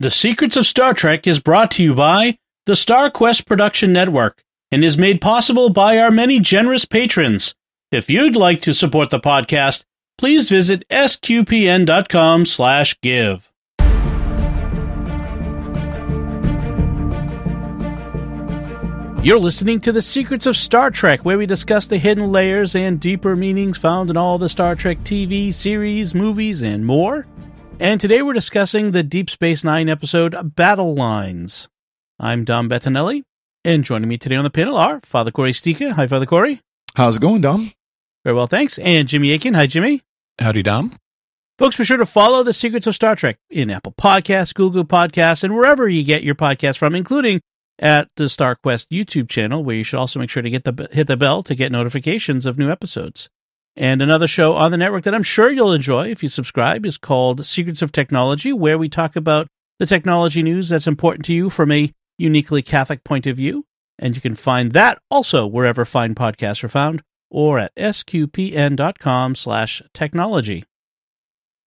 The 0.00 0.12
Secrets 0.12 0.56
of 0.56 0.64
Star 0.64 0.94
Trek 0.94 1.26
is 1.26 1.40
brought 1.40 1.72
to 1.72 1.82
you 1.82 1.92
by 1.92 2.38
the 2.66 2.76
Star 2.76 3.10
Quest 3.10 3.46
Production 3.46 3.92
Network 3.92 4.44
and 4.70 4.84
is 4.84 4.96
made 4.96 5.20
possible 5.20 5.70
by 5.70 5.98
our 5.98 6.12
many 6.12 6.38
generous 6.38 6.84
patrons. 6.84 7.56
If 7.90 8.08
you'd 8.08 8.36
like 8.36 8.62
to 8.62 8.74
support 8.74 9.10
the 9.10 9.18
podcast, 9.18 9.82
please 10.16 10.48
visit 10.48 10.86
sqpn.com 10.88 12.44
slash 12.44 12.96
give. 13.00 13.50
You're 19.24 19.40
listening 19.40 19.80
to 19.80 19.90
The 19.90 20.00
Secrets 20.00 20.46
of 20.46 20.56
Star 20.56 20.92
Trek, 20.92 21.24
where 21.24 21.38
we 21.38 21.46
discuss 21.46 21.88
the 21.88 21.98
hidden 21.98 22.30
layers 22.30 22.76
and 22.76 23.00
deeper 23.00 23.34
meanings 23.34 23.78
found 23.78 24.10
in 24.10 24.16
all 24.16 24.38
the 24.38 24.48
Star 24.48 24.76
Trek 24.76 24.98
TV, 24.98 25.52
series, 25.52 26.14
movies, 26.14 26.62
and 26.62 26.86
more. 26.86 27.26
And 27.80 28.00
today 28.00 28.22
we're 28.22 28.32
discussing 28.32 28.90
the 28.90 29.04
Deep 29.04 29.30
Space 29.30 29.62
Nine 29.62 29.88
episode 29.88 30.56
Battle 30.56 30.96
Lines. 30.96 31.68
I'm 32.18 32.42
Dom 32.42 32.68
Bettinelli, 32.68 33.22
and 33.64 33.84
joining 33.84 34.08
me 34.08 34.18
today 34.18 34.34
on 34.34 34.42
the 34.42 34.50
panel 34.50 34.76
are 34.76 34.98
Father 35.04 35.30
Cory 35.30 35.52
Sticha. 35.52 35.92
Hi, 35.92 36.08
Father 36.08 36.26
Cory. 36.26 36.60
How's 36.96 37.16
it 37.16 37.22
going, 37.22 37.42
Dom? 37.42 37.70
Very 38.24 38.34
well, 38.34 38.48
thanks. 38.48 38.78
And 38.80 39.06
Jimmy 39.06 39.32
Akin. 39.32 39.54
Hi, 39.54 39.68
Jimmy. 39.68 40.02
Howdy, 40.40 40.64
Dom. 40.64 40.98
Folks, 41.56 41.76
be 41.76 41.84
sure 41.84 41.96
to 41.96 42.06
follow 42.06 42.42
The 42.42 42.52
Secrets 42.52 42.88
of 42.88 42.96
Star 42.96 43.14
Trek 43.14 43.38
in 43.48 43.70
Apple 43.70 43.92
Podcasts, 43.92 44.52
Google 44.52 44.84
Podcasts, 44.84 45.44
and 45.44 45.54
wherever 45.54 45.88
you 45.88 46.02
get 46.02 46.24
your 46.24 46.34
podcasts 46.34 46.78
from, 46.78 46.96
including 46.96 47.40
at 47.78 48.08
the 48.16 48.24
StarQuest 48.24 48.88
YouTube 48.88 49.28
channel, 49.28 49.62
where 49.62 49.76
you 49.76 49.84
should 49.84 50.00
also 50.00 50.18
make 50.18 50.30
sure 50.30 50.42
to 50.42 50.50
get 50.50 50.64
the 50.64 50.88
hit 50.90 51.06
the 51.06 51.16
bell 51.16 51.44
to 51.44 51.54
get 51.54 51.70
notifications 51.70 52.44
of 52.44 52.58
new 52.58 52.70
episodes. 52.70 53.28
And 53.78 54.02
another 54.02 54.26
show 54.26 54.56
on 54.56 54.72
the 54.72 54.76
network 54.76 55.04
that 55.04 55.14
I'm 55.14 55.22
sure 55.22 55.52
you'll 55.52 55.72
enjoy 55.72 56.10
if 56.10 56.20
you 56.20 56.28
subscribe 56.28 56.84
is 56.84 56.98
called 56.98 57.46
Secrets 57.46 57.80
of 57.80 57.92
Technology, 57.92 58.52
where 58.52 58.76
we 58.76 58.88
talk 58.88 59.14
about 59.14 59.46
the 59.78 59.86
technology 59.86 60.42
news 60.42 60.68
that's 60.68 60.88
important 60.88 61.24
to 61.26 61.32
you 61.32 61.48
from 61.48 61.70
a 61.70 61.92
uniquely 62.18 62.60
Catholic 62.60 63.04
point 63.04 63.28
of 63.28 63.36
view. 63.36 63.64
And 63.96 64.16
you 64.16 64.20
can 64.20 64.34
find 64.34 64.72
that 64.72 65.00
also 65.12 65.46
wherever 65.46 65.84
fine 65.84 66.16
podcasts 66.16 66.64
are 66.64 66.68
found 66.68 67.04
or 67.30 67.60
at 67.60 67.74
sqpn.com 67.76 69.36
slash 69.36 69.80
technology. 69.94 70.64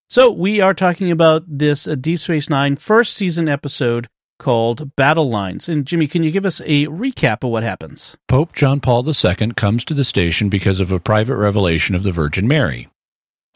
So 0.10 0.32
we 0.32 0.60
are 0.60 0.74
talking 0.74 1.12
about 1.12 1.44
this 1.48 1.88
uh, 1.88 1.96
Deep 1.96 2.20
Space 2.20 2.50
Nine 2.50 2.76
first 2.76 3.14
season 3.14 3.48
episode 3.48 4.10
called 4.42 4.96
Battle 4.96 5.30
Lines. 5.30 5.70
And 5.70 5.86
Jimmy, 5.86 6.08
can 6.08 6.24
you 6.24 6.32
give 6.32 6.46
us 6.46 6.62
a 6.62 6.88
recap 6.88 7.44
of 7.44 7.52
what 7.52 7.62
happens? 7.62 8.18
Pope 8.28 8.54
John 8.54 8.82
Paul 8.82 9.08
II 9.08 9.54
comes 9.56 9.86
to 9.86 9.94
the 9.94 10.04
station 10.04 10.50
because 10.50 10.82
of 10.82 10.92
a 10.92 11.00
private 11.00 11.36
revelation 11.38 11.94
of 11.94 12.02
the 12.04 12.12
Virgin 12.12 12.48
Mary. 12.48 12.90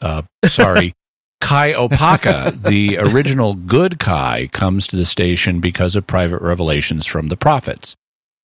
Uh, 0.00 0.22
sorry. 0.46 0.94
Kai 1.40 1.74
Opaka, 1.74 2.62
the 2.62 2.96
original 2.98 3.54
good 3.54 3.98
Kai, 3.98 4.48
comes 4.52 4.86
to 4.86 4.96
the 4.96 5.04
station 5.04 5.60
because 5.60 5.94
of 5.96 6.06
private 6.06 6.40
revelations 6.40 7.04
from 7.04 7.28
the 7.28 7.36
prophets. 7.36 7.94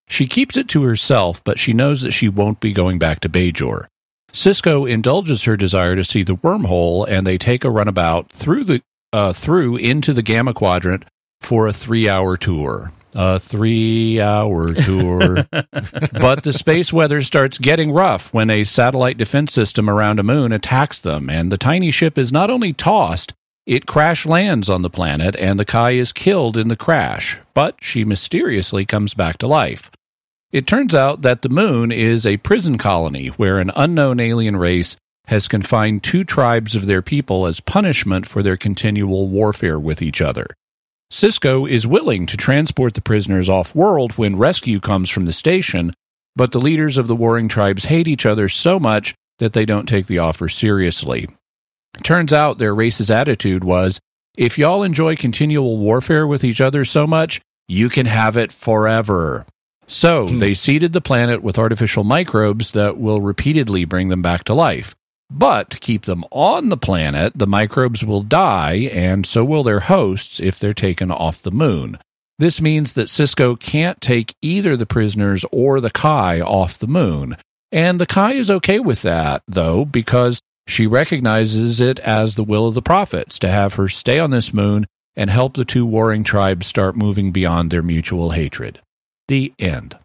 She 0.08 0.26
keeps 0.26 0.56
it 0.56 0.68
to 0.70 0.82
herself, 0.82 1.42
but 1.44 1.58
she 1.58 1.72
knows 1.72 2.02
that 2.02 2.12
she 2.12 2.28
won't 2.28 2.60
be 2.60 2.72
going 2.72 2.98
back 2.98 3.20
to 3.20 3.30
Bajor. 3.30 3.86
Sisko 4.32 4.90
indulges 4.90 5.44
her 5.44 5.56
desire 5.56 5.96
to 5.96 6.04
see 6.04 6.22
the 6.22 6.36
wormhole, 6.36 7.06
and 7.08 7.26
they 7.26 7.38
take 7.38 7.64
a 7.64 7.70
runabout 7.70 8.30
through 8.30 8.64
the 8.64 8.82
uh, 9.12 9.32
through 9.32 9.76
into 9.76 10.12
the 10.12 10.22
Gamma 10.22 10.54
Quadrant 10.54 11.04
for 11.42 11.66
a 11.66 11.72
three-hour 11.72 12.36
tour. 12.36 12.92
A 13.14 13.38
three-hour 13.38 14.74
tour, 14.74 15.46
but 15.50 16.44
the 16.44 16.52
space 16.52 16.92
weather 16.92 17.20
starts 17.20 17.58
getting 17.58 17.92
rough 17.92 18.32
when 18.32 18.48
a 18.48 18.64
satellite 18.64 19.18
defense 19.18 19.52
system 19.52 19.90
around 19.90 20.18
a 20.18 20.22
moon 20.22 20.50
attacks 20.50 20.98
them, 20.98 21.28
and 21.28 21.52
the 21.52 21.58
tiny 21.58 21.90
ship 21.90 22.16
is 22.16 22.32
not 22.32 22.48
only 22.48 22.72
tossed, 22.72 23.34
it 23.66 23.86
crash 23.86 24.26
lands 24.26 24.70
on 24.70 24.82
the 24.82 24.90
planet, 24.90 25.36
and 25.36 25.60
the 25.60 25.64
Kai 25.64 25.92
is 25.92 26.12
killed 26.12 26.56
in 26.56 26.68
the 26.68 26.76
crash, 26.76 27.38
but 27.54 27.76
she 27.80 28.04
mysteriously 28.04 28.84
comes 28.84 29.14
back 29.14 29.38
to 29.38 29.46
life. 29.46 29.90
It 30.50 30.66
turns 30.66 30.94
out 30.94 31.22
that 31.22 31.42
the 31.42 31.48
moon 31.48 31.92
is 31.92 32.26
a 32.26 32.38
prison 32.38 32.76
colony 32.76 33.28
where 33.28 33.58
an 33.58 33.70
unknown 33.76 34.20
alien 34.20 34.56
race 34.56 34.96
has 35.26 35.48
confined 35.48 36.02
two 36.02 36.24
tribes 36.24 36.74
of 36.74 36.86
their 36.86 37.02
people 37.02 37.46
as 37.46 37.60
punishment 37.60 38.26
for 38.26 38.42
their 38.42 38.56
continual 38.56 39.28
warfare 39.28 39.78
with 39.78 40.02
each 40.02 40.20
other. 40.20 40.46
Sisko 41.12 41.68
is 41.68 41.86
willing 41.86 42.24
to 42.24 42.38
transport 42.38 42.94
the 42.94 43.02
prisoners 43.02 43.46
off 43.46 43.74
world 43.74 44.12
when 44.12 44.38
rescue 44.38 44.80
comes 44.80 45.10
from 45.10 45.26
the 45.26 45.32
station, 45.32 45.92
but 46.34 46.52
the 46.52 46.58
leaders 46.58 46.96
of 46.96 47.06
the 47.06 47.14
warring 47.14 47.48
tribes 47.48 47.84
hate 47.84 48.08
each 48.08 48.24
other 48.24 48.48
so 48.48 48.80
much 48.80 49.14
that 49.38 49.52
they 49.52 49.66
don't 49.66 49.86
take 49.86 50.06
the 50.06 50.18
offer 50.18 50.48
seriously. 50.48 51.28
Turns 52.02 52.32
out 52.32 52.56
their 52.56 52.74
race's 52.74 53.10
attitude 53.10 53.62
was 53.62 54.00
if 54.38 54.56
y'all 54.56 54.82
enjoy 54.82 55.14
continual 55.14 55.76
warfare 55.76 56.26
with 56.26 56.44
each 56.44 56.62
other 56.62 56.82
so 56.82 57.06
much, 57.06 57.42
you 57.68 57.90
can 57.90 58.06
have 58.06 58.38
it 58.38 58.50
forever. 58.50 59.44
So 59.86 60.26
hmm. 60.26 60.38
they 60.38 60.54
seeded 60.54 60.94
the 60.94 61.02
planet 61.02 61.42
with 61.42 61.58
artificial 61.58 62.04
microbes 62.04 62.70
that 62.70 62.96
will 62.96 63.20
repeatedly 63.20 63.84
bring 63.84 64.08
them 64.08 64.22
back 64.22 64.44
to 64.44 64.54
life. 64.54 64.94
But 65.34 65.70
to 65.70 65.78
keep 65.78 66.04
them 66.04 66.24
on 66.30 66.68
the 66.68 66.76
planet, 66.76 67.32
the 67.34 67.46
microbes 67.46 68.04
will 68.04 68.22
die, 68.22 68.90
and 68.92 69.26
so 69.26 69.44
will 69.44 69.62
their 69.62 69.80
hosts 69.80 70.40
if 70.40 70.58
they're 70.58 70.74
taken 70.74 71.10
off 71.10 71.42
the 71.42 71.50
moon. 71.50 71.98
This 72.38 72.60
means 72.60 72.92
that 72.94 73.08
Sisko 73.08 73.58
can't 73.58 74.00
take 74.00 74.34
either 74.42 74.76
the 74.76 74.86
prisoners 74.86 75.44
or 75.50 75.80
the 75.80 75.90
Kai 75.90 76.40
off 76.40 76.78
the 76.78 76.86
moon. 76.86 77.36
And 77.70 77.98
the 77.98 78.06
Kai 78.06 78.32
is 78.34 78.50
okay 78.50 78.78
with 78.78 79.02
that, 79.02 79.42
though, 79.48 79.86
because 79.86 80.42
she 80.68 80.86
recognizes 80.86 81.80
it 81.80 81.98
as 82.00 82.34
the 82.34 82.44
will 82.44 82.66
of 82.66 82.74
the 82.74 82.82
prophets 82.82 83.38
to 83.38 83.48
have 83.48 83.74
her 83.74 83.88
stay 83.88 84.18
on 84.18 84.30
this 84.30 84.52
moon 84.52 84.86
and 85.16 85.30
help 85.30 85.54
the 85.54 85.64
two 85.64 85.86
warring 85.86 86.24
tribes 86.24 86.66
start 86.66 86.96
moving 86.96 87.32
beyond 87.32 87.70
their 87.70 87.82
mutual 87.82 88.30
hatred. 88.30 88.80
The 89.28 89.52
end. 89.58 89.96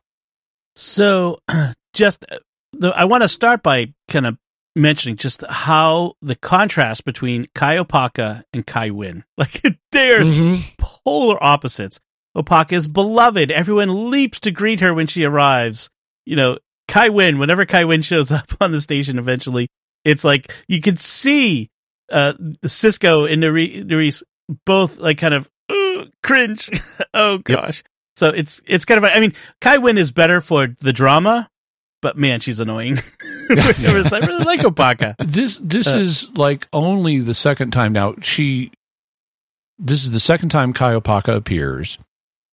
So, 0.75 1.39
just 1.93 2.25
uh, 2.31 2.37
the, 2.73 2.89
I 2.89 3.05
want 3.05 3.23
to 3.23 3.29
start 3.29 3.63
by 3.63 3.93
kind 4.07 4.25
of 4.25 4.37
mentioning 4.77 5.17
just 5.17 5.43
how 5.47 6.13
the 6.21 6.35
contrast 6.35 7.03
between 7.05 7.47
Kai 7.55 7.77
Opaka 7.77 8.43
and 8.53 8.65
Kai 8.65 8.89
Wynn. 8.91 9.23
Like 9.37 9.61
they're 9.91 10.21
Mhm. 10.21 10.61
polar 10.77 11.41
opposites. 11.43 11.99
Opaka 12.35 12.73
is 12.73 12.87
beloved. 12.87 13.51
Everyone 13.51 14.09
leaps 14.11 14.39
to 14.41 14.51
greet 14.51 14.79
her 14.81 14.93
when 14.93 15.07
she 15.07 15.23
arrives. 15.23 15.89
You 16.25 16.35
know, 16.35 16.57
Kai 16.87 17.09
Wynn, 17.09 17.39
whenever 17.39 17.65
Kai 17.65 17.85
Wynn 17.85 18.01
shows 18.01 18.31
up 18.39 18.51
on 18.61 18.71
the 18.71 18.81
station 18.81 19.17
eventually, 19.19 19.67
it's 20.05 20.23
like 20.23 20.53
you 20.67 20.81
can 20.81 20.95
see 20.97 21.69
uh 22.11 22.33
Sisko 22.65 23.31
and 23.31 23.41
Nere- 23.41 23.83
Nerys 23.83 24.23
both 24.65 24.97
like 24.97 25.17
kind 25.17 25.33
of 25.33 25.49
cringe. 26.23 26.69
oh 27.13 27.37
gosh. 27.39 27.83
So 28.15 28.29
it's 28.29 28.61
it's 28.65 28.85
kind 28.85 28.97
of 28.97 29.03
I 29.03 29.19
mean, 29.19 29.33
Kai 29.61 29.77
Wynn 29.79 29.97
is 29.97 30.11
better 30.11 30.41
for 30.41 30.67
the 30.79 30.93
drama, 30.93 31.49
but 32.01 32.17
man, 32.17 32.39
she's 32.39 32.59
annoying. 32.59 32.99
Whereas 33.83 34.13
I 34.13 34.19
really 34.19 34.43
like 34.45 34.61
Opaka. 34.61 35.15
This 35.19 35.59
this 35.61 35.87
Uh, 35.87 35.97
is 35.97 36.27
like 36.35 36.67
only 36.73 37.19
the 37.19 37.33
second 37.33 37.71
time 37.71 37.93
now. 37.93 38.15
She 38.21 38.71
this 39.79 40.03
is 40.03 40.11
the 40.11 40.19
second 40.19 40.49
time 40.49 40.73
Kai 40.73 40.93
Opaka 40.93 41.35
appears, 41.35 41.97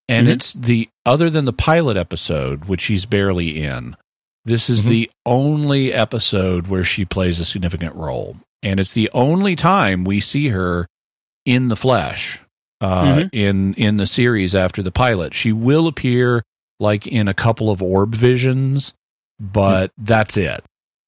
and 0.08 0.26
Mhm. 0.26 0.32
it's 0.32 0.52
the 0.52 0.88
other 1.06 1.30
than 1.30 1.44
the 1.46 1.52
pilot 1.52 1.96
episode, 1.96 2.66
which 2.66 2.82
she's 2.82 3.06
barely 3.06 3.62
in. 3.62 3.96
This 4.44 4.68
is 4.68 4.84
Mhm. 4.84 4.88
the 4.88 5.10
only 5.24 5.92
episode 5.92 6.66
where 6.66 6.84
she 6.84 7.04
plays 7.04 7.40
a 7.40 7.44
significant 7.46 7.94
role, 7.94 8.36
and 8.62 8.78
it's 8.78 8.92
the 8.92 9.10
only 9.14 9.56
time 9.56 10.04
we 10.04 10.20
see 10.20 10.48
her 10.48 10.86
in 11.46 11.68
the 11.68 11.76
flesh 11.76 12.40
uh, 12.80 13.04
Mhm. 13.04 13.30
in 13.32 13.74
in 13.74 13.96
the 13.96 14.06
series 14.06 14.54
after 14.54 14.82
the 14.82 14.90
pilot. 14.92 15.32
She 15.32 15.52
will 15.52 15.86
appear 15.86 16.42
like 16.80 17.06
in 17.06 17.28
a 17.28 17.34
couple 17.34 17.70
of 17.70 17.80
orb 17.82 18.14
visions, 18.14 18.92
but 19.40 19.90
that's 19.96 20.36
it. 20.36 20.62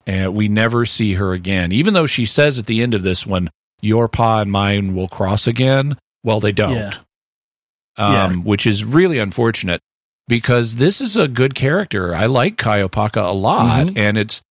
And 0.06 0.34
we 0.34 0.48
never 0.48 0.86
see 0.86 1.14
her 1.14 1.32
again, 1.32 1.72
even 1.72 1.94
though 1.94 2.06
she 2.06 2.26
says 2.26 2.58
at 2.58 2.66
the 2.66 2.82
end 2.82 2.94
of 2.94 3.02
this 3.02 3.26
one, 3.26 3.50
"Your 3.80 4.08
pagh 4.08 4.42
and 4.42 4.52
mine 4.52 4.94
will 4.94 5.08
cross 5.08 5.46
again." 5.46 5.96
Well, 6.22 6.38
they 6.40 6.52
don't, 6.52 6.74
Yeah. 6.76 6.92
um, 7.96 8.12
Yeah. 8.14 8.32
which 8.32 8.66
is 8.66 8.84
really 8.84 9.18
unfortunate 9.18 9.80
because 10.28 10.76
this 10.76 11.00
is 11.00 11.16
a 11.16 11.28
good 11.28 11.54
character. 11.54 12.14
I 12.14 12.26
like 12.26 12.56
Kai 12.56 12.80
Opaka 12.82 13.28
a 13.28 13.32
lot, 13.34 13.88
Mhm. 13.88 13.96
and 13.98 14.16
it's 14.18 14.42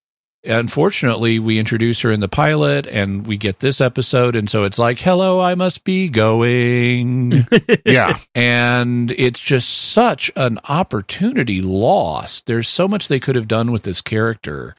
unfortunately 0.47 1.39
we 1.39 1.59
introduce 1.59 2.03
her 2.03 2.13
in 2.13 2.21
the 2.21 2.29
pilot, 2.29 2.87
and 2.87 3.27
we 3.27 3.37
get 3.37 3.61
this 3.61 3.81
episode, 3.81 4.37
and 4.37 4.51
so 4.51 4.65
it's 4.65 4.79
like, 4.79 4.99
"Hello, 4.99 5.41
I 5.41 5.55
must 5.55 5.85
be 5.85 6.09
going." 6.09 7.47
Yeah. 7.87 8.19
and 8.35 9.11
it's 9.13 9.41
just 9.41 9.69
such 9.71 10.31
an 10.37 10.59
opportunity 10.69 11.63
lost. 11.63 12.47
There's 12.47 12.69
so 12.69 12.87
much 12.89 13.09
they 13.09 13.21
could 13.21 13.37
have 13.37 13.49
done 13.49 13.71
with 13.73 13.85
this 13.85 14.01
character 14.01 14.75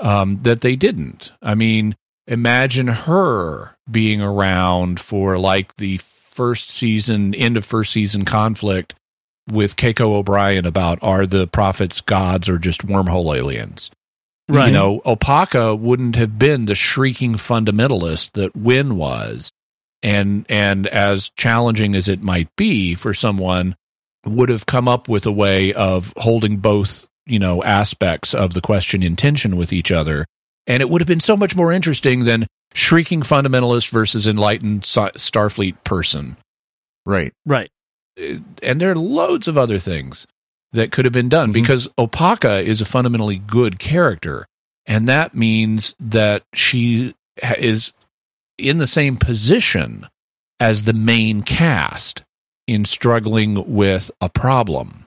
um, 0.00 0.40
that 0.42 0.60
they 0.62 0.76
didn't. 0.76 1.32
I 1.40 1.54
mean, 1.54 1.96
imagine 2.26 2.88
her 2.88 3.76
being 3.90 4.20
around 4.20 4.98
for 5.00 5.38
like 5.38 5.76
the 5.76 5.98
first 5.98 6.70
season, 6.70 7.34
end 7.34 7.56
of 7.56 7.64
first 7.64 7.92
season 7.92 8.24
conflict 8.24 8.94
with 9.50 9.76
Keiko 9.76 10.14
O'Brien 10.14 10.64
about 10.66 10.98
are 11.02 11.26
the 11.26 11.46
prophets 11.46 12.00
gods 12.00 12.48
or 12.48 12.58
just 12.58 12.86
wormhole 12.86 13.36
aliens? 13.36 13.90
Right. 14.48 14.68
You 14.68 14.72
know, 14.72 15.00
Opaka 15.00 15.78
wouldn't 15.78 16.16
have 16.16 16.38
been 16.38 16.64
the 16.64 16.74
shrieking 16.74 17.34
fundamentalist 17.34 18.32
that 18.32 18.56
Wynn 18.56 18.96
was. 18.96 19.52
and 20.02 20.46
and 20.48 20.86
as 20.86 21.30
challenging 21.36 21.94
as 21.94 22.08
it 22.08 22.22
might 22.22 22.48
be 22.56 22.94
for 22.94 23.12
someone 23.12 23.76
would 24.24 24.48
have 24.48 24.66
come 24.66 24.88
up 24.88 25.08
with 25.08 25.26
a 25.26 25.32
way 25.32 25.72
of 25.74 26.14
holding 26.16 26.56
both 26.56 27.06
you 27.26 27.38
know 27.38 27.62
aspects 27.62 28.34
of 28.34 28.54
the 28.54 28.60
question 28.60 29.02
in 29.02 29.16
tension 29.16 29.56
with 29.56 29.72
each 29.72 29.92
other. 29.92 30.26
And 30.66 30.80
it 30.82 30.90
would 30.90 31.00
have 31.00 31.08
been 31.08 31.20
so 31.20 31.36
much 31.36 31.56
more 31.56 31.72
interesting 31.72 32.24
than 32.24 32.46
shrieking 32.74 33.22
fundamentalist 33.22 33.90
versus 33.90 34.26
enlightened 34.26 34.82
starfleet 34.82 35.82
person. 35.84 36.36
Right. 37.04 37.32
Right. 37.46 37.70
And 38.16 38.80
there 38.80 38.90
are 38.90 38.96
loads 38.96 39.48
of 39.48 39.56
other 39.56 39.78
things 39.78 40.26
that 40.72 40.92
could 40.92 41.04
have 41.04 41.12
been 41.12 41.28
done 41.28 41.46
mm-hmm. 41.46 41.62
because 41.62 41.88
opaka 41.98 42.62
is 42.62 42.80
a 42.80 42.86
fundamentally 42.86 43.38
good 43.38 43.78
character. 43.78 44.46
And 44.86 45.08
that 45.08 45.34
means 45.34 45.94
that 45.98 46.44
she 46.54 47.14
is 47.58 47.92
in 48.58 48.78
the 48.78 48.86
same 48.86 49.16
position 49.16 50.06
as 50.58 50.84
the 50.84 50.92
main 50.92 51.42
cast 51.42 52.22
in 52.66 52.84
struggling 52.84 53.74
with 53.74 54.10
a 54.20 54.28
problem. 54.28 55.06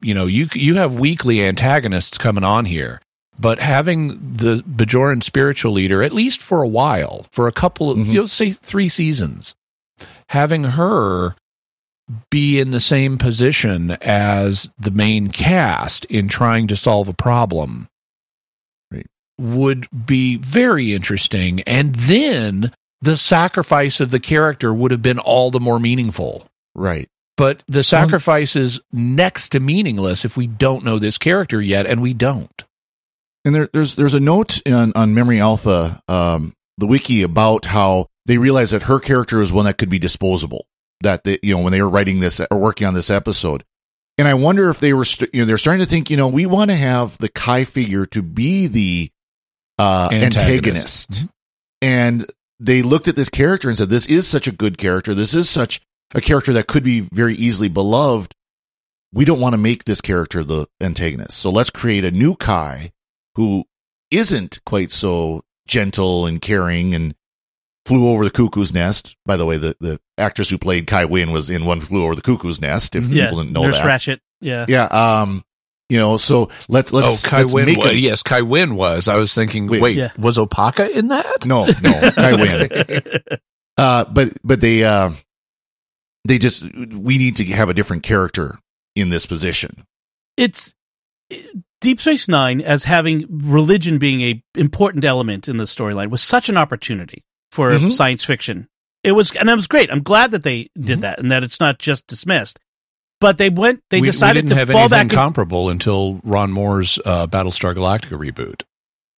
You 0.00 0.14
know, 0.14 0.26
you 0.26 0.48
you 0.54 0.76
have 0.76 0.98
weekly 0.98 1.44
antagonists 1.44 2.18
coming 2.18 2.44
on 2.44 2.64
here, 2.64 3.00
but 3.38 3.60
having 3.60 4.08
the 4.36 4.62
Bajoran 4.66 5.22
spiritual 5.22 5.72
leader 5.72 6.02
at 6.02 6.12
least 6.12 6.40
for 6.40 6.62
a 6.62 6.68
while, 6.68 7.26
for 7.30 7.48
a 7.48 7.52
couple 7.52 7.90
of 7.90 7.98
mm-hmm. 7.98 8.10
you 8.10 8.20
know, 8.20 8.26
say 8.26 8.50
three 8.50 8.88
seasons, 8.88 9.54
having 10.28 10.64
her 10.64 11.34
be 12.30 12.58
in 12.58 12.70
the 12.70 12.80
same 12.80 13.18
position 13.18 13.92
as 14.00 14.70
the 14.78 14.90
main 14.90 15.28
cast 15.28 16.04
in 16.06 16.28
trying 16.28 16.66
to 16.66 16.76
solve 16.76 17.08
a 17.08 17.12
problem 17.12 17.88
would 19.40 19.88
be 20.06 20.36
very 20.36 20.92
interesting. 20.92 21.60
And 21.62 21.94
then 21.94 22.72
the 23.00 23.16
sacrifice 23.16 24.00
of 24.00 24.10
the 24.10 24.20
character 24.20 24.72
would 24.74 24.90
have 24.90 25.02
been 25.02 25.18
all 25.18 25.50
the 25.50 25.60
more 25.60 25.80
meaningful. 25.80 26.46
Right. 26.74 27.08
But 27.40 27.62
the 27.68 27.82
sacrifice 27.82 28.54
um, 28.54 28.60
is 28.60 28.80
next 28.92 29.48
to 29.52 29.60
meaningless 29.60 30.26
if 30.26 30.36
we 30.36 30.46
don't 30.46 30.84
know 30.84 30.98
this 30.98 31.16
character 31.16 31.58
yet, 31.58 31.86
and 31.86 32.02
we 32.02 32.12
don't. 32.12 32.64
And 33.46 33.54
there, 33.54 33.70
there's 33.72 33.94
there's 33.94 34.12
a 34.12 34.20
note 34.20 34.60
on, 34.68 34.92
on 34.94 35.14
Memory 35.14 35.40
Alpha, 35.40 36.02
um, 36.06 36.52
the 36.76 36.86
wiki 36.86 37.22
about 37.22 37.64
how 37.64 38.08
they 38.26 38.36
realized 38.36 38.74
that 38.74 38.82
her 38.82 39.00
character 39.00 39.40
is 39.40 39.50
one 39.54 39.64
that 39.64 39.78
could 39.78 39.88
be 39.88 39.98
disposable. 39.98 40.66
That 41.00 41.24
they, 41.24 41.38
you 41.42 41.56
know 41.56 41.62
when 41.62 41.72
they 41.72 41.80
were 41.80 41.88
writing 41.88 42.20
this 42.20 42.42
or 42.50 42.58
working 42.58 42.86
on 42.86 42.92
this 42.92 43.08
episode, 43.08 43.64
and 44.18 44.28
I 44.28 44.34
wonder 44.34 44.68
if 44.68 44.78
they 44.78 44.92
were 44.92 45.06
st- 45.06 45.34
you 45.34 45.40
know 45.40 45.46
they're 45.46 45.56
starting 45.56 45.82
to 45.82 45.90
think 45.90 46.10
you 46.10 46.18
know 46.18 46.28
we 46.28 46.44
want 46.44 46.68
to 46.70 46.76
have 46.76 47.16
the 47.16 47.30
Kai 47.30 47.64
figure 47.64 48.04
to 48.04 48.20
be 48.20 48.66
the 48.66 49.10
uh, 49.78 50.10
antagonist. 50.12 50.36
antagonist. 50.36 51.10
Mm-hmm. 51.10 51.26
And 51.80 52.26
they 52.60 52.82
looked 52.82 53.08
at 53.08 53.16
this 53.16 53.30
character 53.30 53.70
and 53.70 53.78
said, 53.78 53.88
This 53.88 54.04
is 54.04 54.28
such 54.28 54.46
a 54.46 54.52
good 54.52 54.76
character. 54.76 55.14
This 55.14 55.34
is 55.34 55.48
such 55.48 55.80
a 56.14 56.20
character 56.20 56.52
that 56.54 56.66
could 56.66 56.84
be 56.84 57.00
very 57.00 57.34
easily 57.34 57.68
beloved. 57.68 58.34
We 59.12 59.24
don't 59.24 59.40
want 59.40 59.54
to 59.54 59.58
make 59.58 59.84
this 59.84 60.00
character 60.00 60.44
the 60.44 60.66
antagonist. 60.80 61.36
So 61.36 61.50
let's 61.50 61.70
create 61.70 62.04
a 62.04 62.10
new 62.10 62.36
Kai 62.36 62.92
who 63.34 63.64
isn't 64.10 64.60
quite 64.64 64.92
so 64.92 65.42
gentle 65.66 66.26
and 66.26 66.40
caring 66.40 66.94
and 66.94 67.14
flew 67.86 68.08
over 68.08 68.24
the 68.24 68.30
cuckoo's 68.30 68.72
nest. 68.72 69.16
By 69.26 69.36
the 69.36 69.46
way, 69.46 69.56
the, 69.56 69.76
the 69.80 70.00
actress 70.18 70.48
who 70.48 70.58
played 70.58 70.86
Kai 70.86 71.06
Winn 71.06 71.32
was 71.32 71.50
in 71.50 71.64
One 71.64 71.80
Flew 71.80 72.04
Over 72.04 72.14
the 72.14 72.22
Cuckoo's 72.22 72.60
Nest. 72.60 72.94
If 72.94 73.08
yeah, 73.08 73.26
people 73.26 73.38
didn't 73.38 73.52
know 73.52 73.62
Nurse 73.62 73.80
that, 73.80 73.86
Ratched. 73.86 74.20
Yeah, 74.40 74.66
yeah. 74.68 74.84
Um, 74.84 75.44
you 75.88 75.98
know, 75.98 76.16
so 76.16 76.50
let's 76.68 76.92
let's. 76.92 77.24
Oh, 77.24 77.28
Kai 77.28 77.42
let's 77.42 77.52
Winn 77.52 77.66
make 77.66 77.78
was. 77.78 77.86
a, 77.88 77.96
yes, 77.96 78.22
Kai 78.22 78.42
Winn 78.42 78.76
was. 78.76 79.08
I 79.08 79.16
was 79.16 79.34
thinking, 79.34 79.66
wait, 79.66 79.82
wait 79.82 79.96
yeah. 79.96 80.12
was 80.16 80.38
Opaka 80.38 80.88
in 80.88 81.08
that? 81.08 81.44
No, 81.44 81.66
no, 81.82 82.10
Kai 82.12 82.34
Winn. 82.34 82.68
uh, 83.76 84.04
but 84.04 84.36
but 84.44 84.60
they 84.60 84.84
uh, 84.84 85.10
they 86.24 86.38
just 86.38 86.62
we 86.74 87.18
need 87.18 87.36
to 87.36 87.44
have 87.46 87.68
a 87.68 87.74
different 87.74 88.02
character 88.02 88.58
in 88.94 89.10
this 89.10 89.26
position. 89.26 89.84
It's 90.36 90.74
Deep 91.80 92.00
Space 92.00 92.28
Nine 92.28 92.60
as 92.60 92.84
having 92.84 93.26
religion 93.28 93.98
being 93.98 94.20
a 94.22 94.42
important 94.54 95.04
element 95.04 95.48
in 95.48 95.56
the 95.56 95.64
storyline 95.64 96.10
was 96.10 96.22
such 96.22 96.48
an 96.48 96.56
opportunity 96.56 97.24
for 97.52 97.70
mm-hmm. 97.70 97.90
science 97.90 98.24
fiction. 98.24 98.68
It 99.02 99.12
was, 99.12 99.34
and 99.34 99.48
it 99.48 99.54
was 99.54 99.66
great. 99.66 99.90
I'm 99.90 100.02
glad 100.02 100.32
that 100.32 100.42
they 100.42 100.68
did 100.74 100.86
mm-hmm. 100.86 101.00
that 101.00 101.20
and 101.20 101.32
that 101.32 101.42
it's 101.42 101.58
not 101.58 101.78
just 101.78 102.06
dismissed 102.06 102.60
but 103.20 103.38
they 103.38 103.50
went. 103.50 103.82
They 103.90 104.00
we, 104.00 104.06
decided 104.06 104.44
we 104.44 104.48
didn't 104.48 104.50
to 104.50 104.56
have 104.56 104.70
fall 104.70 104.80
anything 104.80 105.08
back 105.08 105.14
comparable 105.14 105.68
until 105.68 106.20
Ron 106.24 106.50
Moore's 106.50 106.98
uh, 107.04 107.26
Battlestar 107.26 107.74
Galactica 107.74 108.18
reboot. 108.18 108.62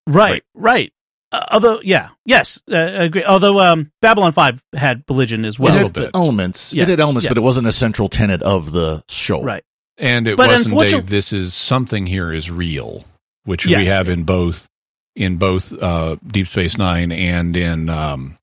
Right, 0.06 0.32
right. 0.32 0.43
right. 0.55 0.93
Uh, 1.32 1.46
although, 1.50 1.81
yeah, 1.82 2.11
yes, 2.25 2.62
uh, 2.70 2.76
agree. 2.76 3.25
Although 3.25 3.58
um, 3.61 3.90
Babylon 4.00 4.32
Five 4.32 4.62
had 4.75 5.02
religion 5.08 5.44
as 5.44 5.58
well. 5.58 5.75
It 5.75 5.96
had 5.96 6.11
elements. 6.14 6.75
Yeah, 6.75 6.82
it 6.82 6.88
had 6.88 7.00
elements, 7.00 7.25
yeah. 7.25 7.31
but 7.31 7.38
it 7.38 7.43
wasn't 7.43 7.67
a 7.67 7.73
central 7.73 8.08
tenet 8.08 8.43
of 8.43 8.73
the 8.73 9.02
show. 9.08 9.43
Right. 9.43 9.64
And 9.99 10.29
it 10.29 10.37
but 10.37 10.49
wasn't 10.49 10.79
Dave. 10.79 11.08
This 11.08 11.32
is 11.32 11.55
something 11.55 12.06
here 12.06 12.32
is 12.32 12.50
real, 12.50 13.05
which 13.44 13.67
yes. 13.67 13.79
we 13.79 13.87
have 13.87 14.08
in 14.08 14.25
both 14.25 14.69
in 15.14 15.37
both 15.37 15.73
uh, 15.73 16.17
Deep 16.26 16.49
Space 16.49 16.79
Nine 16.79 17.12
and 17.12 17.56
in 17.56 17.88
um, 17.88 18.38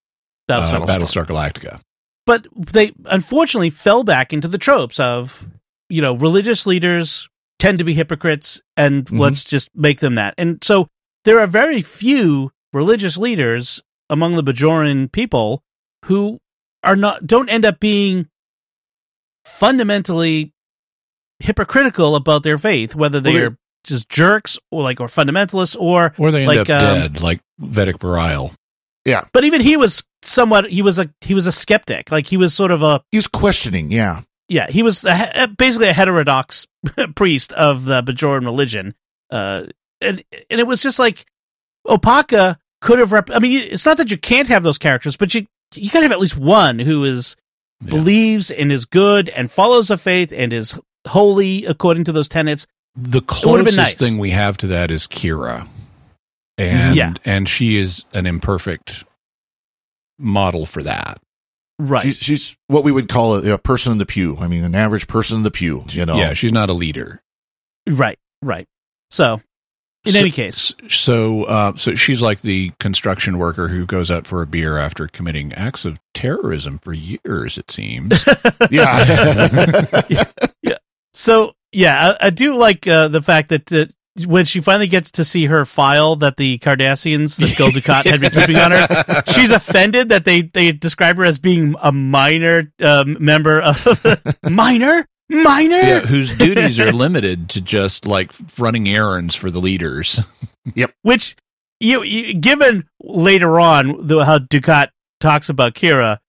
Battlestar, 0.48 0.82
uh, 0.82 0.86
Battlestar 0.86 1.26
Galactica 1.26 1.82
but 2.30 2.46
they 2.56 2.92
unfortunately 3.06 3.72
fell 3.72 4.04
back 4.04 4.34
into 4.34 4.48
the 4.48 4.60
tropes 4.60 5.00
of 5.00 5.48
you 5.90 6.00
know 6.00 6.14
religious 6.14 6.68
leaders 6.68 7.28
tend 7.58 7.80
to 7.80 7.84
be 7.84 7.96
hypocrites 7.96 8.62
and 8.78 9.06
mm-hmm. 9.06 9.18
let's 9.18 9.44
just 9.44 9.68
make 9.74 10.00
them 10.00 10.14
that 10.14 10.36
and 10.38 10.64
so 10.64 10.88
there 11.26 11.40
are 11.40 11.48
very 11.48 11.82
few 11.82 12.52
religious 12.74 13.18
leaders 13.18 13.82
among 14.10 14.36
the 14.36 14.44
bajoran 14.44 15.12
people 15.12 15.64
who 16.06 16.40
are 16.84 16.96
not 16.96 17.26
don't 17.26 17.50
end 17.50 17.66
up 17.66 17.80
being 17.80 18.28
fundamentally 19.46 20.54
hypocritical 21.40 22.16
about 22.16 22.44
their 22.44 22.58
faith 22.58 22.96
whether 22.96 23.20
they 23.20 23.34
well, 23.34 23.44
are 23.44 23.58
just 23.84 24.10
jerks 24.10 24.60
or 24.72 24.84
like 24.84 25.00
or 25.00 25.08
fundamentalists 25.08 25.76
or 25.80 26.14
or 26.18 26.32
they 26.32 26.40
end 26.40 26.48
like, 26.48 26.70
up 26.70 26.82
um, 26.82 27.00
dead 27.00 27.22
like 27.22 27.42
Vedek 27.62 28.00
Bareil 28.00 28.54
yeah. 29.06 29.26
But 29.32 29.44
even 29.46 29.62
he 29.62 29.78
was 29.78 30.04
somewhat 30.22 30.70
he 30.70 30.82
was 30.82 31.00
a 31.00 31.10
he 31.22 31.34
was 31.34 31.48
a 31.48 31.52
skeptic. 31.52 32.12
Like 32.12 32.28
he 32.28 32.38
was 32.38 32.54
sort 32.54 32.72
of 32.72 32.82
a 32.82 33.02
he 33.12 33.18
was 33.18 33.28
questioning, 33.28 33.92
yeah. 33.92 34.22
Yeah, 34.48 34.68
he 34.68 34.82
was 34.82 35.06
a, 35.06 35.48
basically 35.58 35.90
a 35.90 35.94
heterodox 35.94 36.68
priest 37.16 37.54
of 37.54 37.86
the 37.86 38.02
Bajoran 38.02 38.46
religion. 38.46 38.96
Uh 39.30 39.66
and 40.02 40.24
and 40.50 40.60
it 40.60 40.68
was 40.68 40.82
just 40.82 41.00
like 41.00 41.26
Opaka 41.90 42.58
could 42.82 43.00
have 43.00 43.12
rep- 43.12 43.32
I 43.32 43.40
mean 43.40 43.62
it's 43.62 43.86
not 43.86 43.98
that 43.98 44.12
you 44.12 44.18
can't 44.18 44.48
have 44.48 44.64
those 44.64 44.78
characters, 44.78 45.18
but 45.18 45.34
you 45.34 45.46
you 45.76 45.90
got 45.90 46.00
to 46.00 46.04
have 46.04 46.12
at 46.12 46.20
least 46.20 46.38
one 46.38 46.80
who 46.80 47.04
is 47.04 47.36
yeah. 47.82 47.92
believes 47.92 48.52
and 48.52 48.72
is 48.72 48.86
good 48.86 49.30
and 49.30 49.52
follows 49.52 49.90
the 49.90 49.98
faith 49.98 50.34
and 50.36 50.54
is 50.54 50.80
holy 51.08 51.66
according 51.66 52.06
to 52.06 52.12
those 52.12 52.30
tenets. 52.30 52.66
The 52.96 53.22
closest 53.22 53.78
nice. 53.78 53.98
thing 53.98 54.18
we 54.18 54.32
have 54.32 54.58
to 54.58 54.68
that 54.68 54.92
is 54.92 55.08
Kira 55.08 55.68
and 56.60 56.96
yeah. 56.96 57.14
and 57.26 57.48
she 57.48 57.78
is 57.78 58.04
an 58.14 58.26
imperfect 58.26 59.06
model 60.18 60.66
for 60.66 60.84
that. 60.84 61.22
Right. 61.80 62.04
She's, 62.04 62.18
she's 62.18 62.58
what 62.68 62.84
we 62.84 62.92
would 62.92 63.08
call 63.08 63.36
a, 63.36 63.54
a, 63.54 63.58
person 63.58 63.94
in 63.94 63.98
the 63.98 64.06
pew. 64.06 64.36
I 64.38 64.50
mean, 64.50 64.66
an 64.66 64.76
average 64.76 65.08
person 65.08 65.38
in 65.38 65.44
the 65.44 65.52
pew. 65.52 65.86
You 65.88 66.06
know. 66.06 66.18
Yeah, 66.18 66.34
she's 66.34 66.52
not 66.52 66.70
a 66.70 66.74
leader. 66.74 67.22
Right. 67.88 68.20
Right. 68.42 68.68
So, 69.10 69.42
in 70.10 70.14
so, 70.14 70.20
any 70.20 70.32
case, 70.32 70.74
so 70.90 71.44
uh, 71.46 71.76
so 71.76 71.96
she's 71.96 72.22
like 72.22 72.42
the 72.42 72.72
construction 72.80 73.38
worker 73.38 73.68
who 73.68 73.86
goes 73.86 74.10
out 74.10 74.28
for 74.28 74.42
a 74.42 74.48
beer 74.48 74.78
after 74.78 75.08
committing 75.08 75.54
acts 75.54 75.86
of 75.86 76.00
terrorism 76.14 76.80
for 76.80 76.94
years. 76.94 77.58
It 77.58 77.72
seems. 77.72 78.26
yeah. 78.72 80.04
yeah. 80.10 80.24
yeah. 80.62 80.78
So 81.14 81.54
yeah, 81.72 82.16
I, 82.20 82.28
I 82.28 82.30
do 82.32 82.56
like 82.56 82.88
uh, 82.88 83.08
the 83.08 83.22
fact 83.22 83.50
that 83.50 83.72
uh, 83.72 83.86
when 84.26 84.46
she 84.46 84.62
finally 84.62 84.88
gets 84.88 85.12
to 85.12 85.26
see 85.26 85.46
her 85.46 85.66
file 85.66 86.16
that 86.18 86.38
the 86.38 86.58
Cardassians, 86.60 87.38
that 87.38 87.58
Gul 87.58 87.70
Dukat 87.70 88.06
had 88.06 88.20
been 88.20 88.32
keeping 88.32 88.58
on 88.58 88.72
her, 88.72 89.24
she's 89.32 89.52
offended 89.52 90.10
that 90.10 90.26
they 90.26 90.42
they 90.42 90.72
describe 90.72 91.18
her 91.18 91.26
as 91.26 91.38
being 91.38 91.76
a 91.82 91.92
minor 91.92 92.72
um, 92.82 93.18
member 93.24 93.62
of 93.62 93.86
minor 94.50 95.08
minor, 95.30 95.78
yeah, 95.78 96.00
whose 96.02 96.36
duties 96.38 96.80
are 96.80 96.92
limited 96.92 97.50
to 97.52 97.62
just 97.62 98.06
like 98.06 98.32
running 98.58 98.88
errands 98.90 99.36
for 99.36 99.52
the 99.52 99.60
leaders. 99.62 100.20
Yep. 100.76 100.92
Which 101.02 101.36
you, 101.80 102.04
you 102.04 102.36
given 102.36 102.88
later 103.02 103.60
on 103.60 104.06
the, 104.06 104.24
how 104.24 104.38
Dukat 104.38 104.90
talks 105.20 105.50
about 105.50 105.74
Kira, 105.74 106.20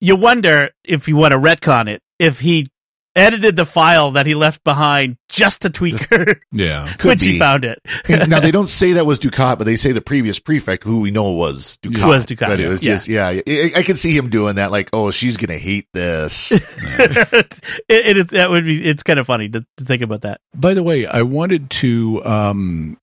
you 0.00 0.14
wonder 0.14 0.70
if 0.84 1.08
you 1.08 1.16
want 1.16 1.32
to 1.32 1.38
retcon 1.38 1.88
it 1.88 2.00
if 2.20 2.38
he 2.38 2.68
edited 3.16 3.56
the 3.56 3.64
file 3.64 4.12
that 4.12 4.26
he 4.26 4.34
left 4.34 4.64
behind 4.64 5.16
just 5.28 5.62
to 5.62 5.70
tweak 5.70 6.02
her. 6.10 6.40
Yeah. 6.52 6.92
when 7.02 7.18
she 7.18 7.38
found 7.38 7.64
it. 7.64 7.80
now 8.08 8.40
they 8.40 8.50
don't 8.50 8.66
say 8.68 8.92
that 8.92 9.06
was 9.06 9.18
Dukat, 9.18 9.58
but 9.58 9.64
they 9.64 9.76
say 9.76 9.92
the 9.92 10.00
previous 10.00 10.38
prefect, 10.38 10.84
who 10.84 11.00
we 11.00 11.10
know 11.10 11.30
was 11.32 11.78
Dukat. 11.82 12.06
Was 12.06 12.26
Dukat. 12.26 12.48
But 12.48 12.60
it 12.60 12.68
was 12.68 12.82
yeah. 12.82 12.92
just, 12.92 13.08
yeah, 13.08 13.28
I, 13.28 13.72
I 13.76 13.82
can 13.82 13.96
see 13.96 14.16
him 14.16 14.30
doing 14.30 14.56
that. 14.56 14.70
Like, 14.70 14.90
oh, 14.92 15.10
she's 15.10 15.36
going 15.36 15.48
to 15.50 15.58
hate 15.58 15.88
this. 15.92 16.52
it, 16.52 17.60
it 17.88 18.16
is, 18.16 18.26
that 18.28 18.50
would 18.50 18.64
be, 18.64 18.84
it's 18.84 19.02
kind 19.02 19.18
of 19.18 19.26
funny 19.26 19.48
to, 19.48 19.66
to 19.76 19.84
think 19.84 20.02
about 20.02 20.22
that. 20.22 20.40
By 20.54 20.74
the 20.74 20.82
way, 20.82 21.06
I 21.06 21.22
wanted 21.22 21.70
to, 21.70 22.24
um, 22.24 22.98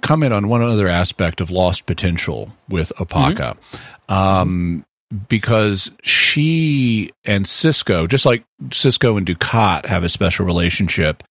comment 0.00 0.32
on 0.32 0.48
one 0.48 0.62
other 0.62 0.88
aspect 0.88 1.40
of 1.40 1.50
lost 1.50 1.86
potential 1.86 2.50
with 2.68 2.92
Opaka. 2.98 3.56
Mm-hmm. 4.08 4.12
Um, 4.12 4.86
because 5.28 5.92
she 6.02 7.10
and 7.24 7.44
Sisko, 7.44 8.08
just 8.08 8.26
like 8.26 8.44
Sisko 8.68 9.16
and 9.18 9.26
Dukat 9.26 9.86
have 9.86 10.04
a 10.04 10.08
special 10.08 10.46
relationship, 10.46 11.22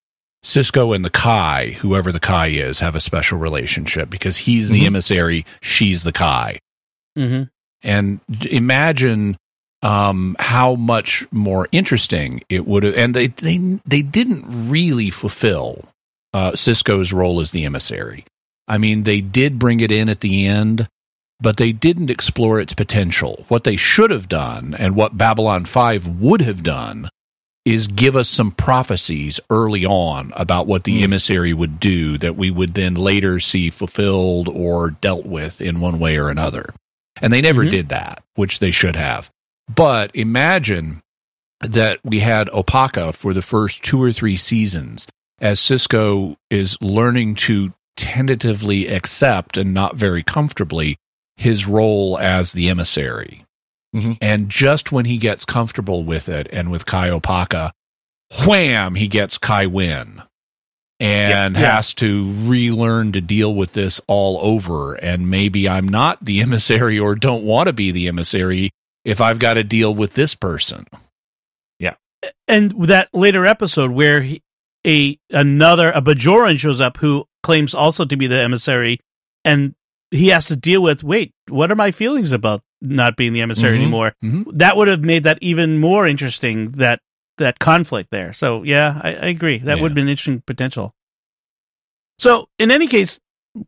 Sisko 0.44 0.96
and 0.96 1.06
the 1.06 1.10
Kai, 1.10 1.72
whoever 1.80 2.12
the 2.12 2.20
Kai 2.20 2.48
is, 2.48 2.80
have 2.80 2.96
a 2.96 3.00
special 3.00 3.38
relationship 3.38 4.10
because 4.10 4.38
he's 4.38 4.70
the 4.70 4.82
Mhm. 4.82 4.88
emissary, 4.88 5.46
she's 5.62 6.04
the 6.04 6.12
Kai. 6.12 6.60
Mm-hmm. 7.18 7.44
And 7.84 8.20
imagine 8.50 9.38
um, 9.82 10.36
how 10.40 10.76
much 10.76 11.28
more 11.32 11.68
interesting 11.74 12.42
it 12.48 12.66
would 12.66 12.84
have. 12.84 12.96
And 12.96 13.14
they 13.14 13.28
they 13.28 13.80
they 13.86 14.02
didn't 14.02 14.70
really 14.70 15.10
fulfill 15.10 15.84
uh, 16.34 16.52
Sisko's 16.54 17.12
role 17.12 17.42
as 17.42 17.52
the 17.52 17.66
emissary. 17.66 18.24
I 18.68 18.78
mean, 18.78 19.04
they 19.04 19.20
did 19.20 19.60
bring 19.60 19.82
it 19.82 19.92
in 19.92 20.08
at 20.08 20.22
the 20.22 20.46
end, 20.48 20.88
but 21.40 21.58
they 21.58 21.72
didn't 21.72 22.10
explore 22.10 22.60
its 22.60 22.74
potential. 22.74 23.46
What 23.48 23.64
they 23.64 23.76
should 23.76 24.12
have 24.12 24.30
done, 24.30 24.76
and 24.78 24.96
what 24.96 25.18
Babylon 25.18 25.66
Five 25.66 26.08
would 26.08 26.42
have 26.42 26.64
done, 26.64 27.10
is 27.66 27.88
give 27.88 28.16
us 28.16 28.28
some 28.30 28.52
prophecies 28.52 29.40
early 29.50 29.86
on 29.86 30.34
about 30.36 30.68
what 30.68 30.84
the 30.84 31.00
Mm. 31.00 31.04
emissary 31.04 31.54
would 31.54 31.80
do 31.80 32.18
that 32.18 32.36
we 32.36 32.52
would 32.52 32.74
then 32.74 32.94
later 32.96 33.40
see 33.40 33.70
fulfilled 33.70 34.50
or 34.50 34.92
dealt 34.92 35.26
with 35.26 35.62
in 35.62 35.80
one 35.80 35.98
way 35.98 36.18
or 36.18 36.30
another. 36.30 36.74
And 37.22 37.32
they 37.32 37.40
never 37.42 37.64
Mhm. 37.64 37.72
did 37.72 37.90
that, 37.90 38.22
which 38.36 38.60
they 38.60 38.72
should 38.72 38.98
have. 38.98 39.30
But 39.74 40.12
imagine 40.14 41.02
that 41.62 42.00
we 42.04 42.20
had 42.20 42.48
Opaka 42.50 43.14
for 43.14 43.34
the 43.34 43.42
first 43.42 43.82
two 43.82 44.02
or 44.02 44.12
three 44.12 44.36
seasons 44.36 45.08
as 45.40 45.60
Sisko 45.62 46.36
is 46.50 46.78
learning 46.82 47.36
to 47.36 47.72
tentatively 47.96 48.88
accept 48.88 49.56
and 49.56 49.74
not 49.74 49.96
very 49.96 50.24
comfortably 50.24 50.98
his 51.36 51.66
role 51.68 52.18
as 52.20 52.54
the 52.54 52.70
emissary. 52.70 53.46
Mhm. 53.96 54.18
And 54.22 54.50
just 54.50 54.92
when 54.92 55.06
he 55.06 55.18
gets 55.18 55.46
comfortable 55.46 56.04
with 56.04 56.28
it 56.30 56.48
and 56.52 56.72
with 56.72 56.86
Kai 56.86 57.10
Opaka, 57.10 57.72
wham, 58.46 58.96
he 58.96 59.08
gets 59.08 59.38
Kai 59.38 59.68
Winn 59.68 60.24
and 61.00 61.56
Yeah, 61.56 61.62
yeah. 61.62 61.76
has 61.76 61.94
to 61.96 62.32
relearn 62.46 63.12
to 63.12 63.22
deal 63.22 63.54
with 63.54 63.74
this 63.74 64.02
all 64.08 64.40
over. 64.42 64.96
And 64.96 65.30
maybe 65.30 65.68
I'm 65.70 65.88
not 65.88 66.24
the 66.24 66.42
emissary 66.42 66.98
or 66.98 67.16
don't 67.16 67.44
want 67.44 67.68
to 67.68 67.74
be 67.74 67.92
the 67.92 68.08
emissary 68.08 68.72
if 69.06 69.20
I've 69.22 69.40
got 69.40 69.56
to 69.56 69.64
deal 69.64 69.94
with 69.94 70.14
this 70.14 70.34
person. 70.34 70.88
Yeah. 71.80 71.96
And 72.48 72.72
that 72.88 73.10
later 73.14 73.46
episode 73.46 73.92
where 73.92 74.22
he, 74.22 74.42
a 74.88 75.18
another 75.30 75.92
a 75.92 76.02
Bajoran 76.02 76.58
shows 76.58 76.82
up 76.82 76.98
who 76.98 77.26
claims 77.44 77.74
also 77.76 78.06
to 78.06 78.16
be 78.18 78.28
the 78.28 78.42
emissary, 78.42 79.00
and 79.46 79.76
he 80.14 80.28
has 80.30 80.46
to 80.48 80.56
deal 80.56 80.82
with 80.82 81.04
wait, 81.04 81.34
what 81.50 81.72
are 81.72 81.76
my 81.76 81.92
feelings 81.92 82.32
about 82.32 82.62
not 82.82 83.16
being 83.18 83.34
the 83.34 83.42
emissary 83.42 83.78
Mhm. 83.78 83.82
anymore? 83.82 84.14
Mhm. 84.24 84.46
That 84.58 84.78
would 84.78 84.88
have 84.88 85.02
made 85.02 85.24
that 85.24 85.40
even 85.42 85.80
more 85.80 86.06
interesting. 86.08 86.72
That 86.72 87.00
that 87.40 87.58
conflict 87.60 88.12
there. 88.12 88.32
So 88.34 88.62
yeah, 88.64 89.00
I, 89.04 89.10
I 89.10 89.26
agree. 89.28 89.58
That 89.58 89.78
Yeah. 89.78 89.82
would 89.82 89.92
have 89.92 89.96
been 89.96 90.08
interesting 90.08 90.42
potential. 90.46 90.94
So 92.20 92.48
in 92.60 92.72
any 92.72 92.88
case, 92.88 93.20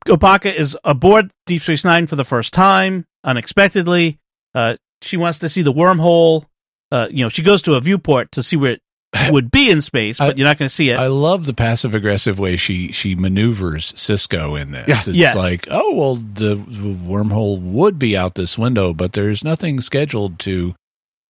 Opaka 0.07 0.53
is 0.53 0.77
aboard 0.83 1.31
Deep 1.45 1.61
Space 1.61 1.83
Nine 1.85 2.07
for 2.07 2.15
the 2.15 2.23
first 2.23 2.53
time 2.53 3.05
unexpectedly. 3.23 4.19
Uh, 4.53 4.77
she 5.01 5.17
wants 5.17 5.39
to 5.39 5.49
see 5.49 5.61
the 5.61 5.73
wormhole. 5.73 6.45
Uh, 6.91 7.07
you 7.11 7.23
know, 7.25 7.29
she 7.29 7.41
goes 7.41 7.61
to 7.63 7.73
a 7.75 7.81
viewport 7.81 8.31
to 8.31 8.43
see 8.43 8.55
where 8.55 8.73
it 8.73 8.81
would 9.31 9.51
be 9.51 9.69
in 9.69 9.81
space, 9.81 10.17
but 10.19 10.35
I- 10.35 10.37
you're 10.37 10.47
not 10.47 10.57
going 10.57 10.67
to 10.69 10.73
see 10.73 10.89
it. 10.89 10.97
I 10.99 11.07
love 11.07 11.45
the 11.45 11.53
passive 11.53 11.93
aggressive 11.93 12.37
way 12.39 12.57
she 12.57 12.91
she 12.91 13.15
maneuvers 13.15 13.93
Sisko 13.93 14.59
in 14.59 14.71
this. 14.71 14.87
Yeah. 14.87 14.95
It's 14.97 15.07
Yes. 15.07 15.35
like, 15.35 15.67
oh 15.71 15.93
well, 15.95 16.15
the 16.15 16.55
wormhole 16.57 17.59
would 17.61 17.97
be 17.99 18.15
out 18.17 18.35
this 18.35 18.57
window, 18.57 18.93
but 18.93 19.13
there's 19.13 19.43
nothing 19.43 19.81
scheduled 19.81 20.39
to 20.39 20.75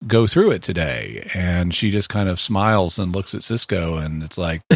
go 0.08 0.28
through 0.28 0.52
it 0.52 0.62
today. 0.64 1.30
And 1.34 1.74
she 1.74 1.90
just 1.92 2.10
kind 2.10 2.30
of 2.30 2.40
smiles 2.40 3.00
and 3.00 3.14
looks 3.16 3.34
at 3.34 3.42
Sisko, 3.42 4.04
and 4.04 4.22
it's 4.24 4.38
like, 4.38 4.62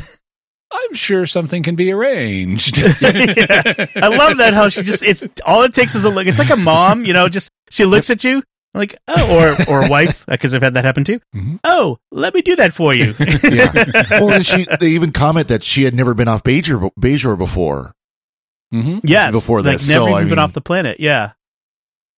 I'm 0.72 0.94
sure 0.94 1.26
something 1.26 1.64
can 1.64 1.76
be 1.76 1.92
arranged. 1.92 2.78
Yeah. 3.02 3.86
I 3.96 4.08
love 4.08 4.38
that 4.38 4.54
how 4.54 4.70
she 4.70 4.84
just 4.84 5.02
it's 5.04 5.24
all 5.46 5.64
it 5.64 5.74
takes 5.74 5.96
is 5.96 6.06
a 6.06 6.10
look. 6.10 6.28
It's 6.28 6.40
like 6.40 6.50
a 6.52 6.56
mom, 6.58 7.06
you 7.06 7.14
know, 7.14 7.28
just 7.30 7.50
she 7.70 7.86
looks 7.86 8.10
at 8.10 8.24
you 8.24 8.44
like 8.74 8.96
oh 9.08 9.56
or 9.68 9.84
or 9.84 9.90
wife 9.90 10.26
because 10.28 10.54
I've 10.54 10.62
had 10.62 10.76
that 10.76 10.86
happen 10.86 11.04
too. 11.04 11.20
Mhm. 11.36 11.60
Oh, 11.64 11.98
let 12.12 12.34
me 12.34 12.42
do 12.42 12.56
that 12.58 12.74
for 12.74 12.94
you. 12.94 13.14
Yeah. 13.44 13.72
well, 14.20 14.32
and 14.32 14.46
she 14.46 14.66
they 14.80 14.90
even 14.90 15.12
comment 15.12 15.48
that 15.48 15.64
she 15.64 15.84
had 15.84 15.94
never 15.94 16.14
been 16.14 16.28
off 16.28 16.44
Bajor, 16.44 16.92
Bajor 17.00 17.38
before. 17.38 17.94
Mhm. 18.74 19.02
yes, 19.04 19.34
Before 19.34 19.62
like 19.64 19.78
this, 19.78 19.90
never 19.90 20.02
so, 20.06 20.10
even 20.10 20.14
I 20.16 20.20
been 20.22 20.30
mean- 20.30 20.40
off 20.40 20.54
the 20.54 20.62
planet. 20.62 21.00
Yeah. 21.00 21.32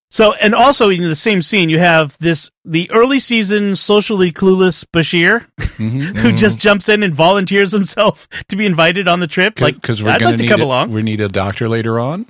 So 0.10 0.34
and 0.34 0.54
also 0.54 0.90
in 0.90 1.04
the 1.04 1.16
same 1.16 1.42
scene 1.42 1.70
you 1.70 1.80
have 1.80 2.18
this 2.20 2.52
the 2.66 2.92
early 2.92 3.18
season 3.20 3.78
socially 3.78 4.34
clueless 4.34 4.84
Bashir 4.94 5.46
Mhm. 5.58 6.18
who 6.18 6.32
Mhm. 6.34 6.38
just 6.38 6.60
jumps 6.60 6.90
in 6.90 7.02
and 7.04 7.14
volunteers 7.16 7.72
himself 7.72 8.28
to 8.50 8.58
be 8.58 8.66
invited 8.66 9.08
on 9.08 9.22
the 9.22 9.28
trip. 9.28 9.62
Like 9.62 9.76
because 9.80 10.04
we're 10.04 10.10
I'd 10.12 10.20
gonna 10.20 10.32
like 10.32 10.42
to 10.42 10.48
come 10.48 10.60
a- 10.60 10.66
along. 10.66 10.92
We 10.92 11.02
need 11.02 11.22
a 11.22 11.30
doctor 11.30 11.70
later 11.70 11.98
on. 11.98 12.26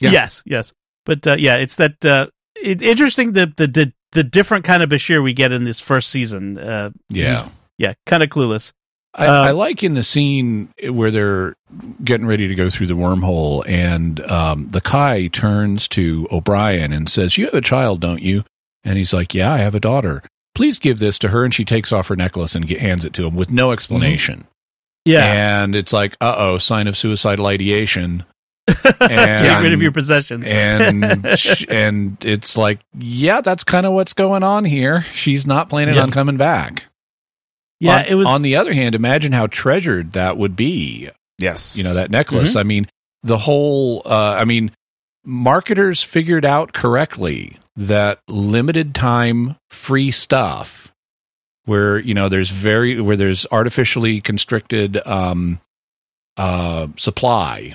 Yeah. 0.00 0.12
Yes, 0.12 0.42
yes. 0.46 0.72
But 1.04 1.26
uh, 1.26 1.36
yeah, 1.38 1.56
it's 1.56 1.76
that 1.76 2.02
uh, 2.06 2.28
it, 2.64 2.82
interesting 2.82 3.32
the, 3.32 3.52
the 3.56 3.66
the 3.66 3.92
the 4.12 4.24
different 4.24 4.64
kind 4.64 4.82
of 4.82 4.88
Bashir 4.88 5.22
we 5.22 5.32
get 5.32 5.52
in 5.52 5.64
this 5.64 5.80
first 5.80 6.10
season. 6.10 6.58
Uh, 6.58 6.90
Yeah. 7.10 7.48
yeah, 7.78 7.94
kind 8.06 8.22
of 8.22 8.28
clueless. 8.30 8.72
I, 9.16 9.26
Uh, 9.26 9.42
I 9.44 9.50
like 9.52 9.82
in 9.84 9.94
the 9.94 10.02
scene 10.02 10.70
where 10.90 11.10
they're 11.10 11.54
getting 12.02 12.26
ready 12.26 12.48
to 12.48 12.54
go 12.54 12.68
through 12.70 12.88
the 12.88 12.94
wormhole, 12.94 13.62
and 13.68 14.20
um, 14.30 14.68
the 14.70 14.80
Kai 14.80 15.28
turns 15.28 15.86
to 15.88 16.26
O'Brien 16.32 16.92
and 16.92 17.08
says, 17.08 17.38
"You 17.38 17.44
have 17.46 17.54
a 17.54 17.60
child, 17.60 18.00
don't 18.00 18.22
you?" 18.22 18.44
And 18.84 18.98
he's 18.98 19.12
like, 19.12 19.34
"Yeah, 19.34 19.52
I 19.52 19.58
have 19.58 19.74
a 19.74 19.80
daughter. 19.80 20.22
Please 20.54 20.78
give 20.80 20.98
this 20.98 21.18
to 21.20 21.28
her." 21.28 21.44
And 21.44 21.54
she 21.54 21.64
takes 21.64 21.92
off 21.92 22.08
her 22.08 22.16
necklace 22.16 22.54
and 22.56 22.68
hands 22.68 23.04
it 23.04 23.12
to 23.14 23.26
him 23.26 23.34
with 23.36 23.50
no 23.52 23.70
explanation. 23.72 24.46
Yeah, 25.04 25.62
And 25.62 25.76
it's 25.76 25.92
like, 25.92 26.16
"Uh 26.20 26.34
oh, 26.36 26.58
sign 26.58 26.86
of 26.88 26.96
suicidal 26.96 27.46
ideation." 27.46 28.24
get 28.82 29.10
and- 29.10 29.64
rid 29.64 29.72
of 29.72 29.82
your 29.82 29.92
possessions. 29.92 30.50
and 30.50 31.04
and 31.68 32.16
it's 32.24 32.56
like, 32.56 32.80
yeah, 32.98 33.40
that's 33.40 33.64
kind 33.64 33.86
of 33.86 33.92
what's 33.92 34.12
going 34.14 34.42
on 34.42 34.64
here. 34.64 35.02
She's 35.14 35.46
not 35.46 35.68
planning 35.68 35.94
Yeah. 35.96 36.02
on 36.04 36.10
coming 36.10 36.36
back. 36.36 36.84
yeah, 37.80 37.98
on, 37.98 38.04
it 38.06 38.14
was 38.14 38.26
On 38.26 38.42
the 38.42 38.56
other 38.56 38.72
hand, 38.72 38.94
imagine 38.94 39.32
how 39.32 39.46
treasured 39.48 40.12
that 40.12 40.36
would 40.36 40.56
be 40.56 41.10
Yes. 41.38 41.76
you 41.76 41.84
know 41.84 41.94
that 41.94 42.10
necklace 42.10 42.50
Mm-hmm. 42.50 42.58
i 42.58 42.62
mean 42.62 42.86
the 43.24 43.38
whole 43.38 44.02
uh 44.06 44.36
i 44.38 44.44
mean 44.44 44.70
marketers 45.24 46.00
figured 46.02 46.44
out 46.44 46.72
correctly 46.72 47.56
that 47.76 48.20
limited 48.28 48.94
time 48.94 49.56
free 49.70 50.10
stuff 50.12 50.92
where 51.64 51.98
you 51.98 52.14
know 52.14 52.28
there's 52.28 52.50
very 52.50 53.00
where 53.00 53.16
there's 53.16 53.46
artificially 53.50 54.20
constricted 54.20 54.96
um 55.06 55.58
uh 56.36 56.86
supply 56.96 57.74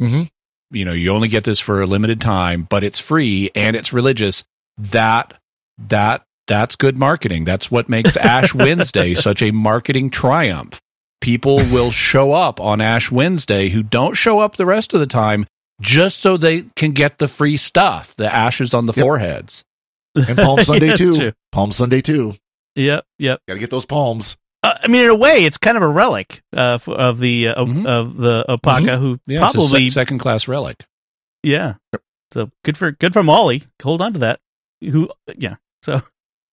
Mhm. 0.00 0.28
you 0.70 0.84
know 0.84 0.92
you 0.92 1.10
only 1.12 1.28
get 1.28 1.44
this 1.44 1.60
for 1.60 1.80
a 1.82 1.86
limited 1.86 2.20
time 2.20 2.66
but 2.68 2.82
it's 2.84 2.98
free 2.98 3.50
and 3.54 3.76
it's 3.76 3.92
religious 3.92 4.44
that 4.78 5.34
that 5.78 6.24
that's 6.46 6.76
good 6.76 6.96
marketing 6.96 7.44
that's 7.44 7.70
what 7.70 7.88
makes 7.88 8.16
ash 8.16 8.52
wednesday 8.54 9.14
such 9.14 9.40
a 9.42 9.50
marketing 9.52 10.10
triumph 10.10 10.80
people 11.20 11.56
will 11.70 11.90
show 11.90 12.32
up 12.32 12.60
on 12.60 12.80
ash 12.80 13.10
wednesday 13.10 13.68
who 13.68 13.82
don't 13.82 14.14
show 14.14 14.40
up 14.40 14.56
the 14.56 14.66
rest 14.66 14.92
of 14.94 15.00
the 15.00 15.06
time 15.06 15.46
just 15.80 16.18
so 16.18 16.36
they 16.36 16.62
can 16.76 16.92
get 16.92 17.18
the 17.18 17.28
free 17.28 17.56
stuff 17.56 18.14
the 18.16 18.32
ashes 18.34 18.74
on 18.74 18.86
the 18.86 18.92
Yep. 18.96 19.02
foreheads 19.04 19.64
And 20.16 20.36
Palm 20.38 20.62
Sunday 20.62 20.88
That's 20.88 21.00
too. 21.00 21.16
true. 21.16 21.32
Palm 21.50 21.72
Sunday 21.72 22.00
too. 22.00 22.36
Yep, 22.76 23.04
yep. 23.18 23.40
Got 23.48 23.54
to 23.54 23.60
get 23.60 23.70
those 23.70 23.84
palms. 23.86 24.36
Uh, 24.64 24.78
I 24.82 24.88
mean, 24.88 25.02
in 25.02 25.10
a 25.10 25.14
way, 25.14 25.44
it's 25.44 25.58
kind 25.58 25.76
of 25.76 25.82
a 25.82 25.88
relic 25.88 26.42
uh, 26.56 26.78
of 26.86 27.18
the 27.18 27.48
uh, 27.48 27.64
Mhm. 27.64 27.86
of 27.86 28.16
the 28.16 28.44
Opaka, 28.48 28.98
who 28.98 29.20
yeah 29.26 29.40
probably 29.40 29.90
second 29.90 30.18
class 30.18 30.48
relic 30.48 30.84
Yeah. 31.42 31.74
So 32.32 32.50
good 32.64 32.76
for 32.78 32.90
good 32.92 33.12
for 33.12 33.22
Molly. 33.22 33.62
Hold 33.82 34.00
on 34.00 34.12
to 34.14 34.18
that. 34.20 34.40
Who 34.80 35.10
yeah. 35.36 35.56
So 35.82 36.00